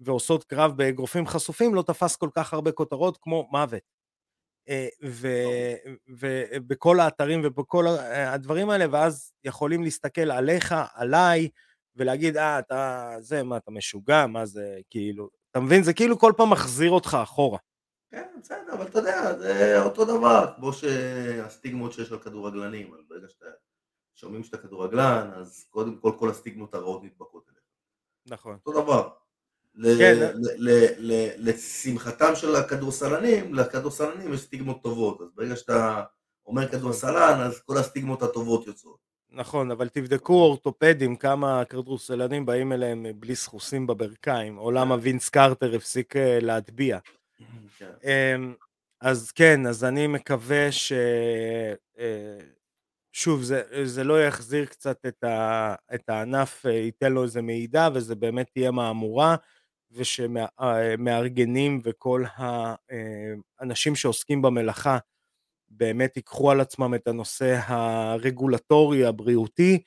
ועושות 0.00 0.44
קרב 0.44 0.76
באגרופים 0.76 1.26
חשופים, 1.26 1.74
לא 1.74 1.82
תפס 1.82 2.16
כל 2.16 2.28
כך 2.34 2.54
הרבה 2.54 2.72
כותרות 2.72 3.18
כמו 3.20 3.48
מוות. 3.50 3.95
ובכל 6.08 7.00
האתרים 7.00 7.40
ובכל 7.44 7.86
הדברים 8.12 8.70
האלה, 8.70 8.84
ואז 8.90 9.32
יכולים 9.44 9.82
להסתכל 9.82 10.30
עליך, 10.30 10.74
עליי, 10.94 11.48
ולהגיד, 11.96 12.36
אה, 12.36 12.58
אתה, 12.58 13.14
זה, 13.20 13.42
מה, 13.42 13.56
אתה 13.56 13.70
משוגע, 13.70 14.26
מה 14.26 14.46
זה, 14.46 14.78
כאילו, 14.90 15.30
אתה 15.50 15.60
מבין? 15.60 15.82
זה 15.82 15.94
כאילו 15.94 16.18
כל 16.18 16.32
פעם 16.36 16.50
מחזיר 16.50 16.90
אותך 16.90 17.18
אחורה. 17.22 17.58
כן, 18.10 18.26
בסדר, 18.42 18.72
אבל 18.72 18.86
אתה 18.86 18.98
יודע, 18.98 19.38
זה 19.38 19.82
אותו 19.82 20.04
דבר, 20.04 20.52
כמו 20.56 20.72
שהסטיגמות 20.72 21.92
שיש 21.92 22.12
על 22.12 22.18
כדורגלנים, 22.18 22.94
אז 22.94 23.00
ברגע 23.08 23.28
שאתה 23.28 23.46
שומעים 24.14 24.44
שאתה 24.44 24.58
כדורגלן, 24.58 25.30
אז 25.34 25.66
קודם 25.70 25.96
כל 25.96 26.12
כל 26.18 26.30
הסטיגמות 26.30 26.74
הרעות 26.74 27.02
נדבקות 27.04 27.48
אליך. 27.48 27.62
נכון. 28.26 28.58
אותו 28.66 28.82
דבר. 28.82 29.08
כן. 29.82 30.32
לשמחתם 31.38 32.34
של 32.34 32.56
הכדורסלנים, 32.56 33.54
לכדורסלנים 33.54 34.32
יש 34.32 34.40
סטיגמות 34.40 34.82
טובות, 34.82 35.20
אז 35.20 35.26
ברגע 35.34 35.56
שאתה 35.56 36.02
אומר. 36.46 36.68
כדורסלן, 36.68 37.40
אז 37.40 37.60
כל 37.66 37.78
הסטיגמות 37.78 38.22
הטובות 38.22 38.66
יוצאות. 38.66 39.06
נכון, 39.30 39.70
אבל 39.70 39.88
תבדקו 39.88 40.34
אורתופדים, 40.34 41.16
כמה 41.16 41.64
כדורסלנים 41.64 42.46
באים 42.46 42.72
אליהם 42.72 43.06
בלי 43.16 43.36
סחוסים 43.36 43.86
בברכיים, 43.86 44.58
או 44.58 44.70
למה 44.70 44.96
כן. 44.96 45.00
וינס 45.02 45.28
קרטר 45.28 45.74
הפסיק 45.74 46.16
אה, 46.16 46.38
להטביע. 46.40 46.98
כן. 47.78 47.90
אמ, 48.04 48.54
אז 49.00 49.32
כן, 49.32 49.66
אז 49.66 49.84
אני 49.84 50.06
מקווה 50.06 50.72
ש... 50.72 50.92
אה, 51.98 52.38
שוב, 53.12 53.42
זה, 53.42 53.62
זה 53.84 54.04
לא 54.04 54.24
יחזיר 54.24 54.64
קצת 54.64 55.06
את, 55.06 55.24
ה, 55.24 55.74
את 55.94 56.08
הענף, 56.08 56.66
אה, 56.66 56.70
ייתן 56.70 57.12
לו 57.12 57.22
איזה 57.22 57.42
מידע, 57.42 57.88
וזה 57.94 58.14
באמת 58.14 58.50
תהיה 58.52 58.70
מהמורה. 58.70 59.36
ושמארגנים 59.92 61.80
וכל 61.84 62.24
האנשים 62.36 63.96
שעוסקים 63.96 64.42
במלאכה 64.42 64.98
באמת 65.68 66.16
ייקחו 66.16 66.50
על 66.50 66.60
עצמם 66.60 66.94
את 66.94 67.08
הנושא 67.08 67.58
הרגולטורי, 67.66 69.06
הבריאותי, 69.06 69.82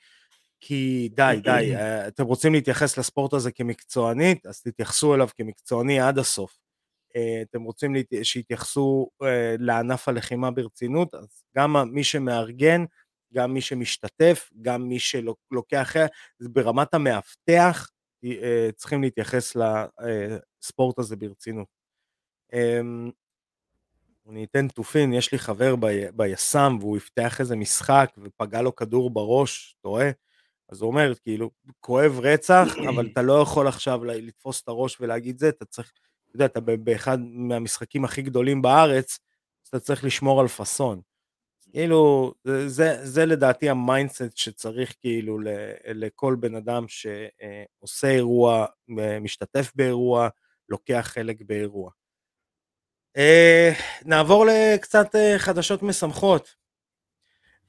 כי 0.60 1.08
די, 1.14 1.36
די, 1.44 1.76
אה, 1.76 2.08
אתם 2.08 2.24
רוצים 2.24 2.52
להתייחס 2.52 2.98
לספורט 2.98 3.32
הזה 3.32 3.52
כמקצוענית, 3.52 4.46
אז 4.46 4.60
תתייחסו 4.60 5.14
אליו 5.14 5.28
כמקצועני 5.36 6.00
עד 6.00 6.18
הסוף. 6.18 6.58
אה, 7.16 7.42
אתם 7.42 7.62
רוצים 7.62 7.94
שיתייחסו 8.22 9.10
אה, 9.22 9.54
לענף 9.58 10.08
הלחימה 10.08 10.50
ברצינות, 10.50 11.14
אז 11.14 11.44
גם 11.56 11.76
מי 11.92 12.04
שמארגן, 12.04 12.84
גם 13.34 13.54
מי 13.54 13.60
שמשתתף, 13.60 14.50
גם 14.62 14.88
מי 14.88 14.98
שלוקח, 14.98 15.94
ברמת 16.40 16.94
המאבטח, 16.94 17.88
צריכים 18.76 19.02
להתייחס 19.02 19.56
לספורט 19.56 20.98
הזה 20.98 21.16
ברצינות. 21.16 21.68
אמ, 22.52 23.10
אני 24.28 24.44
אתן 24.44 24.68
תופין, 24.68 25.12
יש 25.12 25.32
לי 25.32 25.38
חבר 25.38 25.76
ב, 25.76 25.86
ביס"מ 26.16 26.76
והוא 26.80 26.96
יפתח 26.96 27.40
איזה 27.40 27.56
משחק 27.56 28.10
ופגע 28.18 28.62
לו 28.62 28.76
כדור 28.76 29.10
בראש, 29.10 29.76
רואה? 29.84 30.10
אז 30.68 30.80
הוא 30.80 30.90
אומר, 30.90 31.14
כאילו, 31.14 31.50
כואב 31.80 32.20
רצח, 32.22 32.68
אבל 32.88 33.06
אתה 33.12 33.22
לא 33.22 33.42
יכול 33.42 33.68
עכשיו 33.68 34.04
לתפוס 34.04 34.62
את 34.62 34.68
הראש 34.68 35.00
ולהגיד 35.00 35.38
זה, 35.38 35.48
אתה 35.48 35.64
צריך, 35.64 35.92
אתה 36.26 36.36
יודע, 36.36 36.44
אתה 36.44 36.60
באחד 36.60 37.18
מהמשחקים 37.20 38.04
הכי 38.04 38.22
גדולים 38.22 38.62
בארץ, 38.62 39.18
אז 39.64 39.68
אתה 39.68 39.80
צריך 39.80 40.04
לשמור 40.04 40.40
על 40.40 40.48
פאסון. 40.48 41.00
כאילו, 41.70 42.34
זה, 42.66 43.06
זה, 43.06 43.26
לדעתי 43.26 43.70
ה 43.70 43.78
mindset 43.78 44.36
שצריך 44.36 44.94
כאילו 45.00 45.40
ל, 45.40 45.48
לכל 45.94 46.36
בן 46.40 46.54
אדם 46.54 46.84
שעושה 46.88 48.08
אירוע, 48.08 48.66
משתתף 49.20 49.72
באירוע, 49.74 50.28
לוקח 50.68 51.10
חלק 51.14 51.36
באירוע. 51.46 51.90
אה, 53.18 53.82
נעבור 54.04 54.46
לקצת 54.46 55.14
אה, 55.14 55.38
חדשות 55.38 55.82
משמחות. 55.82 56.56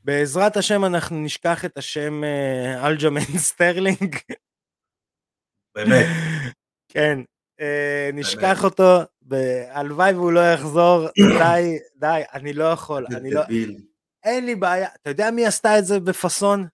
בעזרת 0.04 0.58
השם 0.58 0.86
אנחנו 0.86 1.20
נשכח 1.22 1.66
את 1.66 1.78
השם 1.78 2.22
אה, 2.24 2.86
אלג'מיין 2.86 3.38
סטרלינג. 3.48 4.16
באמת. 5.76 6.06
כן, 6.88 7.20
נשכח. 8.14 8.64
אותו, 8.64 9.00
הלוואי 9.70 10.14
והוא 10.14 10.32
לא 10.32 10.54
יחזור, 10.54 11.08
די, 11.40 11.80
די, 11.96 12.22
אני 12.34 12.54
לא 12.54 12.64
יכול, 12.64 13.06
אני 13.16 13.32
לא... 13.32 13.42
אין 14.24 14.46
לי 14.46 14.56
בעיה. 14.56 14.88
אתה 15.02 15.10
יודע 15.10 15.32
מי 15.32 15.46
עשתה 15.46 15.80
את 15.80 15.86
זה 15.86 16.00
בפאסון? 16.00 16.68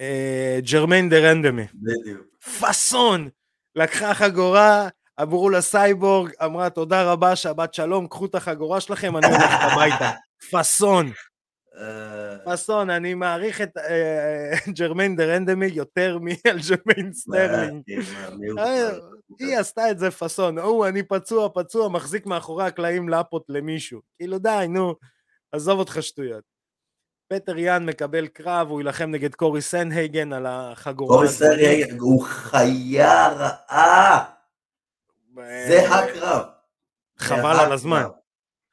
אה, 0.00 0.58
ג'רמיין 0.72 1.08
דה 1.08 1.18
רנדמי. 1.18 1.66
בדיוק. 1.74 2.26
פאסון! 2.60 3.28
לקחה 3.76 4.14
חגורה, 4.14 4.88
אמרו 5.22 5.50
לה 5.50 5.60
סייבורג, 5.60 6.32
אמרה 6.44 6.70
תודה 6.70 7.12
רבה, 7.12 7.36
שבת 7.36 7.74
שלום, 7.74 8.06
קחו 8.06 8.26
את 8.26 8.34
החגורה 8.34 8.80
שלכם, 8.80 9.16
אני 9.16 9.26
הולכת 9.26 9.58
הביתה. 9.72 10.10
פאסון. 10.50 11.12
אה. 11.76 12.36
פאסון, 12.44 12.90
אני 12.90 13.14
מעריך 13.14 13.60
את 13.60 13.76
אה, 13.76 14.52
ג'רמיין 14.78 15.16
דה 15.16 15.24
רנדמי 15.24 15.66
יותר 15.66 16.18
מאלג'מיין 16.18 17.12
סטרלינג. 17.12 17.82
היא 19.38 19.58
עשתה 19.58 19.90
את 19.90 19.98
זה 19.98 20.10
פאסון, 20.10 20.58
הוא, 20.58 20.86
אני 20.86 21.02
פצוע, 21.02 21.48
פצוע, 21.54 21.88
מחזיק 21.88 22.26
מאחורי 22.26 22.64
הקלעים 22.64 23.08
לאפות 23.08 23.44
למישהו. 23.48 24.00
כאילו 24.16 24.38
די, 24.38 24.66
נו. 24.68 24.94
עזוב 25.52 25.78
אותך 25.78 25.98
שטויות. 26.00 26.44
פטר 27.28 27.58
יאן 27.58 27.86
מקבל 27.86 28.26
קרב, 28.26 28.68
הוא 28.68 28.80
יילחם 28.80 29.10
נגד 29.10 29.34
קורי 29.34 29.62
סנדהייגן 29.62 30.32
על 30.32 30.46
החגורה. 30.46 31.16
קורי 31.16 31.28
סנדהייגן 31.28 31.98
הוא 31.98 32.24
חיה 32.24 33.28
רעה. 33.28 34.34
זה 35.68 35.88
הקרב. 35.88 36.46
חבל 37.18 37.56
על 37.66 37.72
הזמן. 37.72 38.02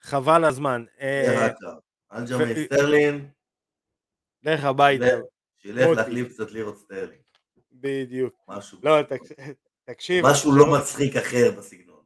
חבל 0.02 0.34
על 0.34 0.46
הזמן. 0.46 0.86
זה 0.98 1.02
אה, 1.02 1.46
הקרב. 1.46 1.78
אלג'מיין 2.12 2.66
סטרלינג. 2.66 3.30
לך 4.44 4.64
הביתה. 4.64 5.06
שילך 5.58 5.98
להחליף 5.98 6.34
קצת 6.34 6.52
לירות 6.52 6.78
סטרלינג. 6.78 7.20
בדיוק. 7.72 8.34
משהו. 8.48 8.78
לא, 8.84 8.98
תקשיב. 9.90 10.26
משהו 10.26 10.56
לא 10.56 10.66
מצחיק 10.80 11.16
אחר 11.16 11.52
בסגנון. 11.58 12.04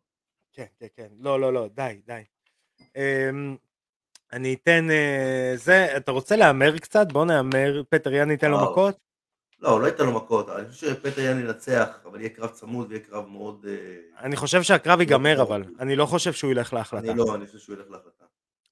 כן, 0.53 0.65
כן, 0.79 0.87
כן. 0.95 1.07
לא, 1.19 1.39
לא, 1.39 1.53
לא, 1.53 1.67
די, 1.67 2.01
די. 2.05 2.23
אני 4.33 4.53
אתן 4.53 4.87
uh, 4.89 5.57
זה, 5.57 5.97
אתה 5.97 6.11
רוצה 6.11 6.35
להמר 6.35 6.77
קצת? 6.77 7.11
בוא 7.11 7.25
נהמר, 7.25 7.83
פטר 7.89 8.13
יאן 8.13 8.31
ייתן 8.31 8.51
לו 8.51 8.71
מכות? 8.71 8.97
לא, 9.59 9.69
הוא 9.69 9.81
לא 9.81 9.87
ייתן 9.87 10.05
לו 10.05 10.11
מכות, 10.11 10.49
אני 10.49 10.69
חושב 10.69 10.87
שפטר 10.87 11.21
יאן 11.21 11.39
ינצח, 11.39 11.99
אבל 12.05 12.19
יהיה 12.19 12.29
קרב 12.29 12.49
צמוד 12.49 12.87
ויהיה 12.89 13.03
קרב 13.03 13.27
מאוד... 13.27 13.65
Uh... 13.65 14.19
אני 14.19 14.35
חושב 14.35 14.63
שהקרב 14.63 14.99
ייגמר 14.99 15.41
אבל, 15.41 15.63
אני 15.79 15.95
לא 15.95 16.05
חושב 16.05 16.33
שהוא 16.33 16.51
ילך 16.51 16.73
להחלטה. 16.73 17.11
אני 17.11 17.17
לא, 17.17 17.35
אני 17.35 17.45
חושב 17.45 17.59
שהוא 17.59 17.75
ילך 17.75 17.89
להחלטה. 17.89 18.25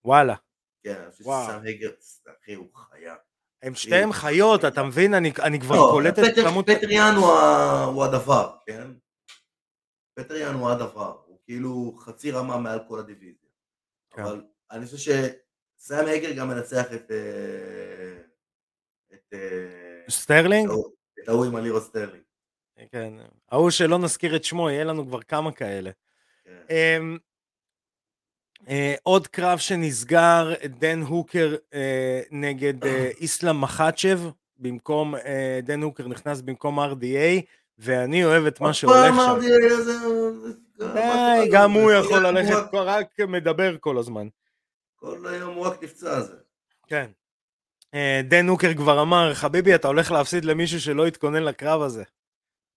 וואלה. 0.06 0.36
כן, 0.84 0.96
אני 1.04 1.12
חושב 1.12 1.24
שסם 1.24 1.60
הגרץ, 1.66 2.24
אחי, 2.44 2.54
הוא 2.54 2.68
חיה. 2.76 3.16
הם 3.64 3.76
שתיהם 3.76 4.14
חיות, 4.14 4.66
אתה 4.66 4.84
מבין? 4.84 5.14
אני, 5.14 5.60
כבר 5.60 5.76
לא, 5.76 5.90
קולט 5.92 6.20
את 6.20 6.36
כמות... 6.36 6.70
פטר 6.70 6.92
יאן 6.92 7.16
הוא, 7.16 8.04
הדבר, 8.04 8.56
כן? 8.66 8.88
פטר 10.14 10.36
יאן 10.36 10.54
הוא 10.54 10.70
הדבר, 10.70 11.18
הוא 11.26 11.40
כאילו 11.46 11.98
חצי 12.00 12.32
רמה 12.32 12.58
מעל 12.58 12.80
כל 12.88 13.00
הדיוויזיה. 13.00 13.50
כן. 14.16 14.22
אבל 14.22 14.42
אני 14.72 14.86
חושב. 14.86 15.28
סנדהייגן 15.80 16.32
גם 16.32 16.48
מנצח 16.48 16.86
את... 16.94 17.12
אה, 17.12 18.18
את... 19.14 19.34
אה, 19.34 20.10
סטרלינג? 20.10 20.70
את 21.24 21.30
ההוא 21.30 21.46
עם 21.46 21.56
הלירו 21.56 21.82
סטרלינג. 21.82 22.24
כן, 22.92 23.14
ההוא 23.52 23.70
שלא 23.70 23.98
נזכיר 24.00 24.36
את 24.36 24.44
שמו, 24.44 24.70
יהיה 24.70 24.84
לנו 24.84 25.08
כבר 25.08 25.22
כמה 25.22 25.52
כאלה. 25.52 25.92
כן. 26.44 27.04
אה, 28.60 28.70
עוד 29.04 29.28
קרב 29.28 29.58
שנסגר, 29.58 30.54
דן 30.66 31.02
הוקר 31.02 31.56
נגד 32.32 32.86
איסלאם 33.22 33.62
מחצ'ב, 33.62 34.20
במקום, 34.58 35.16
דן 35.64 35.82
הוקר 35.82 36.08
נכנס 36.08 36.42
במקום 36.42 36.80
RDA, 36.80 37.42
ואני 37.78 38.26
אוהב 38.26 38.46
את 38.46 38.62
מה 38.62 38.74
שהולך 38.74 39.16
שם. 39.16 39.40
די, 40.94 41.50
גם 41.52 41.72
הוא 41.72 41.92
יכול 41.92 42.28
ללכת, 42.28 42.74
רק 42.74 43.20
מדבר 43.20 43.76
כל 43.80 43.98
הזמן. 43.98 44.28
כל 45.00 45.28
היום 45.28 45.56
הוא 45.56 45.68
רק 45.68 45.84
נפצע 45.84 46.16
על 46.16 46.24
זה. 46.24 46.36
כן. 46.88 47.12
אה, 47.94 48.22
דן 48.24 48.48
הוקר 48.48 48.74
כבר 48.74 49.02
אמר, 49.02 49.34
חביבי, 49.34 49.76
אתה 49.76 49.88
הולך 49.88 50.12
להפסיד 50.12 50.46
למישהו 50.46 50.82
שלא 50.82 51.08
התכונן 51.08 51.44
לקרב 51.44 51.82
הזה. 51.82 52.04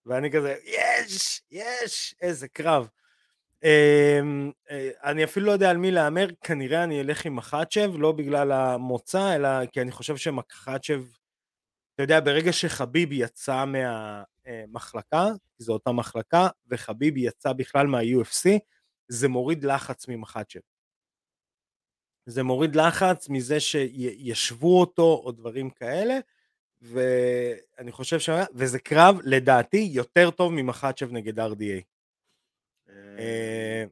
ואני 0.06 0.30
כזה, 0.30 0.56
יש, 0.64 1.42
יש, 1.50 2.14
איזה 2.20 2.48
קרב. 2.48 2.88
אה, 3.64 4.20
אה, 4.70 4.90
אני 5.04 5.24
אפילו 5.24 5.46
לא 5.46 5.52
יודע 5.52 5.70
על 5.70 5.76
מי 5.76 5.90
להמר, 5.90 6.26
כנראה 6.44 6.84
אני 6.84 7.00
אלך 7.00 7.26
עם 7.26 7.36
מחצ'ב, 7.36 7.92
לא 7.98 8.12
בגלל 8.12 8.52
המוצא, 8.52 9.34
אלא 9.36 9.66
כי 9.66 9.80
אני 9.80 9.90
חושב 9.90 10.16
שמחצ'ב, 10.16 11.02
אתה 11.94 12.02
יודע, 12.02 12.20
ברגע 12.20 12.52
שחביבי 12.52 13.14
יצא 13.14 13.64
מהמחלקה, 13.64 15.26
כי 15.56 15.64
זו 15.64 15.72
אותה 15.72 15.92
מחלקה, 15.92 16.48
וחביבי 16.70 17.20
יצא 17.20 17.52
בכלל 17.52 17.86
מה-UFC, 17.86 18.58
זה 19.08 19.28
מוריד 19.28 19.64
לחץ 19.64 20.08
ממחצ'ב. 20.08 20.60
זה 22.30 22.42
מוריד 22.42 22.76
לחץ 22.76 23.28
מזה 23.28 23.60
שישבו 23.60 24.80
אותו 24.80 25.22
או 25.24 25.32
דברים 25.32 25.70
כאלה, 25.70 26.18
ואני 26.82 27.92
חושב 27.92 28.20
ש... 28.20 28.30
וזה 28.54 28.78
קרב 28.78 29.20
לדעתי 29.24 29.88
יותר 29.92 30.30
טוב 30.30 30.52
ממחצ'ב 30.52 31.12
נגד 31.12 31.40
RDA. 31.40 31.80
אה, 32.88 33.84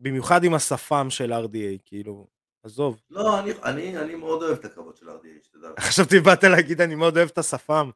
במיוחד 0.00 0.44
עם 0.44 0.54
השפם 0.54 1.06
של 1.10 1.32
RDA, 1.32 1.78
כאילו, 1.84 2.26
עזוב. 2.62 3.00
לא, 3.10 3.40
אני, 3.40 3.52
אני, 3.64 3.98
אני 3.98 4.14
מאוד 4.14 4.42
אוהב 4.42 4.58
את 4.58 4.64
הקרבות 4.64 4.96
של 4.96 5.08
RDA, 5.08 5.42
שתדע. 5.42 5.68
חשבתי 5.80 6.20
באת 6.20 6.44
להגיד 6.44 6.80
אני 6.80 6.94
מאוד 6.94 7.16
אוהב 7.16 7.28
את 7.28 7.38
השפם. 7.38 7.90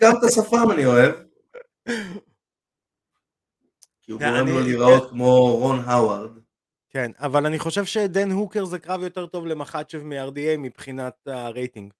גם 0.00 0.12
את 0.18 0.24
השפם 0.24 0.70
אני 0.70 0.86
אוהב. 0.86 1.14
כי 4.02 4.12
הוא 4.12 4.20
גורם 4.20 4.48
לו 4.48 4.60
להיראות 4.60 5.10
כמו 5.10 5.56
רון 5.56 5.80
האווארד. 5.84 6.45
כן, 6.96 7.10
אבל 7.18 7.46
אני 7.46 7.58
חושב 7.58 7.84
שדן 7.84 8.30
הוקר 8.30 8.64
זה 8.64 8.78
קרב 8.78 9.02
יותר 9.02 9.26
טוב 9.26 9.46
למחצ'ב 9.46 10.02
מ-RDA 10.02 10.58
מבחינת 10.58 11.14
הרייטינג. 11.26 11.92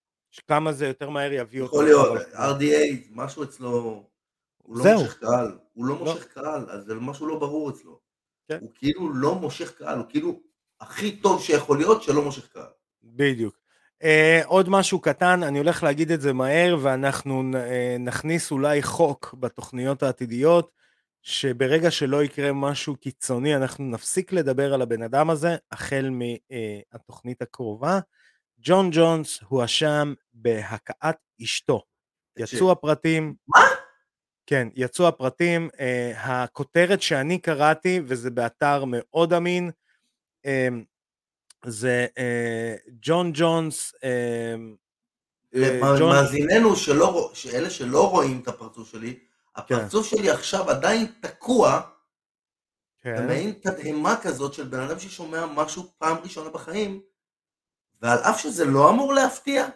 כמה 0.48 0.72
זה 0.72 0.86
יותר 0.86 1.10
מהר 1.10 1.32
יביא 1.32 1.60
אותו. 1.60 1.72
יכול 1.72 1.84
להיות. 1.84 2.22
RDA, 2.34 2.96
משהו 3.10 3.42
אצלו, 3.42 4.04
הוא 4.62 4.76
לא. 4.76 4.94
מושך 4.94 5.18
קהל, 5.18 5.58
הוא 5.72 5.84
לא 5.84 5.94
לא. 5.94 6.04
מושך 6.04 6.24
קהל, 6.24 6.70
אז 6.70 6.84
זה 6.84 6.94
משהו 6.94 7.26
לא 7.26 7.38
ברור 7.38 7.70
אצלו. 7.70 7.98
כן. 8.48 8.58
הוא 8.60 8.70
כאילו 8.74 9.14
לא 9.14 9.34
מושך 9.34 9.78
קהל, 9.78 9.98
הוא 9.98 10.06
כאילו 10.08 10.40
הכי 10.80 11.16
טוב 11.16 11.42
שיכול 11.42 11.78
להיות 11.78 12.02
שלא 12.02 12.22
מושך 12.22 12.52
קהל. 12.52 12.70
בדיוק. 13.04 13.54
Uh, 14.02 14.06
עוד 14.46 14.68
משהו 14.68 15.00
קטן, 15.00 15.42
אני 15.42 15.58
הולך 15.58 15.82
להגיד 15.82 16.10
את 16.10 16.20
זה 16.20 16.32
מהר, 16.32 16.76
ואנחנו 16.82 17.42
uh, 17.52 17.98
נכניס 18.00 18.50
אולי 18.50 18.82
חוק 18.82 19.34
בתוכניות 19.40 20.02
העתידיות, 20.02 20.70
שברגע 21.26 21.90
שלא 21.90 22.22
יקרה 22.22 22.52
משהו 22.52 22.96
קיצוני, 22.96 23.56
אנחנו 23.56 23.84
נפסיק 23.84 24.32
לדבר 24.32 24.74
על 24.74 24.82
הבן 24.82 25.02
אדם 25.02 25.30
הזה, 25.30 25.56
החל 25.72 26.10
מהתוכנית 26.10 27.42
הקרובה. 27.42 27.98
ג'ון 28.58 28.90
ג'ונס 28.92 29.40
הואשם 29.48 30.14
בהכאת 30.34 31.16
אשתו. 31.42 31.82
יצאו 32.36 32.72
הפרטים. 32.72 33.34
מה? 33.48 33.60
כן, 34.46 34.68
יצאו 34.74 35.08
הפרטים. 35.08 35.68
Uh, 35.72 35.78
הכותרת 36.16 37.02
שאני 37.02 37.38
קראתי, 37.38 38.00
וזה 38.04 38.30
באתר 38.30 38.84
מאוד 38.86 39.32
אמין, 39.32 39.70
uh, 40.46 40.50
זה 41.66 42.06
אה, 42.18 42.74
ג'ון 43.02 43.30
ג'ונס, 43.34 43.94
אה, 44.04 44.54
אה, 45.54 45.70
למאזיננו, 46.00 46.68
רוא- 46.68 47.34
שאלה 47.34 47.70
שלא 47.70 48.10
רואים 48.10 48.40
את 48.42 48.48
הפרצוף 48.48 48.90
שלי, 48.92 49.18
הפרצוף 49.56 50.06
שלי 50.06 50.30
עכשיו 50.30 50.70
עדיין 50.70 51.12
תקוע 51.20 51.80
כן, 53.02 53.16
במעין 53.16 53.52
תדהמה 53.52 54.16
כזאת 54.22 54.54
של 54.54 54.64
בן 54.64 54.80
אדם 54.80 54.98
ששומע 54.98 55.46
משהו 55.46 55.92
פעם 55.98 56.16
ראשונה 56.16 56.50
בחיים, 56.50 57.00
ועל 58.02 58.18
אף 58.18 58.40
שזה 58.40 58.64
לא 58.64 58.90
אמור 58.90 59.14
להפתיע, 59.14 59.66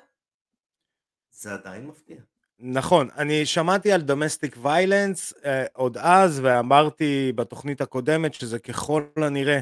זה 1.30 1.52
עדיין 1.52 1.86
מפתיע. 1.86 2.16
נכון, 2.58 3.08
אני 3.16 3.46
שמעתי 3.46 3.92
על 3.92 4.00
דומסטיק 4.00 4.56
ויילנס 4.62 5.34
אה, 5.44 5.64
עוד 5.72 5.96
אז, 5.96 6.40
ואמרתי 6.42 7.32
בתוכנית 7.34 7.80
הקודמת 7.80 8.34
שזה 8.34 8.58
ככל 8.58 9.04
הנראה, 9.16 9.60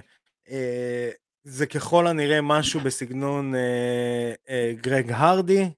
אה, 0.50 1.10
זה 1.44 1.66
ככל 1.66 2.06
הנראה 2.06 2.40
משהו 2.42 2.80
בסגנון 2.80 3.54
אה, 3.54 4.32
אה, 4.48 4.72
גרג 4.80 5.12
הרדי, 5.12 5.70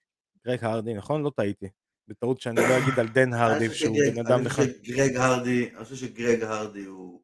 גרג 0.47 0.65
הרדי, 0.65 0.95
נכון? 0.95 1.23
לא 1.23 1.31
טעיתי. 1.37 1.69
בטעות 2.11 2.41
שאני 2.41 2.57
לא 2.57 2.79
אגיד 2.79 2.99
על 2.99 3.09
דן 3.09 3.33
הרדי, 3.33 3.67
אני 3.67 3.75
שהוא 3.75 3.97
בן 4.15 4.27
אדם 4.27 4.39
אני 4.39 4.47
אחד. 4.47 4.63
חושב 4.63 4.85
שגרג 4.85 5.17
הרדי, 5.17 5.71
אני 5.77 5.85
חושב 5.85 5.97
שגרג 5.97 6.43
הרדי 6.43 6.85
הוא... 6.85 7.21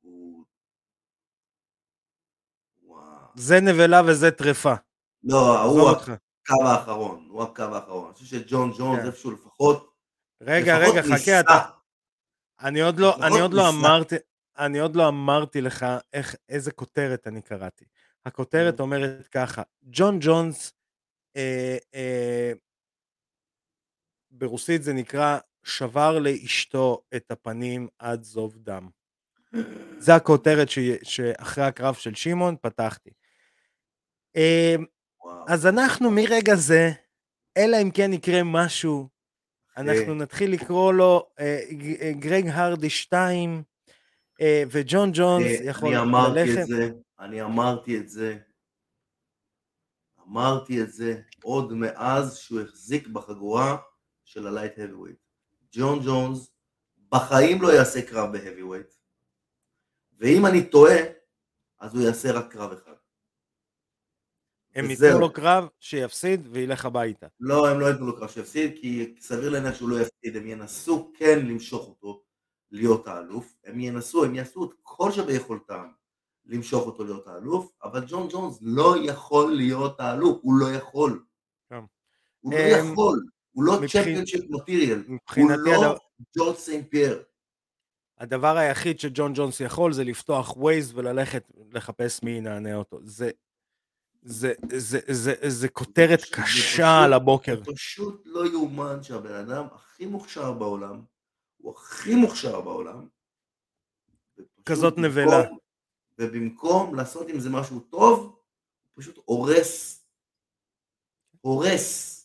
זה 3.34 3.61
נבלה 3.61 4.03
וזה 4.07 4.30
טרפה. 4.30 4.74
לא, 5.24 5.62
הוא. 5.62 5.91
הקו 5.91 6.64
האחרון, 6.64 7.26
הוא 7.30 7.43
הקו 7.43 7.62
האחרון. 7.62 8.07
אני 8.07 8.14
חושב 8.14 8.26
שג'ון 8.26 8.72
ג'ונס 8.78 9.01
כן. 9.01 9.07
איפשהו 9.07 9.30
לפחות, 9.30 9.93
רגע, 10.43 10.78
רגע, 10.78 11.03
חכה. 11.03 11.41
אתה... 11.41 11.59
אני 12.61 12.80
עוד 12.80 12.99
לא, 12.99 13.16
אני 13.26 13.41
עוד 13.41 13.55
לא. 13.55 13.68
אמרתי, 13.68 14.14
אני 14.59 14.78
עוד 14.78 14.97
לא 14.97 15.09
אמרתי 15.09 15.61
לך 15.61 15.87
איך, 16.12 16.34
איזה 16.49 16.72
כותרת 16.72 17.26
אני 17.26 17.43
קראתי. 17.43 17.84
הכותרת. 18.26 18.80
אומרת 18.80 19.26
ככה, 19.26 19.62
ג'ון 19.82 20.18
ג'ונס, 20.20 20.72
אה, 21.37 21.76
אה, 21.95 22.53
ברוסית 24.39 24.82
זה 24.82 24.93
נקרא, 24.93 25.39
שבר 25.64 26.18
לאשתו 26.18 27.03
את 27.16 27.30
הפנים 27.30 27.89
עד 27.99 28.22
זוב 28.22 28.57
דם. 28.57 28.89
זה 29.99 30.14
הכותרת 30.14 30.68
ש, 30.68 30.78
שאחרי 31.03 31.64
הקרב 31.64 31.95
של 31.95 32.14
שמעון 32.14 32.57
פתחתי. 32.62 33.11
וואו. 35.24 35.45
אז 35.49 35.66
אנחנו 35.66 36.11
מרגע 36.11 36.55
זה, 36.55 36.91
אלא 37.57 37.76
אם 37.82 37.91
כן 37.91 38.12
יקרה 38.12 38.43
משהו, 38.45 39.09
אנחנו 39.76 40.14
נתחיל 40.14 40.53
לקרוא 40.53 40.93
לו 40.93 41.26
אה, 41.41 41.61
אה, 42.01 42.12
גרג 42.12 42.49
הרדי 42.49 42.91
2, 42.91 43.62
אה, 44.41 44.62
וג'ון 44.70 45.11
ג'ונס 45.14 45.61
יכול 45.64 45.89
אני 45.89 45.99
אמרתי 45.99 46.41
ללכת. 46.41 46.62
את 46.62 46.66
זה, 46.66 46.91
אני 47.20 47.43
אמרתי 47.43 47.99
את 47.99 48.09
זה, 48.09 48.39
אמרתי 50.28 50.82
את 50.82 50.93
זה 50.93 51.20
עוד 51.43 51.72
מאז 51.72 52.37
שהוא 52.37 52.61
החזיק 52.61 53.09
בחגורה 53.09 53.76
של 54.37 54.47
הלייט 54.47 54.78
האביווייט. 54.78 55.16
ג'ון 55.72 55.99
ג'ונס 56.05 56.51
בחיים 57.12 57.62
לא 57.62 57.72
יעשה 57.72 58.07
קרב 58.07 58.32
בהאביווייט, 58.32 58.95
ואם 60.18 60.47
אני 60.47 60.70
טועה, 60.70 60.97
אז 61.80 61.95
הוא 61.95 62.03
יעשה 62.03 62.32
רק 62.32 62.53
קרב 62.53 62.72
אחד. 62.72 62.93
הם. 64.74 64.91
ייתנו 64.91 65.20
לו 65.20 65.32
קרב, 65.32 65.68
שיפסיד 65.80 66.49
וילך 66.51 66.84
הביתה. 66.84 67.26
לא, 67.41 67.68
הם 67.68 67.80
לא 67.80 67.87
ייתנו 67.87 68.07
לו 68.07 68.16
קרב 68.16 68.28
שיפסיד, 68.28 68.78
כי 68.80 69.14
סביר 69.20 69.51
להניח 69.51 69.74
שהוא 69.74 69.89
לא 69.89 70.01
יפסיד, 70.01 70.37
הם 70.37 70.47
ינסו 70.47 71.12
כן 71.18 71.47
למשוך 71.47 71.89
אותו 71.89 72.24
להיות 72.70 73.07
האלוף, 73.07 73.55
הם 73.64 73.80
ינסו, 73.80 74.24
הם 74.24 74.34
יעשו 74.34 74.64
את 74.64 74.70
כל 74.82 75.12
שביכולתם 75.12 75.89
למשוך 76.47 76.87
אותו 76.87 77.05
להיות 77.05 77.26
האלוף, 77.26 77.72
אבל 77.82 78.05
ג'ון 78.09 78.28
ג'ונס 78.30 78.59
לא 78.62 78.95
יכול 79.03 79.57
להיות 79.57 80.01
האלוף, 80.01 80.39
הוא 80.43 80.55
לא 80.55 80.66
יכול. 80.66 81.24
כן. 81.68 81.80
הוא 82.41 82.53
לא 82.53 82.59
אמ, 82.59 82.93
יכול, 82.93 83.22
הוא 83.57 83.65
לא 83.65 83.79
championship 83.93 84.45
material, 84.51 85.03
הוא 85.37 85.51
לא 85.51 85.97
ג'ורג' 86.39 86.57
סנט 86.57 86.91
פייר. 86.91 87.23
הדבר 88.19 88.57
היחיד 88.57 89.01
שג'ון 89.01 89.33
ג'ונס 89.35 89.61
יכול 89.61 89.93
זה 89.93 90.05
לפתוח 90.05 90.57
Waze 90.57 90.93
וללכת 90.95 91.43
לחפש 91.71 92.23
מי 92.23 92.31
ינענע 92.31 92.75
אותו. 92.77 92.99
זה, 93.05 93.31
זה, 94.23 94.53
זה, 94.73 94.99
זה, 95.09 95.35
זה 95.49 95.69
כותרת 95.69 96.21
זה 96.21 96.27
קשה 96.31 96.43
פשוט- 96.43 96.81
על 97.05 97.13
הבוקר. 97.13 97.57
זה 97.65 97.73
פשוט 97.73 98.23
לא 98.25 98.47
יאומן 98.47 99.03
שהבן 99.03 99.35
אדם 99.35 99.67
הכי 99.75 100.07
מוכשר 100.07 100.53
בעולם, 100.53 101.03
הוא 101.57 101.73
הכי 101.77 102.15
מוכשר 102.15 102.61
בעולם, 102.61 103.09
כזאת 104.65 104.93
במקום- 104.95 105.05
נבלה. 105.11 105.43
ובמקום 106.19 106.95
לעשות 106.95 107.29
עם 107.29 107.41
זה 107.41 107.51
משהו 107.51 107.81
טוב, 107.81 108.19
הוא 108.21 108.33
פשוט 109.03 109.19
הורס. 109.25 110.03
הורס. 111.41 112.16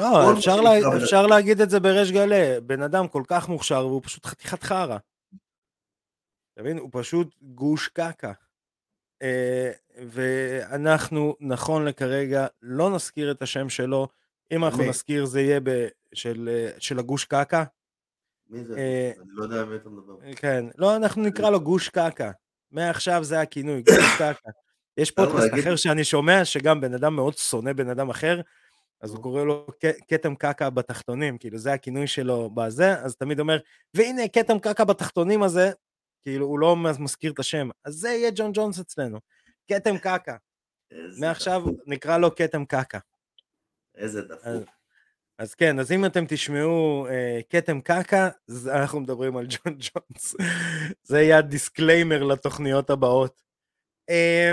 לא, 0.00 0.32
אפשר, 0.32 0.60
לה, 0.60 0.70
אפשר 1.02 1.26
להגיד 1.26 1.60
את 1.60 1.70
זה 1.70 1.80
בריש 1.80 2.12
גלי, 2.12 2.60
בן 2.66 2.82
אדם 2.82 3.08
כל 3.08 3.22
כך 3.26 3.48
מוכשר 3.48 3.86
והוא 3.86 4.02
פשוט 4.04 4.26
חתיכת 4.26 4.62
חרא. 4.62 4.98
אתה 6.54 6.62
מבין? 6.62 6.78
הוא 6.78 6.88
פשוט 6.92 7.34
גוש 7.42 7.88
קקה. 7.88 8.32
אה, 9.22 9.72
ואנחנו, 10.06 11.36
נכון 11.40 11.84
לכרגע, 11.84 12.46
לא 12.62 12.90
נזכיר 12.90 13.30
את 13.30 13.42
השם 13.42 13.68
שלו. 13.68 14.08
אם 14.52 14.64
אנחנו 14.64 14.82
מי? 14.82 14.88
נזכיר 14.88 15.24
זה 15.24 15.40
יהיה 15.40 15.60
ב, 15.62 15.86
של, 16.14 16.48
אה, 16.52 16.70
של 16.78 16.98
הגוש 16.98 17.24
קקה. 17.24 17.64
מי 18.48 18.64
זה? 18.64 18.76
אה, 18.76 19.12
אני 19.20 19.28
לא 19.28 19.42
יודע 19.42 19.64
מי 19.64 19.76
אתה 19.76 19.88
מדבר. 19.88 20.14
כן, 20.36 20.64
לא, 20.78 20.96
אנחנו 20.96 21.22
נקרא 21.22 21.50
לו 21.50 21.60
גוש 21.60 21.88
קקה. 21.88 22.30
מעכשיו 22.70 23.24
זה 23.24 23.40
הכינוי, 23.40 23.82
גוש 23.82 24.14
קקה. 24.14 24.50
יש 24.96 25.10
פודקאסט 25.10 25.54
אחר 25.60 25.76
שאני 25.76 26.04
שומע, 26.04 26.44
שגם 26.44 26.80
בן 26.80 26.94
אדם 26.94 27.16
מאוד 27.16 27.34
שונא 27.36 27.72
בן 27.72 27.88
אדם 27.88 28.10
אחר, 28.10 28.40
אז 29.00 29.14
הוא 29.14 29.22
קורא 29.22 29.44
לו 29.44 29.66
כתם 30.08 30.34
קקע 30.34 30.70
בתחתונים, 30.70 31.38
כאילו 31.38 31.58
זה 31.58 31.72
הכינוי 31.72 32.06
שלו 32.06 32.50
בזה, 32.50 33.00
אז 33.00 33.16
תמיד 33.16 33.40
אומר, 33.40 33.58
והנה 33.94 34.28
כתם 34.28 34.58
קקע 34.58 34.84
בתחתונים 34.84 35.42
הזה, 35.42 35.70
כאילו 36.22 36.46
הוא 36.46 36.58
לא 36.58 36.76
מזכיר 36.76 37.32
את 37.32 37.38
השם, 37.38 37.68
אז 37.84 37.94
זה 37.94 38.08
יהיה 38.08 38.30
ג'ון 38.34 38.50
ג'ונס 38.54 38.80
אצלנו, 38.80 39.18
כתם 39.68 39.98
קקע. 39.98 40.36
מעכשיו 41.20 41.62
נקרא 41.86 42.18
לו 42.18 42.34
כתם 42.34 42.64
קקע. 42.64 42.98
איזה 43.96 44.22
דפוק. 44.22 44.68
אז 45.38 45.54
כן, 45.54 45.78
אז 45.78 45.92
אם 45.92 46.04
אתם 46.04 46.24
תשמעו 46.28 47.06
אה, 47.06 47.40
כתם 47.50 47.80
קקע, 47.80 48.28
אנחנו 48.66 49.00
מדברים 49.00 49.36
על 49.36 49.46
ג'ון 49.48 49.78
ג'ונס. 49.84 50.34
זה 51.02 51.20
יהיה 51.20 51.38
ה 51.38 51.46
disclaimer 51.46 52.22
לתוכניות 52.22 52.90
הבאות. 52.90 53.42
אה, 54.10 54.52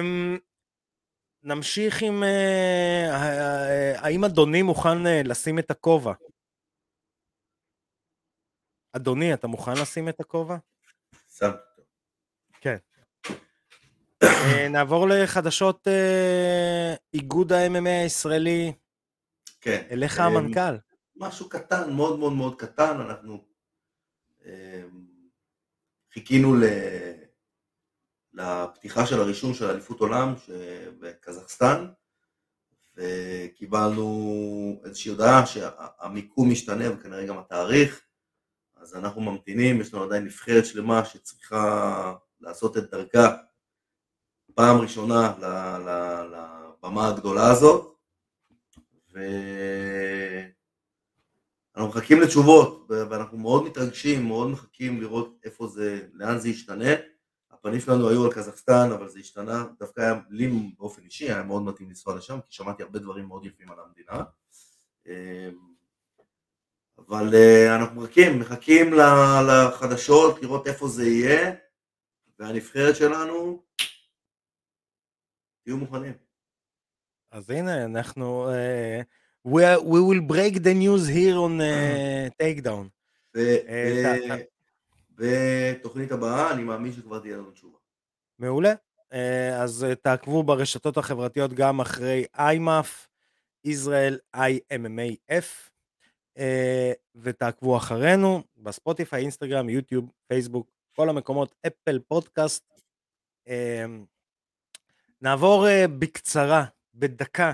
נמשיך 1.47 2.01
עם... 2.01 2.23
אה, 2.23 3.09
אה, 3.13 3.99
האם 3.99 4.23
אדוני 4.23 4.61
מוכן 4.61 5.07
אה, 5.07 5.21
לשים 5.25 5.59
את 5.59 5.71
הכובע? 5.71 6.13
אדוני, 8.95 9.33
אתה 9.33 9.47
מוכן 9.47 9.71
לשים 9.81 10.09
את 10.09 10.19
הכובע? 10.19 10.57
שם. 11.37 11.51
כן. 12.61 12.77
אה, 14.23 14.69
נעבור 14.69 15.07
לחדשות 15.07 15.87
אה, 15.87 16.95
איגוד 17.13 17.51
ה-MMA 17.51 17.89
הישראלי. 18.03 18.73
כן. 19.61 19.87
אליך 19.91 20.19
המנכ"ל. 20.19 20.77
משהו 21.15 21.49
קטן, 21.49 21.93
מאוד 21.93 22.19
מאוד 22.19 22.33
מאוד 22.33 22.59
קטן, 22.59 23.01
אנחנו 23.01 23.43
חיכינו 26.13 26.55
ל... 26.55 26.63
לפתיחה 28.37 29.05
של 29.05 29.19
הרישום 29.19 29.53
של 29.53 29.69
אליפות 29.69 29.99
עולם 29.99 30.33
בקזחסטן, 30.99 31.87
וקיבלנו 32.95 34.81
איזושהי 34.85 35.11
הודעה 35.11 35.45
שהמיקום 35.45 36.51
משתנה 36.51 36.93
וכנראה 36.93 37.25
גם 37.25 37.37
התאריך, 37.37 38.01
אז 38.75 38.95
אנחנו 38.95 39.21
ממתינים, 39.21 39.81
יש 39.81 39.93
לנו 39.93 40.03
עדיין 40.03 40.25
נבחרת 40.25 40.65
שלמה 40.65 41.05
שצריכה 41.05 42.13
לעשות 42.41 42.77
את 42.77 42.91
דרכה 42.91 43.35
פעם 44.55 44.77
ראשונה 44.77 45.33
לבמה 46.31 47.07
הגדולה 47.07 47.51
הזאת, 47.51 47.97
ואנחנו 49.11 49.49
מחכים 51.89 52.21
לתשובות, 52.21 52.85
ואנחנו 52.89 53.37
מאוד 53.37 53.63
מתרגשים, 53.63 54.25
מאוד 54.25 54.47
מחכים 54.47 55.01
לראות 55.01 55.37
איפה 55.43 55.67
זה, 55.67 56.01
לאן 56.13 56.39
זה 56.39 56.49
ישתנה. 56.49 56.89
הפנים 57.59 57.79
שלנו 57.79 58.09
היו 58.09 58.25
על 58.25 58.33
קזחסטן, 58.33 58.91
אבל 58.91 59.09
זה 59.09 59.19
השתנה, 59.19 59.65
דווקא 59.79 60.01
היה 60.01 60.13
לי 60.29 60.73
באופן 60.77 61.01
אישי, 61.01 61.31
היה 61.31 61.43
מאוד 61.43 61.61
מתאים 61.61 61.89
לנסוע 61.89 62.15
לשם, 62.15 62.39
כי 62.45 62.53
שמעתי 62.53 62.83
הרבה 62.83 62.99
דברים 62.99 63.25
מאוד 63.25 63.45
יפים 63.45 63.71
על 63.71 63.77
המדינה. 63.79 64.23
אבל 66.97 67.35
אה, 67.35 67.75
אנחנו 67.75 68.01
מחכים, 68.01 68.39
מחכים 68.39 68.93
לחדשות, 69.47 70.41
לראות 70.41 70.67
איפה 70.67 70.87
זה 70.87 71.07
יהיה, 71.07 71.55
והנבחרת 72.39 72.95
שלנו, 72.95 73.63
תהיו 75.63 75.77
מוכנים. 75.77 76.13
אז 77.31 77.49
הנה, 77.49 77.85
אנחנו... 77.85 78.49
Uh, 78.49 79.03
we, 79.47 79.63
we 79.77 80.01
will 80.01 80.21
break 80.21 80.61
the 80.61 80.73
news 80.73 81.07
here 81.07 81.37
on 81.37 81.61
uh, 81.61 82.29
takedown. 82.39 82.91
בתוכנית 85.17 86.11
הבאה, 86.11 86.51
אני 86.51 86.63
מאמין 86.63 86.93
שכבר 86.93 87.19
תהיה 87.19 87.37
לנו 87.37 87.51
תשובה. 87.51 87.77
מעולה. 88.39 88.73
Uh, 89.13 89.15
אז 89.61 89.85
uh, 89.91 89.95
תעקבו 89.95 90.43
ברשתות 90.43 90.97
החברתיות 90.97 91.53
גם 91.53 91.81
אחרי 91.81 92.25
IMAF, 92.35 93.07
ישראל 93.63 94.19
IMMAF, 94.35 95.69
uh, 96.37 96.41
ותעקבו 97.15 97.77
אחרינו 97.77 98.43
בספוטיפיי, 98.57 99.21
אינסטגרם, 99.21 99.69
יוטיוב, 99.69 100.11
פייסבוק, 100.27 100.71
כל 100.95 101.09
המקומות, 101.09 101.55
אפל 101.67 101.99
פודקאסט. 101.99 102.63
נעבור 105.21 105.67
בקצרה, 105.99 106.65
בדקה, 106.93 107.53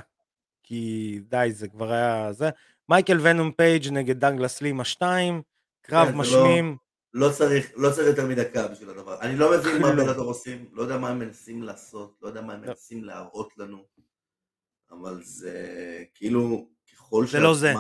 כי 0.64 1.20
די, 1.28 1.48
זה 1.52 1.68
כבר 1.68 1.92
היה 1.92 2.34
זה. 2.34 2.50
מייקל 2.90 3.18
ונום 3.22 3.52
פייג' 3.52 3.90
נגד 3.92 4.20
דאגלס 4.20 4.62
לימה 4.62 4.86
2, 4.86 5.42
קרב 5.82 6.08
כן, 6.08 6.18
משמים. 6.18 6.78
לא, 7.14 7.30
צריך, 7.38 7.72
לא 7.76 7.90
צריך 7.92 8.08
יותר 8.08 8.28
מדקה 8.28 8.68
בשביל 8.68 8.90
הדבר. 8.90 9.22
אני 9.22 9.36
לא 9.36 9.52
מבין 9.58 9.82
מה 9.82 9.92
בלאטור 9.92 10.26
עושים, 10.26 10.70
לא 10.72 10.82
יודע 10.82 10.98
מה 10.98 11.10
הם 11.10 11.20
מנסים 11.20 11.64
לעשות, 11.64 12.18
לא 12.22 12.28
יודע 12.28 12.42
מה 12.42 12.54
הם 12.54 12.64
לא. 12.64 12.68
מנסים 12.68 13.04
להראות 13.04 13.58
לנו, 13.58 13.86
אבל 14.92 15.24
זה 15.24 16.04
כאילו, 16.14 16.70
ככל 16.94 17.26
שהזמן, 17.26 17.44
לא 17.44 17.56
זה. 17.56 17.74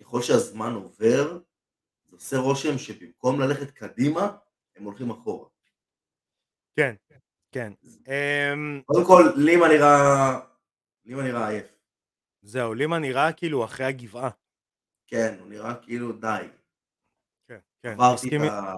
ככל 0.00 0.22
שהזמן 0.22 0.72
עובר, 0.72 1.38
זה 2.04 2.16
עושה 2.16 2.36
רושם 2.36 2.78
שבמקום 2.78 3.40
ללכת 3.40 3.70
קדימה, 3.70 4.36
הם 4.76 4.84
הולכים 4.84 5.10
אחורה. 5.10 5.48
כן, 6.76 6.94
כן. 7.52 7.72
אמ, 7.86 8.82
קודם 8.86 9.06
כל, 9.06 9.32
לימה 9.36 9.68
נראה, 9.68 10.40
לימה 11.04 11.22
נראה 11.22 11.48
עייף. 11.48 11.66
זהו, 12.42 12.74
לימה 12.74 12.98
נראה 12.98 13.32
כאילו 13.32 13.64
אחרי 13.64 13.86
הגבעה. 13.86 14.30
כן, 15.06 15.36
הוא 15.40 15.48
נראה 15.48 15.74
כאילו 15.74 16.12
די. 16.12 16.48
כן. 17.82 17.92
עברתי, 17.92 18.36
את, 18.36 18.42
ה... 18.42 18.74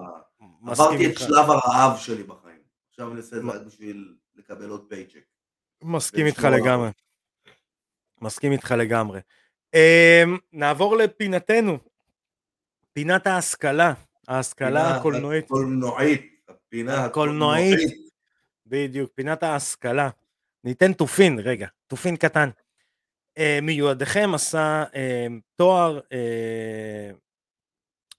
עברתי 0.67 1.05
את 1.05 1.17
שלב 1.17 1.49
הרעב 1.49 1.97
שלי 1.97 2.23
בחיים. 2.23 2.59
עכשיו 2.89 3.11
אני 3.11 3.17
אעשה 3.17 3.35
את 3.35 3.41
זה 3.41 3.51
רק 3.51 3.61
בשביל 3.61 4.15
לקבל 4.35 4.69
עוד 4.69 4.85
פייצ'ק. 4.89 5.23
מסכים 5.83 6.25
איתך 6.25 6.47
לגמרי. 6.51 6.89
מסכים 8.21 8.51
איתך 8.51 8.71
לגמרי. 8.71 9.19
אמ, 9.73 10.37
נעבור 10.53 10.97
לפינתנו. 10.97 11.77
פינת 12.93 13.27
ההשכלה. 13.27 13.93
ההשכלה 14.27 14.95
הקולנועית. 14.95 15.45
הקולנועית. 15.45 16.35
הפינה 16.49 17.05
הקולנועית. 17.05 17.79
בדיוק, 18.65 19.11
פינת 19.15 19.43
ההשכלה. 19.43 20.09
ניתן 20.63 20.93
תופין, 20.93 21.39
רגע, 21.39 21.67
תופין 21.87 22.15
קטן. 22.15 22.49
אה, 23.37 23.59
מיועדיכם 23.61 24.31
עשה 24.33 24.83
אה, 24.95 25.27
תואר, 25.55 25.99
אה, 26.11 27.11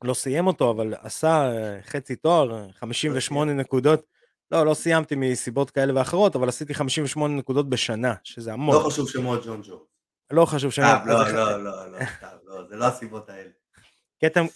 לא 0.05 0.15
סיים 0.15 0.47
אותו, 0.47 0.71
אבל 0.71 0.95
עשה 1.01 1.29
אה, 1.29 1.83
חצי 1.83 2.17
תואר, 2.17 2.71
58 2.73 3.53
לא 3.53 3.59
נקודות. 3.59 4.07
לא, 4.51 4.67
לא 4.67 4.75
סיימתי 4.75 5.15
מסיבות 5.19 5.71
כאלה 5.71 5.93
ואחרות, 5.97 6.37
אבל 6.37 6.49
עשיתי 6.49 6.75
58 6.75 7.35
נקודות 7.35 7.69
בשנה, 7.69 8.15
שזה 8.25 8.53
המון. 8.53 8.77
לא 8.77 8.89
חשוב 8.89 9.09
שמות 9.09 9.47
ג'ון 9.47 9.63
ג'ו. 9.63 9.85
לא 10.31 10.45
חשוב 10.45 10.71
שמות. 10.71 10.89
אה, 10.89 11.07
לא, 11.07 11.33
לא, 11.33 11.65
לא, 11.65 11.93
לא, 11.93 12.01
לא, 12.47 12.69
זה 12.69 12.77
לא 12.77 12.85
הסיבות 12.85 13.29
האלה. 13.31 13.51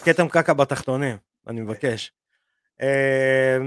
כתם 0.05 0.29
קקע 0.29 0.53
בתחתונים, 0.53 1.17
אני 1.47 1.61
מבקש. 1.61 2.13
אה, 2.81 3.59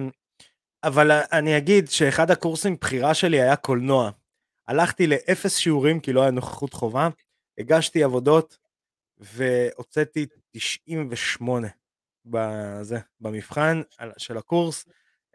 אבל 0.84 1.12
אני 1.12 1.58
אגיד 1.58 1.90
שאחד 1.90 2.32
הקורסים 2.32 2.76
בחירה 2.82 3.14
שלי 3.14 3.42
היה 3.42 3.56
קולנוע. 3.56 4.12
הלכתי 4.68 5.08
לאפס 5.08 5.58
שיעורים 5.58 6.00
כי 6.00 6.14
לא 6.14 6.22
היה 6.22 6.32
נוכחות 6.32 6.74
חובה, 6.74 7.10
הגשתי 7.58 8.04
עבודות 8.04 8.58
והוצאתי 9.20 10.26
98 10.54 11.68
בזה, 12.26 12.98
במבחן 13.20 13.82
של 14.18 14.38
הקורס. 14.38 14.86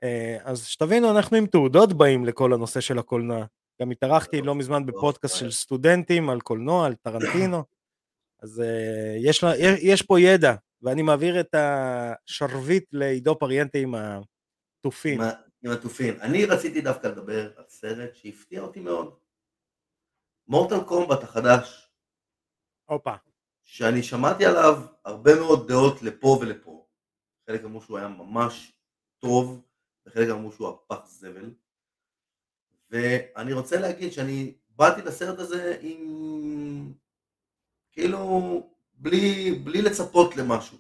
אה, 0.03 0.39
אז 0.43 0.67
שתבינו, 0.67 1.11
אנחנו 1.11 1.37
עם 1.37 1.47
תעודות 1.47 1.93
באים 1.93 2.25
לכל 2.25 2.53
הנושא 2.53 2.81
של 2.81 2.99
הקולנוע. 2.99 3.45
גם 3.83 3.91
התארחתי 3.91 4.43
לא 4.43 4.55
מזמן 4.55 4.87
בפודקאסט 4.87 5.37
של 5.37 5.51
סטודנטים 5.51 6.31
על 6.31 6.41
קולנוע, 6.41 6.87
על 6.87 6.95
טרנטינו. 6.95 7.65
אז 8.43 8.59
uh, 8.61 9.29
יש, 9.29 9.45
לה, 9.45 9.53
יש 9.83 10.03
פה 10.03 10.21
ידע, 10.21 10.55
ואני 10.83 11.03
מעביר 11.03 11.41
את 11.41 11.55
השרביט 11.55 12.85
לעידו 12.93 13.39
פריאנטה 13.39 13.79
עם 13.79 13.95
התופים. 13.95 15.21
עם 15.65 15.71
התופים. 15.71 16.21
אני 16.21 16.45
רציתי 16.45 16.81
דווקא 16.81 17.07
לדבר 17.07 17.53
על 17.57 17.65
סרט 17.69 18.15
שהפתיע 18.15 18.61
אותי 18.61 18.81
מאוד. 18.81 19.15
מורטל 20.49 20.85
קומבט 20.85 21.23
החדש. 21.23 21.91
הופה. 22.85 23.15
שאני 23.71 24.03
שמעתי 24.03 24.47
עליו 24.47 24.83
הרבה 25.05 25.35
מאוד 25.35 25.69
דעות 25.69 26.03
לפה 26.03 26.39
ולפה. 26.41 26.87
חלק 27.47 27.65
אמרו 27.65 27.83
שהוא 27.83 27.99
היה 27.99 28.09
ממש 28.09 28.73
טוב, 29.19 29.63
וחלק 30.07 30.29
אמרו 30.29 30.53
שהוא 30.53 30.69
הפח 30.69 31.07
זבל. 31.07 31.55
ואני 32.91 33.53
רוצה 33.53 33.81
להגיד 33.81 34.13
שאני 34.13 34.55
באתי 34.69 35.03
לסרט 35.03 35.39
הזה 35.39 35.77
עם... 35.81 36.93
כאילו, 37.93 38.19
בלי, 38.95 39.55
בלי 39.65 39.83
לצפות 39.83 40.37
למשהו. 40.37 40.79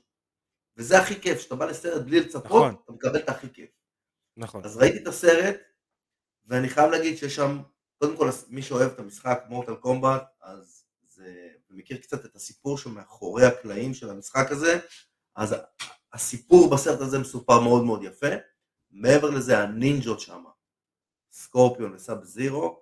וזה 0.77 0.99
הכי 0.99 1.21
כיף, 1.21 1.41
שאתה 1.41 1.55
בא 1.55 1.67
לסרט 1.67 2.03
בלי 2.03 2.21
לצפות, 2.21 2.45
נכון. 2.45 2.75
אתה 2.85 2.93
מקבל 2.93 3.19
את 3.19 3.29
הכי 3.29 3.53
כיף. 3.53 3.71
נכון. 4.37 4.65
אז 4.65 4.77
ראיתי 4.77 5.03
את 5.03 5.07
הסרט, 5.07 5.57
ואני 6.47 6.69
חייב 6.69 6.91
להגיד 6.91 7.17
שיש 7.17 7.35
שם, 7.37 7.59
קודם 7.99 8.17
כל 8.17 8.29
מי 8.49 8.63
שאוהב 8.63 8.91
את 8.91 8.99
המשחק 8.99 9.45
מורטל 9.49 9.75
קומבט, 9.75 10.23
אז 10.41 10.85
זה, 11.03 11.49
ומכיר 11.71 11.97
קצת 11.97 12.25
את 12.25 12.37
הסיפור 12.37 12.79
שמאחורי 12.79 13.47
הקלעים 13.47 13.95
של 13.95 14.11
המשחק 14.11 14.51
הזה, 14.51 14.79
אז 15.37 15.55
הסיפור 16.13 16.71
בסרט 16.71 17.01
הזה 17.01 17.19
מסופר 17.19 17.61
מאוד 17.61 17.85
מאוד 17.85 18.03
יפה. 18.03 18.27
מעבר 18.91 19.31
לזה 19.31 19.59
הנינג'ות 19.59 20.21
שם, 20.21 20.45
סקורפיון 21.33 21.95
וסאב 21.95 22.25
זירו, 22.25 22.81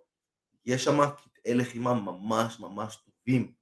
יש 0.67 0.85
שם 0.85 0.99
קטעי 1.25 1.55
לחימה 1.55 1.95
ממש 1.95 2.61
ממש 2.61 2.97
טובים. 2.97 3.53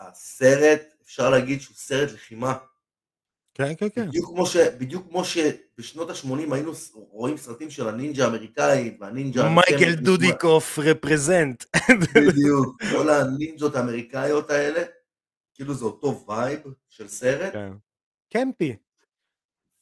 הסרט, 0.00 0.80
אפשר 1.02 1.30
להגיד 1.30 1.60
שהוא 1.60 1.76
סרט 1.76 2.10
לחימה. 2.12 2.58
כן, 3.54 3.74
כן, 3.78 3.88
כן. 3.94 4.08
בדיוק 4.08 4.26
כמו, 4.30 4.46
ש, 4.46 4.56
בדיוק 4.56 5.08
כמו 5.08 5.24
שבשנות 5.76 6.10
ה-80 6.10 6.54
היינו 6.54 6.72
רואים 6.94 7.36
סרטים 7.36 7.70
של 7.70 7.88
הנינג'ה 7.88 8.24
האמריקאית 8.24 8.96
והנינג'ה... 9.00 9.48
מייקל 9.48 9.94
דודיקוף 9.94 10.78
רפרזנט. 10.78 11.64
בדיוק, 12.14 12.82
כל 12.92 13.10
הנינג'ות 13.10 13.74
האמריקאיות 13.74 14.50
האלה, 14.50 14.82
כאילו 15.54 15.74
זה 15.74 15.84
אותו 15.84 16.24
vibe 16.28 16.60
של 16.88 17.08
סרט. 17.08 17.52
כן. 17.52 17.72
campy. 18.32 18.76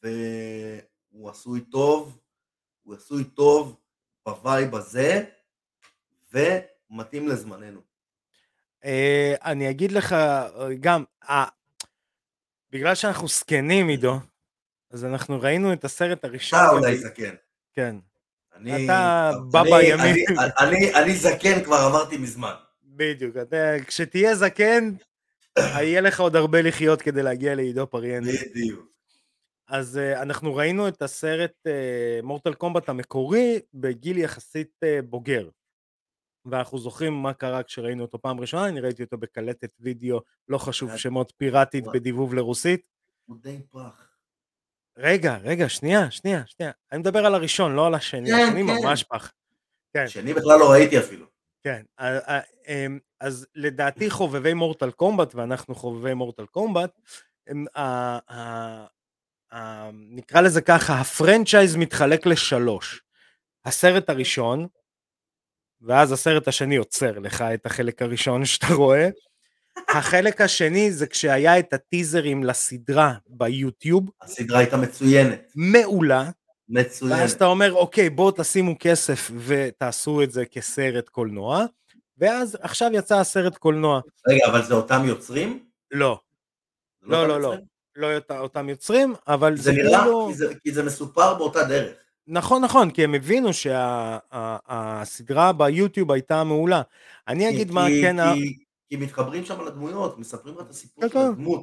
והוא 0.02 1.30
עשוי 1.30 1.60
טוב, 1.60 2.18
הוא 2.82 2.94
עשוי 2.94 3.24
טוב 3.24 3.76
ב 4.26 4.36
vibe 4.36 4.74
הזה, 4.74 5.24
ומתאים 6.32 7.28
לזמננו. 7.28 7.80
אה, 8.82 8.86
אני 9.44 9.70
אגיד 9.70 9.92
לך 9.92 10.14
גם, 10.80 11.04
אה, 11.24 11.32
בגלל 12.70 12.94
שאנחנו 12.94 13.28
זקנים 13.28 13.88
עידו, 13.88 14.14
אז 14.94 15.04
אנחנו 15.04 15.40
ראינו 15.40 15.72
את 15.72 15.84
הסרט 15.84 16.24
הראשון. 16.24 16.58
אתה 16.58 16.70
אולי 16.70 16.98
זקן. 16.98 17.34
כן. 17.72 17.96
אני, 18.54 18.84
אתה 18.84 19.30
בא 19.50 19.62
בימים. 19.62 20.00
אני, 20.00 20.24
אני, 20.60 20.94
אני 20.94 21.16
זקן 21.16 21.64
כבר 21.64 21.76
עברתי 21.76 22.16
מזמן. 22.16 22.54
בדיוק, 22.82 23.36
אתה, 23.36 23.56
כשתהיה 23.86 24.34
זקן, 24.34 24.90
יהיה 25.58 26.00
לך 26.00 26.20
עוד 26.20 26.36
הרבה 26.36 26.62
לחיות 26.62 27.02
כדי 27.02 27.22
להגיע 27.22 27.54
לעידו 27.54 27.86
פריאנטי. 27.86 28.50
בדיוק. 28.50 28.86
אז 29.68 30.00
uh, 30.00 30.22
אנחנו 30.22 30.54
ראינו 30.54 30.88
את 30.88 31.02
הסרט 31.02 31.66
מורטל 32.22 32.52
uh, 32.52 32.56
קומבט 32.56 32.88
המקורי 32.88 33.60
בגיל 33.74 34.18
יחסית 34.18 34.70
uh, 34.84 35.02
בוגר. 35.02 35.48
ואנחנו 36.46 36.78
זוכרים 36.78 37.12
מה 37.12 37.32
קרה 37.32 37.62
כשראינו 37.62 38.02
אותו 38.02 38.22
פעם 38.22 38.40
ראשונה, 38.40 38.68
אני 38.68 38.80
ראיתי 38.80 39.02
אותו 39.02 39.18
בקלטת 39.18 39.70
וידאו, 39.80 40.20
לא 40.48 40.58
חשוב 40.58 40.96
שמות 40.96 41.32
פיראטית 41.36 41.84
בדיבוב 41.84 42.34
לרוסית. 42.34 42.86
הוא 43.26 43.36
די 43.40 43.60
פח. 43.70 44.13
רגע, 44.96 45.36
רגע, 45.36 45.68
שנייה, 45.68 46.10
שנייה, 46.10 46.42
שנייה. 46.46 46.72
אני 46.92 47.00
מדבר 47.00 47.26
על 47.26 47.34
הראשון, 47.34 47.74
לא 47.74 47.86
על 47.86 47.94
השני, 47.94 48.30
כן, 48.30 48.34
השני 48.34 48.66
כן. 48.66 48.86
ממש 48.86 49.02
פח. 49.02 49.32
כן. 49.94 50.08
שני 50.08 50.34
בכלל 50.34 50.58
לא 50.58 50.70
ראיתי 50.70 50.98
אפילו. 50.98 51.26
כן, 51.64 51.82
אמ, 52.00 52.98
אז 53.20 53.46
לדעתי 53.54 54.10
חובבי 54.10 54.54
מורטל 54.54 54.90
קומבט, 54.90 55.34
ואנחנו 55.34 55.74
חובבי 55.74 56.14
מורטל 56.14 56.46
קומבט, 56.46 57.00
נקרא 59.92 60.40
לזה 60.40 60.60
ככה, 60.60 61.00
הפרנצ'ייז 61.00 61.76
מתחלק 61.76 62.26
לשלוש. 62.26 63.02
הסרט 63.64 64.10
הראשון, 64.10 64.66
ואז 65.80 66.12
הסרט 66.12 66.48
השני 66.48 66.76
עוצר 66.76 67.18
לך 67.18 67.42
את 67.42 67.66
החלק 67.66 68.02
הראשון 68.02 68.44
שאתה 68.44 68.66
רואה. 68.74 69.08
החלק 69.88 70.40
השני 70.40 70.92
זה 70.92 71.06
כשהיה 71.06 71.58
את 71.58 71.72
הטיזרים 71.72 72.44
לסדרה 72.44 73.14
ביוטיוב. 73.26 74.10
הסדרה 74.22 74.58
הייתה 74.58 74.76
מצוינת. 74.76 75.52
מעולה. 75.56 76.30
מצוינת. 76.68 77.18
ואז 77.18 77.32
אתה 77.32 77.44
אומר, 77.44 77.72
אוקיי, 77.72 78.10
בואו 78.10 78.30
תשימו 78.30 78.74
כסף 78.80 79.30
ותעשו 79.38 80.22
את 80.22 80.32
זה 80.32 80.44
כסרט 80.44 81.08
קולנוע, 81.08 81.64
ואז 82.18 82.58
עכשיו 82.60 82.90
יצא 82.92 83.18
הסרט 83.18 83.56
קולנוע. 83.56 84.00
רגע, 84.28 84.46
אבל 84.46 84.64
זה 84.64 84.74
אותם 84.74 85.02
יוצרים? 85.06 85.64
לא. 85.90 86.18
לא, 87.02 87.28
לא, 87.28 87.40
לא. 87.40 87.54
לא 87.96 88.08
אותם 88.38 88.68
יוצרים, 88.68 89.14
אבל 89.28 89.56
זה, 89.56 89.62
זה 89.62 89.72
נראה, 89.72 90.00
כאילו... 90.00 90.26
כי 90.28 90.34
זה, 90.34 90.54
כי 90.62 90.72
זה 90.72 90.82
מסופר 90.82 91.34
באותה 91.34 91.64
דרך. 91.64 91.92
נכון, 92.26 92.64
נכון, 92.64 92.90
כי 92.90 93.04
הם 93.04 93.14
הבינו 93.14 93.50
שהסדרה 93.52 95.52
ביוטיוב 95.52 96.12
הייתה 96.12 96.44
מעולה. 96.44 96.82
אני 97.28 97.48
אגיד 97.48 97.70
מה 97.70 97.86
כן... 98.02 98.34
כי 98.34 98.63
מתחברים 98.92 99.44
שם 99.44 99.60
לדמויות, 99.60 100.18
מספרים 100.18 100.60
את 100.60 100.70
הסיפור 100.70 101.08
של 101.08 101.18
הדמות. 101.18 101.62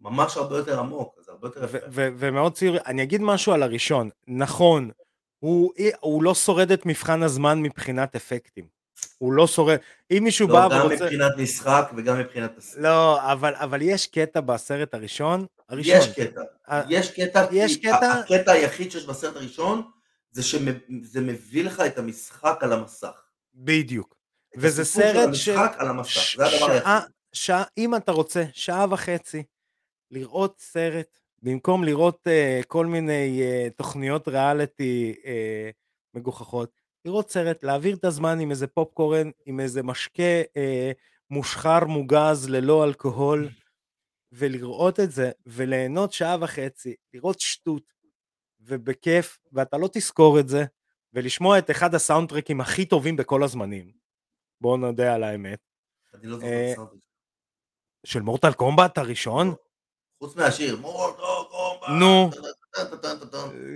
ממש 0.00 0.36
הרבה 0.36 0.56
יותר 0.56 0.78
עמוק, 0.78 1.18
זה 1.24 1.32
הרבה 1.32 1.48
יותר 1.48 1.64
יפה. 1.64 1.78
ומאוד 1.92 2.54
ציורי, 2.54 2.78
אני 2.86 3.02
אגיד 3.02 3.20
משהו 3.22 3.52
על 3.52 3.62
הראשון. 3.62 4.10
נכון, 4.26 4.90
הוא, 5.38 5.72
הוא 6.00 6.22
לא 6.22 6.34
שורד 6.34 6.70
את 6.70 6.86
מבחן 6.86 7.22
הזמן 7.22 7.62
מבחינת 7.62 8.16
אפקטים. 8.16 8.78
הוא 9.18 9.32
לא 9.32 9.46
שורד, 9.46 9.76
אם 10.10 10.20
מישהו 10.24 10.48
לא, 10.48 10.54
בא 10.54 10.74
ורוצה... 10.74 10.96
גם 10.96 11.02
מבחינת 11.04 11.32
משחק 11.38 11.90
וגם 11.96 12.18
מבחינת... 12.18 12.50
לא, 12.76 13.32
אבל, 13.32 13.54
אבל 13.54 13.82
יש 13.82 14.06
קטע 14.06 14.40
בסרט 14.40 14.94
הראשון, 14.94 15.46
הראשון. 15.68 15.94
יש 15.96 16.08
קטע, 16.08 16.42
יש 16.88 17.10
קטע, 17.10 17.46
יש 17.52 17.76
קטע, 17.76 18.12
הקטע 18.12 18.52
היחיד 18.52 18.92
שיש 18.92 19.06
בסרט 19.06 19.36
הראשון, 19.36 19.82
זה 20.30 20.42
שזה 20.42 21.20
מביא 21.20 21.64
לך 21.64 21.80
את 21.80 21.98
המשחק 21.98 22.58
על 22.60 22.72
המסך. 22.72 23.22
בדיוק. 23.54 24.17
וזה 24.60 24.84
סרט 24.84 25.34
ש... 25.34 25.48
על 25.48 25.88
המסך, 25.88 26.10
ש... 26.10 26.36
זה 26.36 26.46
הדבר 26.46 26.70
היחיד. 26.70 26.88
שעה, 27.32 27.64
אם 27.78 27.94
אתה 27.96 28.12
רוצה, 28.12 28.44
שעה 28.52 28.86
וחצי, 28.90 29.42
לראות 30.10 30.58
סרט, 30.58 31.18
במקום 31.42 31.84
לראות 31.84 32.26
uh, 32.26 32.66
כל 32.66 32.86
מיני 32.86 33.42
uh, 33.42 33.72
תוכניות 33.76 34.28
ריאליטי 34.28 35.14
uh, 35.22 35.26
מגוחכות, 36.14 36.70
לראות 37.04 37.30
סרט, 37.30 37.64
להעביר 37.64 37.96
את 37.96 38.04
הזמן 38.04 38.40
עם 38.40 38.50
איזה 38.50 38.66
פופקורן, 38.66 39.30
עם 39.46 39.60
איזה 39.60 39.82
משקה 39.82 40.42
uh, 40.42 40.94
מושחר 41.30 41.84
מוגז 41.84 42.48
ללא 42.48 42.84
אלכוהול, 42.84 43.48
ולראות 44.32 45.00
את 45.00 45.10
זה, 45.12 45.30
וליהנות 45.46 46.12
שעה 46.12 46.36
וחצי, 46.40 46.94
לראות 47.14 47.40
שטות, 47.40 47.82
ובכיף, 48.60 49.38
ואתה 49.52 49.76
לא 49.76 49.88
תזכור 49.92 50.40
את 50.40 50.48
זה, 50.48 50.64
ולשמוע 51.14 51.58
את 51.58 51.70
אחד 51.70 51.94
הסאונדטרקים 51.94 52.60
הכי 52.60 52.84
טובים 52.84 53.16
בכל 53.16 53.42
הזמנים. 53.42 53.98
בואו 54.60 54.76
נודה 54.76 55.14
על 55.14 55.22
האמת. 55.22 55.58
אני 56.14 56.26
לא 56.26 56.36
זוכר 56.36 56.48
אה. 56.48 56.74
של 58.06 58.22
מורטל 58.22 58.52
קומבט 58.52 58.98
הראשון? 58.98 59.54
חוץ 60.18 60.36
מהשיר, 60.36 60.76
מורטל 60.76 61.22
קומבט. 61.50 61.88
נו. 62.00 62.30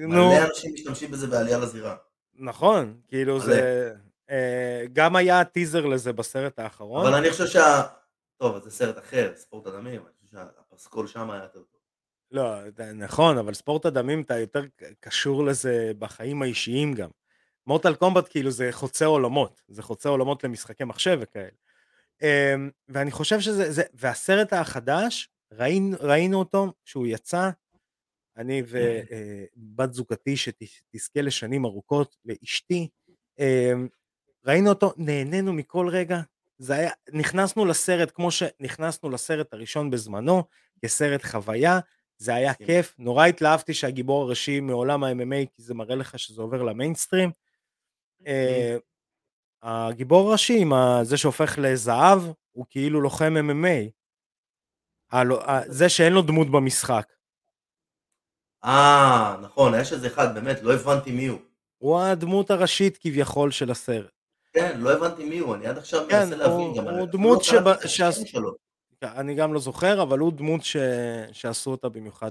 נו. 0.08 0.28
מלא 0.28 0.44
אנשים 0.48 0.74
משתמשים 0.74 1.10
בזה 1.10 1.26
בעלייה 1.26 1.58
לזירה. 1.58 1.96
נכון, 2.34 3.00
כאילו 3.08 3.40
זה... 3.40 3.92
אה, 4.30 4.84
גם 4.92 5.16
היה 5.16 5.44
טיזר 5.44 5.86
לזה 5.86 6.12
בסרט 6.12 6.58
האחרון. 6.58 7.06
אבל 7.06 7.14
אני 7.14 7.30
חושב 7.30 7.46
שה... 7.46 7.82
טוב, 8.36 8.58
זה 8.64 8.70
סרט 8.70 8.98
אחר, 8.98 9.32
ספורט 9.36 9.66
הדמים, 9.66 10.00
אני 10.00 10.12
חושב 10.20 10.36
שהפסקול 10.36 11.06
שם 11.06 11.30
היה 11.30 11.42
יותר 11.42 11.62
טוב. 11.62 11.80
לא, 12.30 12.54
נכון, 12.94 13.38
אבל 13.38 13.54
ספורט 13.54 13.86
הדמים 13.86 14.22
אתה 14.22 14.38
יותר 14.38 14.62
קשור 15.00 15.44
לזה 15.44 15.92
בחיים 15.98 16.42
האישיים 16.42 16.94
גם. 16.94 17.08
מורטל 17.66 17.94
קומבט 17.94 18.28
כאילו 18.30 18.50
זה 18.50 18.68
חוצה 18.72 19.04
עולמות, 19.04 19.62
זה 19.68 19.82
חוצה 19.82 20.08
עולמות 20.08 20.44
למשחקי 20.44 20.84
מחשב 20.84 21.18
וכאלה. 21.20 21.48
אמ, 22.22 22.70
ואני 22.88 23.10
חושב 23.10 23.40
שזה, 23.40 23.72
זה, 23.72 23.82
והסרט 23.94 24.52
החדש, 24.52 25.28
ראינו, 25.52 25.96
ראינו 26.00 26.38
אותו 26.38 26.72
כשהוא 26.84 27.06
יצא, 27.06 27.50
אני 28.36 28.62
ובת 28.66 29.88
אה, 29.88 29.94
זוגתי 29.94 30.36
שתזכה 30.36 31.20
לשנים 31.22 31.64
ארוכות, 31.64 32.16
לאשתי, 32.24 32.88
אמ, 33.38 33.88
ראינו 34.46 34.68
אותו, 34.68 34.92
נהנינו 34.96 35.52
מכל 35.52 35.88
רגע, 35.88 36.20
זה 36.58 36.74
היה, 36.74 36.90
נכנסנו 37.12 37.64
לסרט 37.64 38.10
כמו 38.14 38.30
שנכנסנו 38.30 39.10
לסרט 39.10 39.52
הראשון 39.52 39.90
בזמנו, 39.90 40.44
כסרט 40.84 41.24
חוויה, 41.24 41.78
זה 42.18 42.34
היה 42.34 42.54
כיף, 42.54 42.94
נורא 42.98 43.26
התלהבתי 43.26 43.74
שהגיבור 43.74 44.22
הראשי 44.22 44.60
מעולם 44.60 45.04
ה-MMA, 45.04 45.46
כי 45.56 45.62
זה 45.62 45.74
מראה 45.74 45.94
לך 45.94 46.18
שזה 46.18 46.42
עובר 46.42 46.62
למיינסטרים. 46.62 47.30
אה, 48.26 48.76
הגיבור 49.62 50.28
הראשי, 50.28 50.64
זה 51.02 51.16
שהופך 51.16 51.58
לזהב, 51.58 52.18
הוא 52.52 52.66
כאילו 52.70 53.00
לוחם 53.00 53.34
MMA. 53.50 53.90
זה 55.66 55.88
שאין 55.88 56.12
לו 56.12 56.22
דמות 56.22 56.50
במשחק. 56.50 57.12
אה, 58.64 59.36
נכון, 59.42 59.72
יש 59.80 59.92
איזה 59.92 60.06
אחד, 60.06 60.34
באמת, 60.34 60.62
לא 60.62 60.74
הבנתי 60.74 61.12
מי 61.12 61.26
הוא. 61.26 61.38
הוא 61.78 62.00
הדמות 62.00 62.50
הראשית 62.50 62.96
כביכול 62.96 63.50
של 63.50 63.70
הסרט. 63.70 64.10
כן, 64.52 64.80
לא 64.80 64.92
הבנתי 64.92 65.24
מי 65.24 65.38
הוא, 65.38 65.54
אני 65.54 65.66
עד 65.66 65.78
עכשיו 65.78 66.06
כן, 66.08 66.18
מנסה 66.18 66.36
להבין 66.36 66.74
גם. 66.76 66.88
הוא 66.88 67.06
דמות 67.06 67.44
ש... 67.44 67.54
אני 69.02 69.34
גם 69.34 69.54
לא 69.54 69.60
זוכר, 69.60 70.02
אבל 70.02 70.18
הוא 70.18 70.32
דמות 70.32 70.64
ש... 70.64 70.76
שעשו 71.32 71.70
אותה 71.70 71.88
במיוחד 71.88 72.30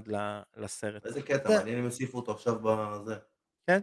לסרט. 0.56 1.06
איזה 1.06 1.22
קטע, 1.22 1.48
כן. 1.48 1.56
מעניין 1.56 1.78
אם 1.78 1.84
יוסיפו 1.84 2.18
אותו 2.18 2.32
עכשיו 2.32 2.54
בזה. 2.62 3.14
כן. 3.66 3.80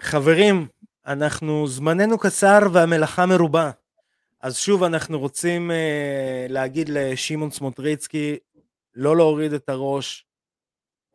אה, 0.00 0.04
חברים, 0.04 0.66
אנחנו, 1.06 1.68
זמננו 1.68 2.18
קצר 2.18 2.58
והמלאכה 2.72 3.26
מרובה. 3.26 3.70
אז 4.40 4.56
שוב 4.56 4.82
אנחנו 4.82 5.18
רוצים 5.18 5.70
אה, 5.70 6.46
להגיד 6.48 6.88
לשמעון 6.88 7.50
סמוטריצקי, 7.50 8.36
לא 8.94 9.16
להוריד 9.16 9.52
את 9.52 9.68
הראש, 9.68 10.26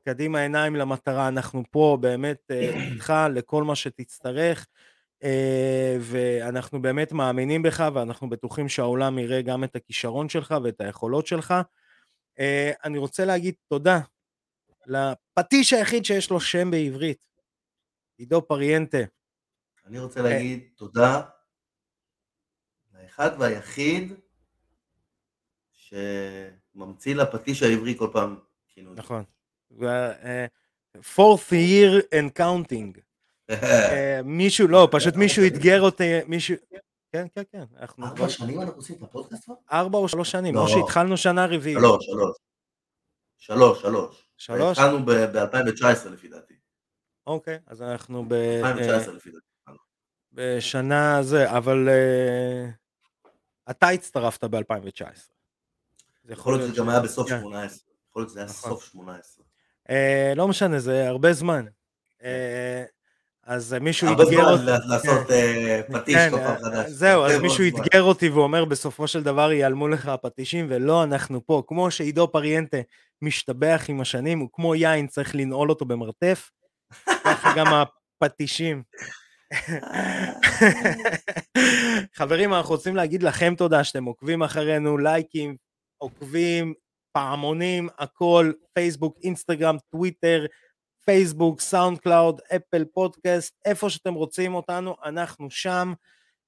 קדימה 0.05 0.41
עיניים 0.41 0.75
למטרה, 0.75 1.27
אנחנו 1.27 1.63
פה 1.71 1.97
באמת 2.01 2.51
אה, 2.51 2.69
איתך 2.91 3.13
לכל 3.33 3.63
מה 3.63 3.75
שתצטרך. 3.75 4.67
אה, 5.23 5.97
ואנחנו 5.99 6.81
באמת 6.81 7.11
מאמינים 7.11 7.61
בך, 7.61 7.89
ואנחנו 7.93 8.29
בטוחים 8.29 8.69
שהעולם 8.69 9.19
יראה 9.19 9.41
גם 9.41 9.63
את 9.63 9.75
הכישרון 9.75 10.29
שלך 10.29 10.55
ואת 10.63 10.81
היכולות 10.81 11.27
שלך. 11.27 11.53
אה, 12.39 12.71
אני 12.83 12.97
רוצה 12.97 13.25
להגיד 13.25 13.55
תודה 13.67 13.99
לפטיש 14.87 15.73
היחיד 15.73 16.05
שיש 16.05 16.29
לו 16.29 16.39
שם 16.39 16.71
בעברית, 16.71 17.25
עידו 18.17 18.47
פריאנטה. 18.47 18.97
אני 19.85 19.99
רוצה 19.99 20.21
להגיד 20.21 20.69
תודה 20.75 21.21
לאחד 22.93 23.29
והיחיד 23.39 24.13
שממציא 25.71 27.15
לפטיש 27.15 27.63
העברי 27.63 27.95
כל 27.97 28.09
פעם 28.13 28.39
כינוי. 28.69 28.93
נכון. 28.95 29.23
ו- 29.71 30.45
fourth 31.01 31.51
year 31.51 32.01
and 32.11 32.39
counting. 32.39 32.99
אה, 33.49 34.21
מישהו, 34.23 34.67
לא, 34.67 34.87
פשוט 34.91 35.15
מישהו 35.15 35.47
אתגר 35.47 35.81
אותי, 35.81 36.03
מישהו... 36.27 36.55
כן, 37.11 37.27
כן, 37.35 37.41
כן. 37.51 37.63
אנחנו 37.79 38.05
ארבע 38.05 38.29
שנים 38.29 38.61
אנחנו 38.61 38.75
עושים 38.75 38.95
את 38.95 39.01
הפודקאסט 39.01 39.45
כבר? 39.45 39.53
ארבע 39.71 39.97
או 39.97 40.07
שלוש 40.07 40.31
שנים, 40.31 40.55
לא. 40.55 40.61
או 40.61 40.67
שהתחלנו 40.67 41.17
שנה 41.17 41.45
רביעית. 41.45 41.77
שלוש, 41.79 42.05
שלוש. 42.05 42.37
שלוש, 43.37 43.81
שלוש. 43.81 44.25
שלוש? 44.37 44.79
התחלנו 44.79 45.05
ב-2019 45.05 46.09
לפי 46.09 46.27
דעתי. 46.27 46.53
אוקיי, 47.27 47.57
אז 47.67 47.81
אנחנו 47.81 48.25
ב- 48.27 48.33
2019 48.33 49.13
לפי 49.13 49.29
דעתי. 49.29 49.77
בשנה 50.33 51.23
זה, 51.23 51.51
אבל 51.57 51.89
אה, 51.89 52.69
אתה 53.69 53.89
הצטרפת 53.89 54.43
ב-2019. 54.43 55.03
יכול 56.29 56.53
להיות 56.57 56.67
שזה 56.69 56.77
גם 56.81 56.89
היה 56.89 56.99
בסוף 56.99 57.29
כן. 57.29 57.39
18. 57.41 57.79
יכול 58.09 58.21
להיות 58.21 58.29
שזה 58.29 58.39
היה 58.39 58.49
נכון. 58.49 58.69
סוף 58.71 58.83
18. 58.85 59.45
אה, 59.89 60.33
לא 60.35 60.47
משנה, 60.47 60.79
זה 60.79 61.07
הרבה 61.07 61.33
זמן. 61.33 61.65
אה, 62.23 62.83
אז 63.43 63.75
מישהו 63.81 64.07
הרבה 64.07 64.23
אתגר 64.23 64.35
זמן 64.43 64.51
אותי. 64.53 64.63
לה- 64.65 64.77
לעשות 64.95 65.31
אה, 65.31 65.81
פטיש 65.93 66.15
כן, 66.15 66.29
כל 66.31 66.37
פעם 66.37 66.55
אה, 66.55 66.59
חדש. 66.59 66.89
זהו, 66.91 67.21
הרבה 67.21 67.35
אז 67.35 67.41
מישהו 67.41 67.63
זמן. 67.69 67.81
אתגר 67.81 68.01
אותי 68.03 68.29
ואומר 68.29 68.65
בסופו 68.65 69.07
של 69.07 69.23
דבר 69.23 69.51
ייעלמו 69.51 69.87
לך 69.87 70.07
הפטישים, 70.07 70.65
ולא, 70.69 71.03
אנחנו 71.03 71.45
פה. 71.45 71.63
כמו 71.67 71.91
שעידו 71.91 72.31
פריאנטה 72.31 72.77
משתבח 73.21 73.85
עם 73.87 74.01
השנים, 74.01 74.39
הוא 74.39 74.49
כמו 74.53 74.75
יין, 74.75 75.07
צריך 75.07 75.35
לנעול 75.35 75.69
אותו 75.69 75.85
במרתף, 75.85 76.49
ככה 77.23 77.53
גם 77.57 77.65
הפטישים. 78.21 78.83
חברים, 82.15 82.53
אנחנו 82.53 82.75
רוצים 82.75 82.95
להגיד 82.95 83.23
לכם 83.23 83.53
תודה 83.57 83.83
שאתם 83.83 84.03
עוקבים 84.03 84.43
אחרינו, 84.43 84.97
לייקים, 84.97 85.55
עוקבים, 85.97 86.73
פעמונים, 87.11 87.89
הכל, 87.97 88.51
פייסבוק, 88.73 89.17
אינסטגרם, 89.23 89.77
טוויטר, 89.91 90.45
פייסבוק, 91.05 91.61
סאונד 91.61 91.99
קלאוד, 91.99 92.41
אפל 92.55 92.85
פודקאסט, 92.85 93.55
איפה 93.65 93.89
שאתם 93.89 94.13
רוצים 94.13 94.55
אותנו, 94.55 94.95
אנחנו 95.03 95.51
שם. 95.51 95.93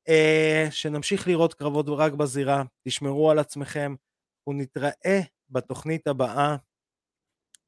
אה, 0.10 0.68
שנמשיך 0.72 1.28
לראות 1.28 1.54
קרבות 1.54 1.86
רק 1.90 2.14
בזירה, 2.14 2.64
תשמרו 2.88 3.32
על 3.32 3.40
עצמכם, 3.40 3.96
ונתראה 4.48 5.20
בתוכנית 5.50 6.08
הבאה. 6.08 6.56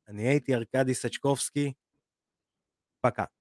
אני 0.07 0.27
הייתי 0.27 0.55
ארכדי 0.55 0.93
סצ'קובסקי, 0.93 1.73
Пока. 3.07 3.36